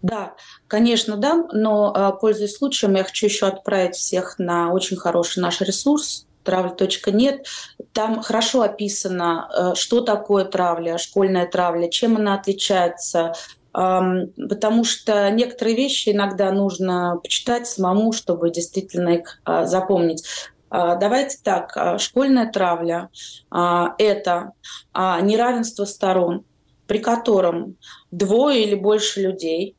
Да, 0.00 0.34
конечно, 0.68 1.16
да, 1.16 1.44
но 1.52 1.92
а, 1.94 2.12
пользуясь 2.12 2.56
случаем, 2.56 2.94
я 2.94 3.04
хочу 3.04 3.26
еще 3.26 3.46
отправить 3.46 3.96
всех 3.96 4.38
на 4.38 4.72
очень 4.72 4.96
хороший 4.96 5.40
наш 5.40 5.60
ресурс 5.60 6.26
травля.нет. 6.44 7.46
Там 7.92 8.22
хорошо 8.22 8.62
описано, 8.62 9.48
э, 9.50 9.74
что 9.74 10.00
такое 10.00 10.44
травля, 10.44 10.98
школьная 10.98 11.46
травля, 11.46 11.88
чем 11.88 12.16
она 12.16 12.34
отличается, 12.34 13.34
потому 13.72 14.82
что 14.82 15.30
некоторые 15.30 15.76
вещи 15.76 16.08
иногда 16.08 16.50
нужно 16.50 17.20
почитать 17.22 17.68
самому, 17.68 18.12
чтобы 18.12 18.50
действительно 18.50 19.10
их 19.10 19.40
а, 19.44 19.66
запомнить. 19.66 20.24
А, 20.70 20.96
давайте 20.96 21.38
так, 21.44 21.76
а, 21.76 21.98
школьная 21.98 22.50
травля– 22.50 23.10
это 23.98 24.52
неравенство 24.94 25.84
сторон, 25.84 26.44
при 26.88 26.98
котором 26.98 27.76
двое 28.10 28.64
или 28.64 28.74
больше 28.74 29.22
людей 29.22 29.76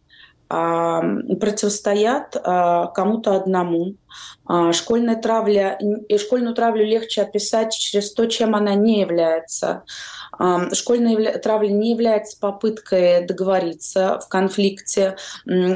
противостоят 0.50 2.36
а, 2.44 2.88
кому-то 2.88 3.36
одному. 3.36 3.94
А, 4.46 4.74
школьная 4.74 5.16
травля, 5.16 5.78
и 5.80 6.18
школьную 6.18 6.56
травлю 6.56 6.84
легче 6.84 7.22
описать 7.22 7.74
через 7.74 8.12
то, 8.14 8.26
чем 8.26 8.56
она 8.56 8.74
не 8.74 9.00
является. 9.00 9.84
Школьная 10.74 11.38
травля 11.38 11.70
не 11.70 11.92
является 11.92 12.40
попыткой 12.40 13.26
договориться 13.26 14.20
в 14.20 14.30
конфликте. 14.30 15.18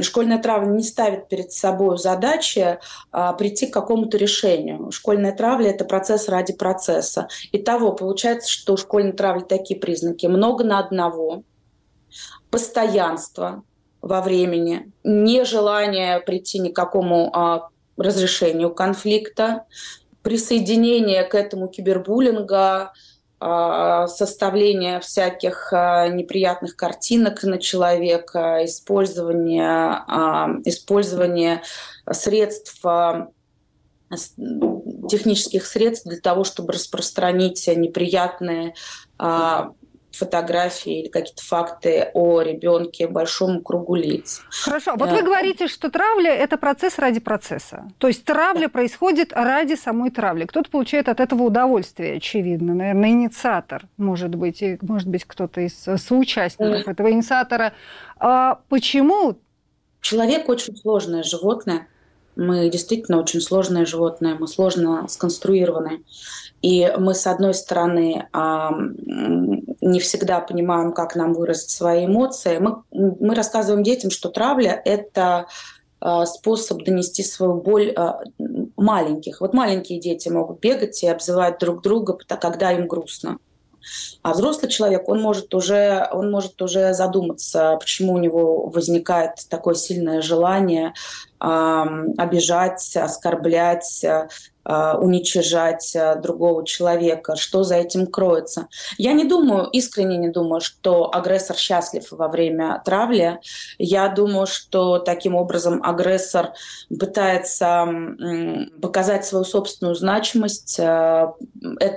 Школьная 0.01 0.41
травля 0.41 0.67
не 0.67 0.83
ставит 0.83 1.27
перед 1.27 1.51
собой 1.51 1.97
задачи 1.97 2.79
а, 3.11 3.33
прийти 3.33 3.67
к 3.67 3.73
какому-то 3.73 4.17
решению. 4.17 4.89
Школьная 4.91 5.35
травля– 5.35 5.69
это 5.71 5.85
процесс 5.85 6.29
ради 6.29 6.53
процесса. 6.53 7.27
Итого, 7.51 7.91
получается, 7.91 8.49
что 8.49 8.73
у 8.73 8.77
школьной 8.77 9.13
травли 9.13 9.43
такие 9.43 9.79
признаки. 9.79 10.25
Много 10.25 10.63
на 10.63 10.79
одного, 10.79 11.43
постоянство– 12.49 13.63
во 14.03 14.21
времени, 14.21 14.91
нежелание 15.05 16.19
прийти 16.19 16.59
ни 16.59 16.69
к 16.69 16.75
какому 16.75 17.31
а, 17.33 17.69
разрешению 17.95 18.73
конфликта, 18.75 19.63
присоединение 20.21 21.23
к 21.23 21.33
этому 21.33 21.69
кибербуллинга, 21.69 22.91
а, 23.39 24.07
составление 24.07 24.99
всяких 24.99 25.71
а, 25.71 26.09
неприятных 26.09 26.75
картинок 26.75 27.43
на 27.43 27.57
человека, 27.59 28.65
использование, 28.65 30.03
использование 30.65 31.61
средств 32.11 32.83
технических 35.09 35.65
средств 35.65 36.05
для 36.05 36.19
того, 36.19 36.43
чтобы 36.43 36.73
распространить 36.73 37.67
неприятные 37.67 38.75
фотографии 40.15 41.01
или 41.01 41.09
какие-то 41.09 41.43
факты 41.43 42.09
о 42.13 42.41
ребенке 42.41 43.07
большому 43.07 43.61
кругу 43.61 43.95
лиц. 43.95 44.43
Хорошо. 44.49 44.93
Вот 44.95 45.09
вы 45.09 45.21
говорите, 45.21 45.67
что 45.67 45.89
травля– 45.89 46.33
это 46.35 46.57
процесс 46.57 46.99
ради 46.99 47.19
процесса. 47.19 47.89
То 47.97 48.07
есть 48.07 48.23
травля 48.23 48.69
происходит 48.69 49.33
ради 49.33 49.75
самой 49.75 50.11
травли. 50.11 50.45
Кто-то 50.45 50.69
получает 50.69 51.09
от 51.09 51.19
этого 51.19 51.43
удовольствие, 51.43 52.17
очевидно. 52.17 52.73
Наверное, 52.73 53.09
инициатор, 53.09 53.83
может 53.97 54.35
быть, 54.35 54.61
и, 54.61 54.77
может 54.81 55.07
быть, 55.07 55.25
кто-то 55.25 55.61
из 55.61 55.73
соучастников 55.75 56.87
этого 56.87 57.11
инициатора. 57.11 57.73
А 58.17 58.59
почему? 58.69 59.37
Человек 60.01 60.49
очень 60.49 60.75
сложное 60.75 61.23
животное. 61.23 61.87
Мы 62.35 62.69
действительно 62.69 63.19
очень 63.19 63.41
сложное 63.41 63.85
животное, 63.85 64.35
мы 64.39 64.47
сложно 64.47 65.07
сконструированы. 65.07 66.03
И 66.61 66.91
мы, 66.97 67.13
с 67.13 67.27
одной 67.27 67.53
стороны, 67.53 68.27
не 69.81 69.99
всегда 69.99 70.39
понимаем, 70.39 70.93
как 70.93 71.15
нам 71.15 71.33
выразить 71.33 71.69
свои 71.69 72.05
эмоции. 72.05 72.57
Мы, 72.57 72.83
мы 72.91 73.35
рассказываем 73.35 73.83
детям, 73.83 74.11
что 74.11 74.29
травля– 74.29 74.81
это 74.85 75.47
а, 76.05 76.25
способ 76.25 76.83
донести 76.83 77.23
свою 77.23 77.55
боль 77.55 77.93
а, 77.95 78.19
маленьких. 78.75 79.39
Вот 79.39 79.53
маленькие 79.53 80.01
дети 80.01 80.27
могут 80.27 80.59
бегать 80.59 81.01
и 81.01 81.07
обзывать 81.07 81.59
друг 81.59 81.81
друга, 81.81 82.17
когда 82.27 82.73
им 82.73 82.87
грустно. 82.87 83.37
А 84.21 84.33
взрослый 84.33 84.69
человек, 84.69 85.07
он 85.07 85.21
может 85.21 85.53
уже, 85.53 86.07
он 86.11 86.29
может 86.29 86.61
уже 86.61 86.93
задуматься, 86.93 87.77
почему 87.79 88.13
у 88.13 88.17
него 88.17 88.67
возникает 88.67 89.31
такое 89.49 89.75
сильное 89.75 90.21
желание 90.21 90.93
обижать, 91.43 92.95
оскорблять, 92.95 94.05
а, 94.65 94.97
уничижать 94.97 95.93
а, 95.95 96.15
другого 96.15 96.65
человека, 96.65 97.35
что 97.35 97.63
за 97.63 97.75
этим 97.75 98.07
кроется. 98.07 98.67
Я 98.97 99.11
не 99.11 99.25
думаю, 99.25 99.67
искренне 99.73 100.17
не 100.17 100.29
думаю, 100.29 100.61
что 100.61 101.13
агрессор 101.13 101.57
счастлив 101.57 102.07
во 102.11 102.29
время 102.29 102.81
травли. 102.85 103.41
Я 103.77 104.07
думаю, 104.07 104.47
что 104.47 104.99
таким 104.99 105.35
образом 105.35 105.83
агрессор 105.83 106.53
пытается 106.87 107.85
показать 108.81 109.25
свою 109.25 109.43
собственную 109.43 109.95
значимость. 109.95 110.79
Это 110.79 111.35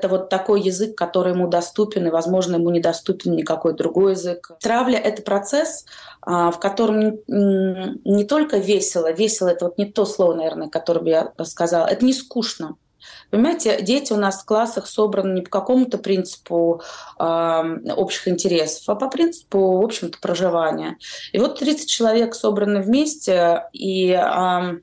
вот 0.09 0.29
такой 0.29 0.61
язык, 0.63 0.97
который 0.97 1.35
ему 1.35 1.47
доступен, 1.47 2.07
и, 2.09 2.11
возможно, 2.11 2.57
ему 2.57 2.71
недоступен 2.71 3.37
никакой 3.37 3.75
другой 3.75 4.13
язык. 4.13 4.51
Травля— 4.61 4.99
это 5.05 5.23
процесс, 5.23 5.85
в 6.27 6.59
котором 6.61 7.21
не 7.29 8.25
только 8.25 8.59
весело, 8.59 9.13
весело— 9.13 9.49
это 9.51 9.67
вот 9.67 9.79
не 9.79 9.87
то 9.87 10.05
слово, 10.05 10.35
наверное, 10.35 10.69
которое 10.69 11.01
бы 11.01 11.09
я 11.09 11.33
сказала, 11.45 11.87
это 11.87 12.05
не 12.05 12.13
скучно. 12.13 12.77
Понимаете, 13.31 13.81
дети 13.83 14.13
у 14.13 14.17
нас 14.17 14.43
в 14.43 14.45
классах 14.45 14.87
собраны 14.87 15.35
не 15.35 15.43
по 15.43 15.51
какому-то 15.51 15.99
принципу 15.99 16.83
э, 17.19 17.23
общих 17.97 18.29
интересов, 18.29 18.89
а 18.89 18.95
по 18.95 19.09
принципу, 19.09 19.79
в 19.79 19.85
общем-то, 19.85 20.19
проживания. 20.21 20.97
И 21.33 21.39
вот 21.39 21.59
30 21.59 21.89
человек 21.89 22.35
собраны 22.35 22.81
вместе, 22.81 23.65
и 23.73 24.11
э, 24.11 24.79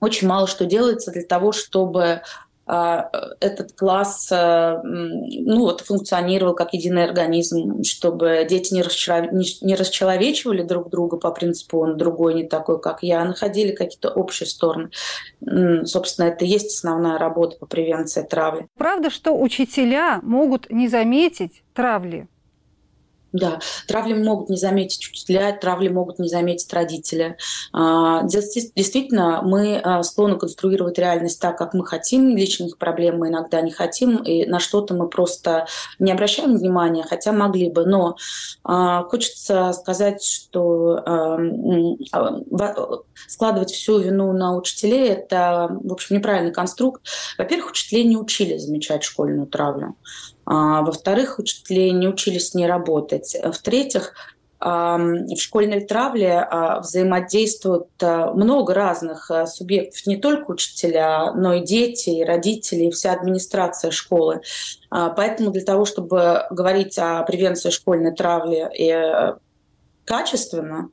очень 0.00 0.28
мало 0.28 0.46
что 0.46 0.64
делается 0.64 1.10
для 1.10 1.24
того, 1.24 1.52
чтобы 1.52 2.02
а, 2.04 2.22
этот 2.68 3.72
класс 3.72 4.28
э, 4.30 4.80
ну, 4.84 5.60
вот, 5.60 5.80
функционировал 5.80 6.54
как 6.54 6.74
единый 6.74 7.04
организм, 7.04 7.82
чтобы 7.82 8.46
дети 8.48 8.74
не, 8.74 8.82
расчелов... 8.82 9.32
не 9.32 9.74
расчеловечивали 9.74 10.62
друг 10.62 10.90
друга 10.90 11.16
по 11.16 11.30
принципу 11.30 11.78
«он 11.78 11.96
другой, 11.96 12.34
не 12.34 12.44
такой, 12.44 12.78
как 12.80 13.02
я», 13.02 13.22
а 13.22 13.24
находили 13.24 13.72
какие-то 13.72 14.10
общие 14.10 14.46
стороны. 14.46 14.90
Собственно, 15.84 16.26
это 16.26 16.44
и 16.44 16.48
есть 16.48 16.76
основная 16.76 17.18
работа 17.18 17.56
по 17.58 17.66
превенции 17.66 18.22
травли. 18.22 18.66
Правда, 18.76 19.08
что 19.08 19.32
учителя 19.32 20.20
могут 20.22 20.70
не 20.70 20.88
заметить 20.88 21.62
травли? 21.72 22.28
Да, 23.32 23.60
травли 23.86 24.14
могут 24.14 24.48
не 24.48 24.56
заметить 24.56 25.06
учителя, 25.06 25.52
травли 25.52 25.88
могут 25.88 26.18
не 26.18 26.28
заметить 26.28 26.72
родители. 26.72 27.36
А, 27.74 28.22
действительно, 28.22 29.42
мы 29.42 29.76
а, 29.76 30.02
склонны 30.02 30.38
конструировать 30.38 30.98
реальность 30.98 31.38
так, 31.38 31.58
как 31.58 31.74
мы 31.74 31.84
хотим. 31.84 32.34
Личных 32.34 32.78
проблем 32.78 33.18
мы 33.18 33.28
иногда 33.28 33.60
не 33.60 33.70
хотим, 33.70 34.16
и 34.16 34.46
на 34.46 34.60
что-то 34.60 34.94
мы 34.94 35.08
просто 35.08 35.66
не 35.98 36.10
обращаем 36.10 36.56
внимания, 36.56 37.04
хотя 37.06 37.32
могли 37.32 37.70
бы. 37.70 37.84
Но 37.84 38.16
а, 38.64 39.02
хочется 39.04 39.74
сказать, 39.74 40.24
что 40.24 41.04
складывать 43.26 43.70
всю 43.70 43.98
вину 43.98 44.32
на 44.32 44.56
учителей– 44.56 45.08
это, 45.10 45.68
в 45.70 45.92
общем, 45.92 46.16
неправильный 46.16 46.52
конструкт. 46.52 47.02
Во-первых, 47.36 47.72
учителей 47.72 48.04
не 48.04 48.16
учили 48.16 48.56
замечать 48.56 49.04
школьную 49.04 49.46
травлю. 49.46 49.96
А, 50.50 50.80
во-вторых, 50.80 51.38
учителя 51.38 51.92
не 51.92 52.08
учились 52.08 52.54
ней 52.54 52.66
работать. 52.66 53.36
В-третьих, 53.44 54.14
в 54.60 55.36
школьной 55.36 55.84
травле 55.84 56.38
а, 56.40 56.80
взаимодействуют 56.80 57.90
а, 58.02 58.32
много 58.32 58.74
разных 58.74 59.30
субъектов, 59.46 60.04
не 60.06 60.16
только 60.16 60.50
учителя, 60.50 61.32
но 61.34 61.54
и 61.54 61.60
дети, 61.60 62.10
и 62.10 62.24
родители, 62.24 62.86
и 62.86 62.90
вся 62.90 63.12
администрация 63.12 63.92
школы. 63.92 64.40
Поэтому 64.90 65.50
для 65.50 65.62
того, 65.62 65.84
чтобы 65.84 66.42
говорить 66.50 66.98
о 66.98 67.22
превенции 67.22 67.70
школьной 67.70 68.12
травли 68.12 68.68
и 68.76 69.36
качественно, 70.04 70.88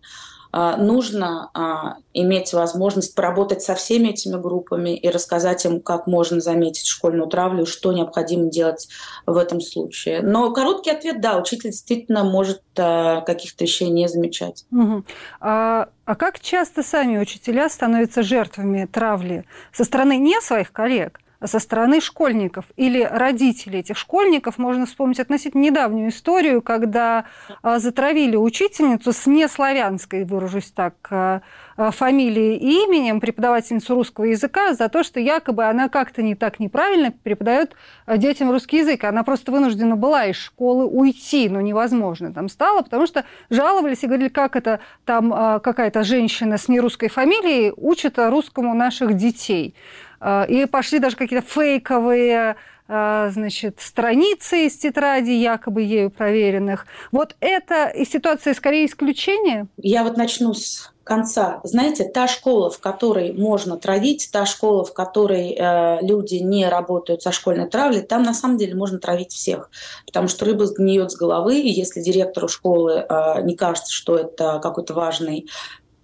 нужно 0.78 1.50
а, 1.54 1.98
иметь 2.14 2.54
возможность 2.54 3.14
поработать 3.14 3.62
со 3.62 3.76
всеми 3.76 4.10
этими 4.10 4.40
группами 4.40 4.96
и 4.96 5.10
рассказать 5.10 5.66
им, 5.66 5.82
как 5.82 6.08
можно 6.08 6.40
заметить 6.40 6.88
школьную 6.88 7.28
травлю, 7.28 7.66
что 7.66 7.92
необходимо 7.92 8.50
делать 8.50 8.88
в 9.26 9.36
этом 9.36 9.60
случае. 9.60 10.22
Но 10.22 10.52
короткий 10.54 10.92
ответ– 10.92 11.20
да, 11.22 11.38
учитель 11.38 11.72
действительно 11.72 12.24
может 12.24 12.62
а, 12.78 13.20
каких-то 13.22 13.66
вещей 13.66 13.90
не 13.90 14.08
замечать. 14.08 14.66
Угу. 14.72 15.04
А, 15.42 15.90
а 16.06 16.16
как 16.16 16.40
часто 16.40 16.84
сами 16.84 17.18
учителя 17.18 17.68
становятся 17.68 18.24
жертвами 18.24 18.88
травли 18.90 19.44
со 19.74 19.84
стороны 19.84 20.16
не 20.16 20.40
своих 20.40 20.72
коллег, 20.72 21.20
со 21.44 21.60
стороны 21.60 22.02
школьников 22.02 22.66
или 22.76 23.02
родителей 23.02 23.80
этих 23.80 23.98
школьников. 23.98 24.58
Можно 24.58 24.86
вспомнить 24.86 25.20
относительно 25.20 25.62
недавнюю 25.62 26.10
историю, 26.10 26.62
когда 26.62 27.26
а, 27.62 27.80
затравили 27.80 28.36
учительницу 28.36 29.12
с 29.12 29.26
неславянской, 29.26 30.24
выражусь 30.24 30.72
так, 30.72 30.96
а, 31.10 31.42
а, 31.78 31.92
фамилией 31.92 32.58
и 32.58 32.86
именем, 32.86 33.20
преподавательницу 33.20 33.96
русского 33.96 34.26
языка, 34.26 34.74
за 34.74 34.90
то, 34.90 35.04
что 35.04 35.20
якобы 35.20 35.66
она 35.66 35.90
как-то 35.90 36.22
не 36.22 36.36
так 36.36 36.60
неправильно 36.60 37.12
преподает 37.12 37.76
детям 38.08 38.52
русский 38.52 38.78
язык. 38.78 39.04
Она 39.04 39.24
просто 39.24 39.52
вынуждена 39.52 39.96
была 39.96 40.26
из 40.26 40.38
школы 40.38 40.86
уйти, 40.86 41.50
но 41.50 41.62
невозможно 41.62 42.34
там 42.34 42.50
стало, 42.50 42.82
потому 42.82 43.08
что 43.08 43.26
жаловались 43.50 44.04
и 44.04 44.08
говорили, 44.08 44.30
как 44.30 44.56
это 44.56 44.80
там 45.06 45.32
какая-то 45.32 46.04
женщина 46.04 46.58
с 46.58 46.68
нерусской 46.68 47.10
фамилией 47.10 47.74
учит 47.76 48.18
русскому 48.18 48.74
наших 48.74 49.16
детей. 49.16 49.76
А, 50.20 50.44
и 50.44 50.66
пошли 50.66 51.00
даже 51.00 51.16
какие-то 51.16 51.46
фейковые 51.46 52.56
а, 52.88 53.30
значит, 53.32 53.80
страницы 53.80 54.68
из 54.68 54.78
тетради, 54.78 55.32
якобы 55.32 55.82
ею 55.82 56.12
проверенных. 56.12 56.86
Вот 57.12 57.36
это 57.40 57.88
и 57.88 58.06
ситуация 58.06 58.54
скорее 58.54 58.86
исключение? 58.86 59.68
Я 59.78 60.04
вот 60.04 60.18
начну 60.18 60.54
с 60.54 60.92
конца. 61.06 61.62
Знаете, 61.64 62.04
та 62.04 62.28
школа, 62.28 62.70
в 62.70 62.80
которой 62.80 63.32
можно 63.32 63.78
травить, 63.78 64.30
та 64.32 64.46
школа, 64.46 64.84
в 64.84 64.94
которой 64.94 65.56
э, 65.58 66.00
люди 66.02 66.36
не 66.36 66.68
работают 66.68 67.22
со 67.22 67.32
школьной 67.32 67.70
травлей, 67.70 68.02
там 68.02 68.24
на 68.24 68.34
самом 68.34 68.58
деле 68.58 68.76
можно 68.76 69.00
травить 69.00 69.32
всех, 69.32 69.70
потому 70.08 70.28
что 70.28 70.46
рыба 70.46 70.66
гниет 70.66 71.12
с 71.12 71.16
головы, 71.16 71.60
и 71.60 71.70
если 71.70 72.02
директору 72.02 72.48
школы 72.48 73.06
э, 73.08 73.42
не 73.44 73.56
кажется, 73.56 73.94
что 73.94 74.18
это 74.18 74.60
какой-то 74.60 74.96
важный 74.96 75.48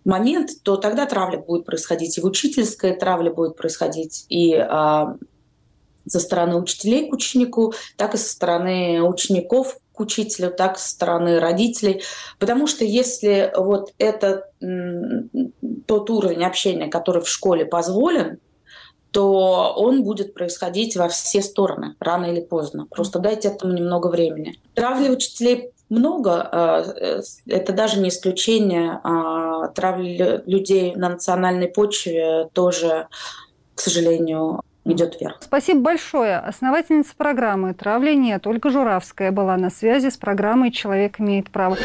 момент, 0.06 0.50
то 0.64 0.78
тогда 0.78 1.06
травля 1.06 1.38
будет 1.38 1.66
происходить 1.66 2.18
и 2.18 2.22
в 2.22 2.26
учительской, 2.26 2.96
травля 2.96 3.32
будет 3.32 3.56
происходить 3.56 4.26
и 4.30 4.56
а, 4.56 5.16
со 6.08 6.20
стороны 6.20 6.56
учителей 6.56 7.10
к 7.10 7.14
ученику, 7.14 7.74
так 7.98 8.16
и 8.16 8.18
со 8.18 8.30
стороны 8.30 9.02
учеников 9.02 9.78
к 9.94 10.00
учителю, 10.00 10.52
так 10.52 10.78
и 10.78 10.80
со 10.80 10.90
стороны 10.90 11.40
родителей. 11.40 12.02
Потому 12.40 12.68
что 12.68 12.84
если 12.84 13.52
вот 13.56 13.94
это 13.98 14.50
тот 15.86 16.10
уровень 16.10 16.44
общения, 16.44 16.88
который 16.88 17.22
в 17.22 17.30
школе 17.30 17.66
позволен, 17.66 18.40
то 19.12 19.74
он 19.76 20.04
будет 20.04 20.34
происходить 20.34 20.96
во 20.96 21.10
все 21.10 21.42
стороны, 21.42 21.96
рано 22.00 22.28
или 22.28 22.40
поздно. 22.40 22.88
Просто 22.90 23.20
дайте 23.20 23.50
этому 23.50 23.74
немного 23.74 24.08
времени. 24.08 24.58
Травли 24.74 25.10
учителей 25.10 25.72
много. 25.92 26.50
Э, 26.52 27.22
это 27.48 27.74
даже 27.74 28.00
не 28.00 28.10
исключение. 28.10 29.00
А, 29.04 29.68
травли 29.68 30.42
людей 30.46 30.96
на 30.96 31.10
национальной 31.10 31.68
почве 31.68 32.50
тоже, 32.54 33.08
к 33.76 33.80
сожалению, 33.80 34.62
идет 34.86 35.20
вверх. 35.20 35.38
Спасибо 35.42 35.82
большое. 35.82 36.38
Основательница 36.38 37.14
программы 37.16 37.74
«Травли 37.74 38.16
нет» 38.16 38.48
Ольга 38.48 38.70
Журавская 38.70 39.32
была 39.32 39.58
на 39.58 39.70
связи 39.70 40.10
с 40.10 40.18
программой 40.18 40.72
«Человек 40.72 41.20
имеет 41.20 41.52
право». 41.52 41.78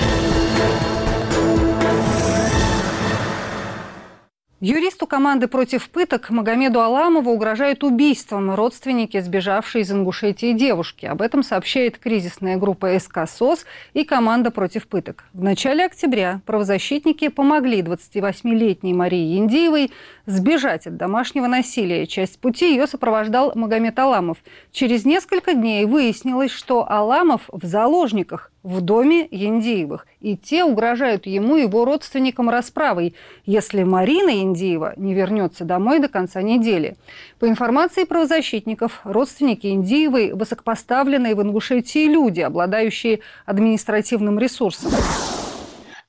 Юристу 4.68 5.06
команды 5.06 5.46
против 5.46 5.88
пыток 5.88 6.28
Магомеду 6.30 6.80
Аламову 6.80 7.30
угрожают 7.30 7.84
убийством 7.84 8.52
родственники 8.52 9.20
сбежавшей 9.20 9.82
из 9.82 9.92
Ингушетии 9.92 10.54
девушки. 10.54 11.06
Об 11.06 11.22
этом 11.22 11.44
сообщает 11.44 11.98
кризисная 11.98 12.56
группа 12.56 12.98
СК 12.98 13.28
СОС 13.28 13.64
и 13.94 14.02
команда 14.02 14.50
против 14.50 14.88
пыток. 14.88 15.22
В 15.32 15.44
начале 15.44 15.84
октября 15.84 16.40
правозащитники 16.46 17.28
помогли 17.28 17.80
28-летней 17.80 18.92
Марии 18.92 19.36
Яндиевой 19.36 19.92
сбежать 20.26 20.88
от 20.88 20.96
домашнего 20.96 21.46
насилия. 21.46 22.04
Часть 22.08 22.40
пути 22.40 22.72
ее 22.72 22.88
сопровождал 22.88 23.52
Магомед 23.54 23.96
Аламов. 24.00 24.38
Через 24.72 25.04
несколько 25.04 25.54
дней 25.54 25.84
выяснилось, 25.84 26.50
что 26.50 26.90
Аламов 26.90 27.42
в 27.52 27.64
заложниках 27.64 28.50
в 28.66 28.80
доме 28.80 29.28
Яндиевых, 29.30 30.08
и 30.20 30.36
те 30.36 30.64
угрожают 30.64 31.26
ему 31.26 31.56
и 31.56 31.62
его 31.62 31.84
родственникам 31.84 32.50
расправой, 32.50 33.14
если 33.44 33.84
Марина 33.84 34.30
Яндиева 34.30 34.94
не 34.96 35.14
вернется 35.14 35.64
домой 35.64 36.00
до 36.00 36.08
конца 36.08 36.42
недели. 36.42 36.96
По 37.38 37.46
информации 37.46 38.02
правозащитников, 38.02 39.02
родственники 39.04 39.68
Яндиевой– 39.68 40.32
высокопоставленные 40.34 41.36
в 41.36 41.42
Ингушетии 41.42 42.08
люди, 42.08 42.40
обладающие 42.40 43.20
административным 43.44 44.40
ресурсом. 44.40 44.90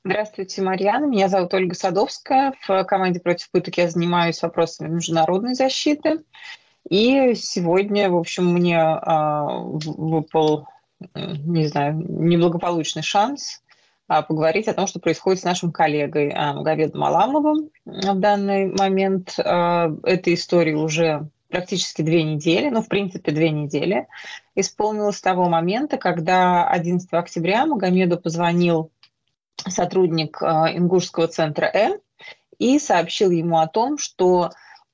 Здравствуйте, 0.03 0.63
Марьяна. 0.63 1.05
Меня 1.05 1.27
зовут 1.27 1.53
Ольга 1.53 1.75
Садовская. 1.75 2.53
В 2.67 2.83
команде 2.85 3.19
против 3.19 3.51
пыток 3.51 3.77
я 3.77 3.87
занимаюсь 3.87 4.41
вопросами 4.41 4.87
международной 4.87 5.53
защиты. 5.53 6.23
И 6.89 7.35
сегодня, 7.35 8.09
в 8.09 8.17
общем, 8.17 8.47
мне 8.47 8.79
э, 8.79 9.45
выпал 9.95 10.67
не 11.15 11.67
знаю, 11.67 11.95
неблагополучный 11.95 13.03
шанс 13.03 13.61
а, 14.07 14.21
поговорить 14.21 14.67
о 14.67 14.73
том, 14.73 14.87
что 14.87 14.99
происходит 14.99 15.41
с 15.41 15.45
нашим 15.45 15.71
коллегой 15.71 16.29
а, 16.29 16.53
Магомедом 16.53 17.03
Аламовым 17.03 17.69
в 17.85 18.15
данный 18.15 18.67
момент. 18.67 19.37
А, 19.37 19.91
этой 20.03 20.33
истории 20.33 20.73
уже 20.73 21.29
практически 21.49 22.01
две 22.01 22.23
недели, 22.23 22.69
ну, 22.69 22.81
в 22.81 22.87
принципе, 22.87 23.31
две 23.31 23.51
недели, 23.51 24.07
исполнилось 24.55 25.17
с 25.17 25.21
того 25.21 25.47
момента, 25.49 25.97
когда 25.97 26.67
11 26.67 27.07
октября 27.13 27.65
Магомеду 27.65 28.17
позвонил 28.17 28.91
сотрудник 29.67 30.41
Ингушского 30.41 31.27
центра 31.27 31.65
«Э» 31.65 31.99
и 32.59 32.79
сообщил 32.79 33.31
ему 33.31 33.59
о 33.59 33.67
том, 33.67 33.97
что 33.97 34.51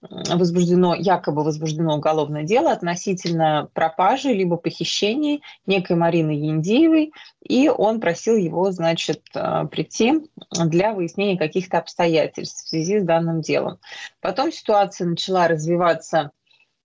возбуждено, 0.10 0.96
якобы 0.96 1.44
возбуждено 1.44 1.96
уголовное 1.96 2.44
дело 2.44 2.72
относительно 2.72 3.70
пропажи 3.74 4.30
либо 4.30 4.58
похищения 4.58 5.40
некой 5.66 5.96
Марины 5.96 6.32
Яндиевой, 6.32 7.14
и 7.42 7.70
он 7.70 8.00
просил 8.00 8.36
его, 8.36 8.72
значит, 8.72 9.22
э, 9.34 9.66
прийти 9.72 10.30
для 10.52 10.94
выяснения 10.94 11.38
каких-то 11.38 11.78
обстоятельств 11.78 12.66
в 12.66 12.70
связи 12.70 13.00
с 13.00 13.04
данным 13.04 13.42
делом. 13.42 13.80
Потом 14.22 14.52
ситуация 14.52 15.08
начала 15.08 15.48
развиваться 15.48 16.32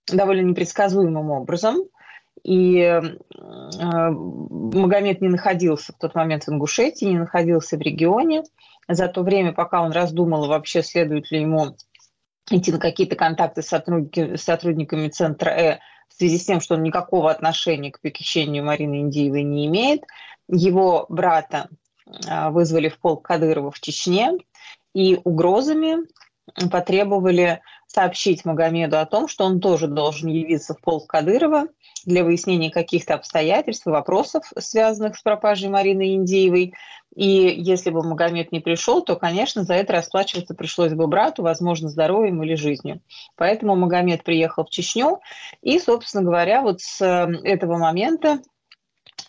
довольно 0.07 0.47
непредсказуемым 0.47 1.29
образом, 1.31 1.77
и 2.43 2.77
э, 2.79 3.01
Магомед 3.81 5.21
не 5.21 5.27
находился 5.27 5.93
в 5.93 5.97
тот 5.97 6.15
момент 6.15 6.45
в 6.45 6.49
Ингушетии, 6.49 7.05
не 7.05 7.19
находился 7.19 7.77
в 7.77 7.81
регионе. 7.81 8.43
За 8.87 9.07
то 9.07 9.23
время, 9.23 9.53
пока 9.53 9.81
он 9.81 9.91
раздумал, 9.91 10.47
вообще 10.47 10.81
следует 10.81 11.29
ли 11.31 11.41
ему 11.41 11.75
идти 12.51 12.71
на 12.71 12.79
какие-то 12.79 13.15
контакты 13.15 13.61
с, 13.61 13.67
сотрудники, 13.67 14.35
с 14.35 14.43
сотрудниками 14.43 15.09
Центра 15.09 15.49
Э 15.49 15.79
в 16.09 16.13
связи 16.15 16.37
с 16.37 16.45
тем, 16.45 16.59
что 16.59 16.75
он 16.75 16.83
никакого 16.83 17.31
отношения 17.31 17.91
к 17.91 18.01
похищению 18.01 18.65
Марины 18.65 19.01
Индиевой 19.01 19.43
не 19.43 19.67
имеет. 19.67 20.03
Его 20.49 21.05
брата 21.07 21.69
а, 22.27 22.49
вызвали 22.49 22.89
в 22.89 22.99
полк 22.99 23.25
Кадырова 23.25 23.71
в 23.71 23.79
Чечне 23.79 24.33
и 24.93 25.19
угрозами 25.23 26.07
потребовали 26.71 27.61
сообщить 27.85 28.43
Магомеду 28.45 28.97
о 28.99 29.05
том, 29.05 29.27
что 29.27 29.45
он 29.45 29.59
тоже 29.59 29.87
должен 29.87 30.29
явиться 30.29 30.73
в 30.73 30.81
полк 30.81 31.07
Кадырова 31.07 31.67
для 32.05 32.23
выяснения 32.23 32.71
каких-то 32.71 33.15
обстоятельств 33.15 33.85
вопросов, 33.85 34.51
связанных 34.57 35.15
с 35.15 35.21
пропажей 35.21 35.69
Марины 35.69 36.15
Индеевой. 36.15 36.73
И 37.15 37.25
если 37.57 37.89
бы 37.89 38.03
Магомед 38.03 38.51
не 38.51 38.59
пришел, 38.59 39.01
то, 39.01 39.15
конечно, 39.15 39.63
за 39.63 39.73
это 39.73 39.93
расплачиваться 39.93 40.53
пришлось 40.53 40.93
бы 40.93 41.07
брату, 41.07 41.41
возможно, 41.41 41.89
здоровьем 41.89 42.43
или 42.43 42.55
жизнью. 42.55 43.01
Поэтому 43.35 43.75
Магомед 43.75 44.23
приехал 44.23 44.65
в 44.65 44.69
Чечню, 44.69 45.19
и, 45.61 45.79
собственно 45.79 46.23
говоря, 46.23 46.61
вот 46.61 46.81
с 46.81 47.01
этого 47.01 47.77
момента 47.77 48.39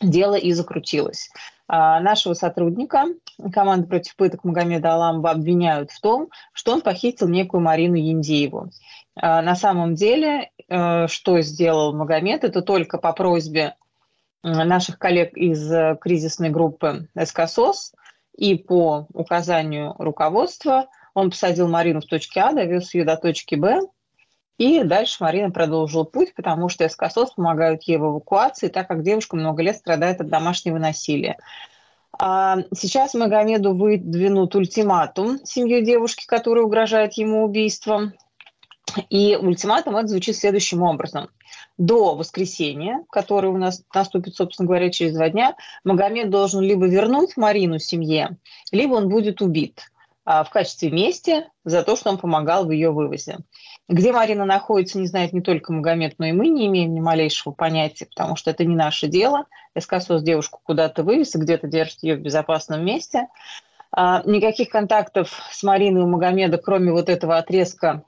дело 0.01 0.35
и 0.35 0.53
закрутилось. 0.53 1.31
А, 1.73 2.01
нашего 2.01 2.35
сотрудника 2.35 3.05
команды 3.53 3.87
против 3.87 4.17
пыток 4.17 4.43
Магомеда 4.43 4.95
Аламова 4.95 5.31
обвиняют 5.31 5.93
в 5.93 6.01
том, 6.01 6.29
что 6.53 6.73
он 6.73 6.81
похитил 6.81 7.29
некую 7.29 7.61
Марину 7.61 7.95
Яндееву. 7.95 8.71
А, 9.15 9.41
на 9.41 9.55
самом 9.55 9.95
деле, 9.95 10.51
э, 10.69 11.07
что 11.07 11.41
сделал 11.43 11.95
Магомед, 11.95 12.43
это 12.43 12.63
только 12.63 12.99
по 12.99 13.13
просьбе 13.13 13.77
наших 14.43 14.99
коллег 14.99 15.37
из 15.37 15.71
э, 15.71 15.97
кризисной 16.01 16.51
группы 16.51 17.09
СКСОС 17.23 17.93
и 18.37 18.57
по 18.57 19.07
указанию 19.13 19.95
руководства 19.99 20.89
он 21.15 21.31
посадил 21.31 21.69
Марину 21.69 22.01
в 22.01 22.07
точке 22.07 22.41
А, 22.41 22.53
довез 22.53 22.95
ее 22.95 23.05
до 23.05 23.17
точки 23.17 23.55
Б, 23.55 23.81
и 24.61 24.83
дальше 24.83 25.17
Марина 25.21 25.51
продолжила 25.51 26.05
путь, 26.05 26.35
потому 26.35 26.69
что 26.69 26.87
СКСОС 26.87 27.33
помогают 27.33 27.83
ей 27.85 27.97
в 27.97 28.03
эвакуации, 28.03 28.69
так 28.69 28.89
как 28.89 29.03
девушка 29.03 29.37
много 29.37 29.63
лет 29.63 29.77
страдает 29.77 30.21
от 30.21 30.29
домашнего 30.29 30.77
насилия. 30.77 31.39
А 32.19 32.59
сейчас 32.75 33.15
Магомеду 33.15 33.75
выдвинут 33.75 34.55
ультиматум 34.55 35.39
семье 35.45 35.83
девушки, 35.83 36.27
которая 36.27 36.65
угрожает 36.65 37.15
ему 37.15 37.43
убийством. 37.43 38.13
И 39.09 39.35
ультиматум 39.41 39.97
это 39.97 40.09
звучит 40.09 40.37
следующим 40.37 40.83
образом. 40.83 41.31
До 41.79 42.15
воскресенья, 42.15 43.05
которое 43.11 43.49
у 43.49 43.59
нас 43.59 43.83
наступит, 43.95 44.37
собственно 44.37 44.67
говоря, 44.67 44.91
через 44.91 45.15
два 45.15 45.31
дня, 45.31 45.57
Магомед 45.85 46.31
должен 46.31 46.61
либо 46.61 46.87
вернуть 46.87 47.37
Марину 47.37 47.79
семье, 47.79 48.37
либо 48.71 48.95
он 48.95 49.09
будет 49.09 49.41
убит 49.41 49.91
а, 50.25 50.45
в 50.45 50.51
качестве 50.51 50.91
мести 50.91 51.47
за 51.65 51.83
то, 51.83 51.97
что 51.97 52.11
он 52.11 52.19
помогал 52.19 52.67
в 52.67 52.71
ее 52.71 52.91
вывозе. 52.91 53.39
Где 53.89 54.13
Марина 54.13 54.45
находится, 54.45 54.99
не 54.99 55.07
знает 55.07 55.33
не 55.33 55.41
только 55.41 55.73
Магомед, 55.73 56.15
но 56.19 56.27
и 56.27 56.33
мы 56.33 56.49
не 56.49 56.67
имеем 56.67 56.95
ни 56.95 57.01
малейшего 57.01 57.53
понятия, 57.53 58.07
потому 58.07 58.37
что 58.37 58.51
это 58.51 58.65
не 58.65 58.77
наше 58.77 59.09
дело. 59.09 59.47
СКСОС 59.77 60.23
девушку 60.23 60.61
куда-то 60.63 61.03
вывез 61.03 61.35
и 61.35 61.39
где-то 61.39 61.67
держит 61.67 62.03
ее 62.03 62.17
в 62.17 62.21
безопасном 62.21 62.85
месте. 62.85 63.27
А, 63.91 64.23
никаких 64.25 64.69
контактов 64.69 65.33
с 65.51 65.63
Мариной 65.63 66.03
у 66.03 66.07
Магомеда, 66.07 66.59
кроме 66.59 66.93
вот 66.93 67.09
этого 67.09 67.39
отрезка 67.39 68.05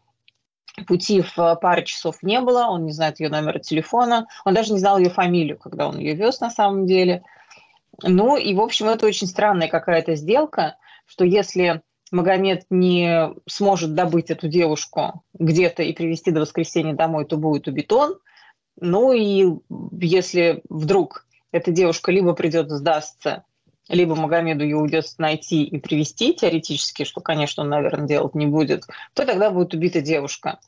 пути 0.86 1.22
в 1.22 1.58
пары 1.60 1.84
часов 1.84 2.22
не 2.22 2.40
было, 2.40 2.66
он 2.66 2.84
не 2.84 2.92
знает 2.92 3.20
ее 3.20 3.28
номера 3.28 3.58
телефона, 3.58 4.26
он 4.44 4.54
даже 4.54 4.72
не 4.72 4.78
знал 4.78 4.98
ее 4.98 5.10
фамилию, 5.10 5.58
когда 5.58 5.88
он 5.88 5.98
ее 5.98 6.14
вез 6.14 6.40
на 6.40 6.50
самом 6.50 6.86
деле. 6.86 7.22
Ну 8.02 8.36
и, 8.36 8.54
в 8.54 8.60
общем, 8.60 8.88
это 8.88 9.06
очень 9.06 9.26
странная 9.26 9.68
какая-то 9.68 10.14
сделка, 10.14 10.76
что 11.06 11.24
если 11.24 11.82
Магомед 12.10 12.66
не 12.70 13.30
сможет 13.46 13.94
добыть 13.94 14.30
эту 14.30 14.48
девушку 14.48 15.22
где-то 15.34 15.82
и 15.82 15.92
привести 15.92 16.30
до 16.30 16.40
воскресенья 16.40 16.94
домой, 16.94 17.24
то 17.24 17.36
будет 17.36 17.68
убит 17.68 17.92
он. 17.92 18.18
Ну 18.80 19.12
и 19.12 19.46
если 20.00 20.62
вдруг 20.68 21.26
эта 21.52 21.70
девушка 21.70 22.12
либо 22.12 22.32
придет 22.32 22.70
сдастся, 22.70 23.44
либо 23.92 24.16
Магомеду 24.16 24.64
ее 24.64 24.78
удастся 24.78 25.20
найти 25.20 25.64
и 25.64 25.78
привести 25.78 26.32
теоретически, 26.32 27.04
что, 27.04 27.20
конечно, 27.20 27.62
он, 27.62 27.68
наверное, 27.68 28.08
делать 28.08 28.34
не 28.34 28.46
будет, 28.46 28.86
то 29.12 29.26
тогда 29.26 29.50
будет 29.50 29.74
убита 29.74 30.00
девушка. 30.00 30.58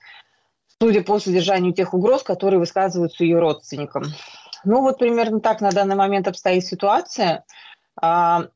Судя 0.81 1.03
по 1.03 1.18
содержанию 1.18 1.72
тех 1.72 1.95
угроз, 1.95 2.22
которые 2.22 2.61
высказываются 2.61 3.25
ее 3.25 3.39
родственникам. 3.39 4.05
Ну 4.64 4.83
вот 4.83 4.99
примерно 4.99 5.41
так 5.41 5.62
на 5.62 5.70
данный 5.70 5.97
момент 5.97 6.29
обстоит 6.29 6.66
ситуация. 6.66 7.45
А, 8.01 8.49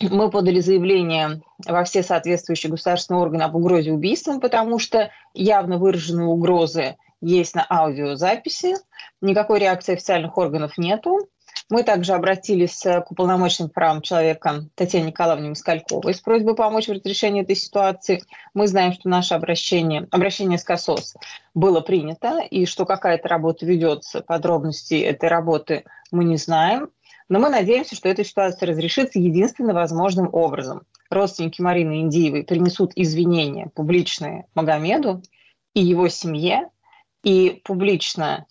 мы 0.00 0.30
подали 0.30 0.58
заявление 0.58 1.42
во 1.64 1.84
все 1.84 2.02
соответствующие 2.02 2.70
государственные 2.70 3.22
органы 3.22 3.42
об 3.42 3.54
угрозе 3.54 3.92
убийством, 3.92 4.40
потому 4.40 4.80
что 4.80 5.10
явно 5.34 5.78
выраженные 5.78 6.26
угрозы 6.26 6.96
есть 7.20 7.54
на 7.54 7.64
аудиозаписи. 7.68 8.74
Никакой 9.20 9.60
реакции 9.60 9.92
официальных 9.92 10.36
органов 10.36 10.78
нету. 10.78 11.28
Мы 11.70 11.82
также 11.82 12.12
обратились 12.12 12.80
к 12.80 13.10
уполномоченным 13.10 13.70
правам 13.70 14.02
человека 14.02 14.66
Татьяне 14.74 15.06
Николаевне 15.06 15.50
Москальковой 15.50 16.14
с 16.14 16.20
просьбой 16.20 16.54
помочь 16.54 16.88
в 16.88 16.92
разрешении 16.92 17.42
этой 17.42 17.56
ситуации. 17.56 18.22
Мы 18.52 18.66
знаем, 18.66 18.92
что 18.92 19.08
наше 19.08 19.34
обращение, 19.34 20.06
обращение 20.10 20.58
с 20.58 20.64
КАСОС 20.64 21.14
было 21.54 21.80
принято, 21.80 22.40
и 22.40 22.66
что 22.66 22.84
какая-то 22.84 23.28
работа 23.28 23.64
ведется. 23.66 24.20
Подробности 24.20 24.94
этой 24.94 25.28
работы 25.28 25.84
мы 26.10 26.24
не 26.24 26.36
знаем. 26.36 26.90
Но 27.28 27.38
мы 27.38 27.48
надеемся, 27.48 27.96
что 27.96 28.08
эта 28.08 28.24
ситуация 28.24 28.68
разрешится 28.68 29.18
единственно 29.18 29.72
возможным 29.72 30.28
образом. 30.32 30.82
Родственники 31.08 31.60
Марины 31.62 32.00
Индиевой 32.00 32.44
принесут 32.44 32.92
извинения 32.96 33.70
публичные 33.74 34.46
Магомеду 34.54 35.22
и 35.72 35.82
его 35.82 36.08
семье, 36.08 36.68
и 37.22 37.62
публично 37.64 38.46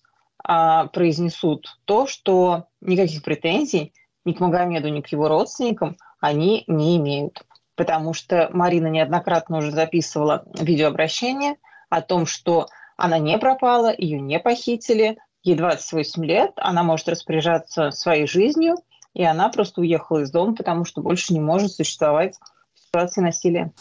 а, 0.46 0.86
произнесут 0.88 1.78
то, 1.86 2.06
что 2.06 2.66
никаких 2.80 3.22
претензий 3.22 3.94
ни 4.24 4.32
к 4.32 4.40
Магомеду, 4.40 4.88
ни 4.88 5.00
к 5.00 5.08
его 5.08 5.28
родственникам 5.28 5.96
они 6.20 6.64
не 6.66 6.96
имеют. 6.98 7.42
Потому 7.76 8.12
что 8.12 8.50
Марина 8.52 8.86
неоднократно 8.86 9.58
уже 9.58 9.72
записывала 9.72 10.44
видеообращение 10.58 11.56
о 11.90 12.02
том, 12.02 12.26
что 12.26 12.68
она 12.96 13.18
не 13.18 13.36
пропала, 13.38 13.92
ее 13.96 14.20
не 14.20 14.38
похитили, 14.38 15.18
ей 15.42 15.56
28 15.56 16.24
лет, 16.24 16.52
она 16.56 16.82
может 16.82 17.08
распоряжаться 17.08 17.90
своей 17.90 18.26
жизнью, 18.26 18.76
и 19.14 19.24
она 19.24 19.48
просто 19.48 19.80
уехала 19.80 20.20
из 20.20 20.30
дома, 20.30 20.54
потому 20.54 20.84
что 20.84 21.00
больше 21.00 21.32
не 21.32 21.40
может 21.40 21.72
существовать 21.72 22.36
в 22.74 22.80
ситуации 22.80 23.20
насилия. 23.20 23.72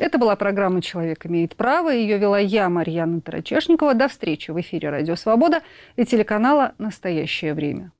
Это 0.00 0.16
была 0.16 0.34
программа 0.34 0.80
«Человек 0.80 1.26
имеет 1.26 1.54
право». 1.56 1.90
Ее 1.90 2.16
вела 2.16 2.38
я, 2.38 2.70
Марьяна 2.70 3.20
Тарачешникова. 3.20 3.92
До 3.92 4.08
встречи 4.08 4.50
в 4.50 4.58
эфире 4.58 4.88
«Радио 4.88 5.14
Свобода» 5.14 5.60
и 5.96 6.06
телеканала 6.06 6.72
«Настоящее 6.78 7.52
время». 7.52 7.92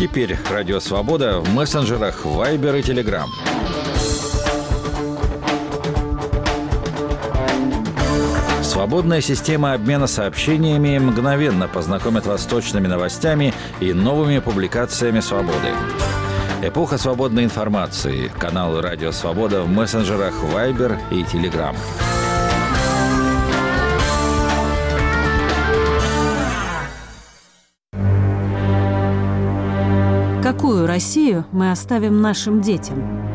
Теперь 0.00 0.36
Радио 0.50 0.80
Свобода 0.80 1.40
в 1.40 1.54
мессенджерах 1.54 2.24
Viber 2.24 2.78
и 2.78 2.82
Telegram. 2.82 3.26
Свободная 8.74 9.20
система 9.20 9.72
обмена 9.74 10.08
сообщениями 10.08 10.98
мгновенно 10.98 11.68
познакомит 11.68 12.26
вас 12.26 12.42
с 12.42 12.46
точными 12.46 12.88
новостями 12.88 13.54
и 13.78 13.92
новыми 13.92 14.40
публикациями 14.40 15.20
«Свободы». 15.20 15.68
Эпоха 16.60 16.98
свободной 16.98 17.44
информации. 17.44 18.32
Канал 18.36 18.80
«Радио 18.80 19.12
Свобода» 19.12 19.62
в 19.62 19.68
мессенджерах 19.68 20.34
Viber 20.52 20.98
и 21.12 21.22
Telegram. 21.22 21.76
Какую 30.42 30.88
Россию 30.88 31.44
мы 31.52 31.70
оставим 31.70 32.20
нашим 32.20 32.60
детям? 32.60 33.33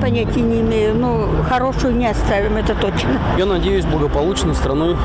Понятия 0.00 0.40
не 0.40 0.60
имею, 0.60 0.94
но 0.94 1.28
хорошую 1.48 1.96
не 1.96 2.06
оставим, 2.06 2.56
это 2.56 2.74
точно. 2.74 3.10
Я 3.38 3.46
надеюсь 3.46 3.84
благополучной 3.84 4.54
страной, 4.54 4.96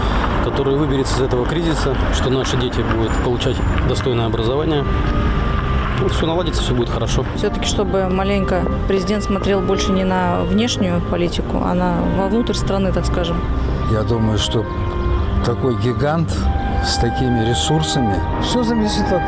которая 0.44 0.76
выберется 0.76 1.16
из 1.18 1.22
этого 1.22 1.46
кризиса, 1.46 1.96
что 2.14 2.30
наши 2.30 2.58
дети 2.58 2.82
будут 2.96 3.12
получать 3.24 3.56
достойное 3.88 4.26
образование, 4.26 4.84
ну, 6.02 6.10
все 6.10 6.26
наладится, 6.26 6.62
все 6.62 6.74
будет 6.74 6.90
хорошо. 6.90 7.24
Все-таки, 7.36 7.66
чтобы 7.66 8.10
маленько 8.10 8.64
президент 8.88 9.24
смотрел 9.24 9.62
больше 9.62 9.92
не 9.92 10.04
на 10.04 10.42
внешнюю 10.42 11.00
политику, 11.00 11.62
а 11.64 11.74
на 11.74 11.98
вовнутрь 12.18 12.54
страны, 12.54 12.92
так 12.92 13.06
скажем. 13.06 13.38
Я 13.92 14.02
думаю, 14.02 14.38
что 14.40 14.66
такой 15.46 15.76
гигант 15.76 16.32
с 16.84 16.98
такими 16.98 17.48
ресурсами, 17.48 18.16
все 18.42 18.64
зависит 18.64 19.12
от 19.12 19.22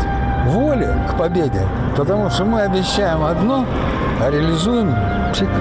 воли 0.48 0.88
к 1.10 1.18
победе. 1.18 1.68
Потому 1.96 2.30
что 2.30 2.46
мы 2.46 2.62
обещаем 2.62 3.24
одно, 3.24 3.66
а 4.24 4.32
реализуем 4.32 4.96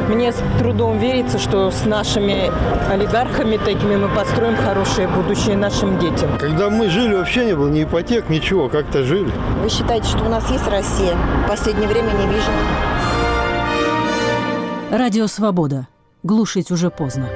Мне 0.09 0.33
с 0.33 0.37
трудом 0.59 0.99
верится, 0.99 1.39
что 1.39 1.71
с 1.71 1.85
нашими 1.85 2.51
олигархами 2.91 3.57
такими 3.57 3.97
мы 3.97 4.09
построим 4.09 4.57
хорошее 4.57 5.09
будущее 5.09 5.57
нашим 5.57 5.99
детям. 5.99 6.31
Когда 6.39 6.71
мы 6.71 6.89
жили, 6.89 7.15
вообще 7.15 7.45
не 7.45 7.57
было 7.57 7.69
ни 7.69 7.83
ипотек, 7.83 8.29
ничего, 8.29 8.69
как-то 8.69 9.03
жили. 9.03 9.33
Вы 9.63 9.69
считаете, 9.69 10.07
что 10.07 10.25
у 10.25 10.29
нас 10.29 10.49
есть 10.51 10.69
Россия? 10.69 11.17
В 11.45 11.49
последнее 11.49 11.89
время 11.89 12.11
не 12.13 12.27
вижу. 12.27 12.51
Радио 14.91 15.27
«Свобода». 15.27 15.89
Глушить 16.23 16.71
уже 16.71 16.91
поздно. 16.91 17.29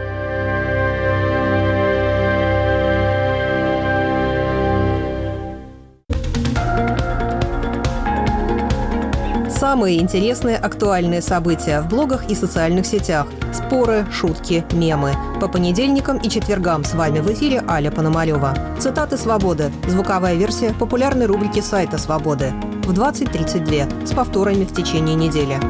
Самые 9.77 10.01
интересные 10.01 10.57
актуальные 10.57 11.21
события 11.21 11.83
в 11.83 11.89
блогах 11.91 12.31
и 12.31 12.35
социальных 12.35 12.87
сетях. 12.87 13.27
Споры, 13.53 14.07
шутки, 14.11 14.65
мемы. 14.73 15.15
По 15.39 15.49
понедельникам 15.49 16.17
и 16.17 16.31
четвергам 16.31 16.83
с 16.83 16.95
вами 16.95 17.19
в 17.19 17.31
эфире 17.35 17.63
Аля 17.69 17.91
Пономарева. 17.91 18.55
Цитаты 18.79 19.19
«Свободы». 19.19 19.71
Звуковая 19.87 20.35
версия 20.35 20.73
популярной 20.73 21.27
рубрики 21.27 21.61
сайта 21.61 21.99
«Свободы». 21.99 22.55
В 22.87 22.93
20.32 22.99 24.07
с 24.07 24.13
повторами 24.15 24.65
в 24.65 24.73
течение 24.73 25.15
недели. 25.15 25.61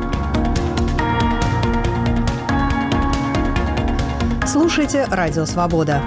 Слушайте 4.46 5.08
«Радио 5.10 5.46
Свобода». 5.46 6.00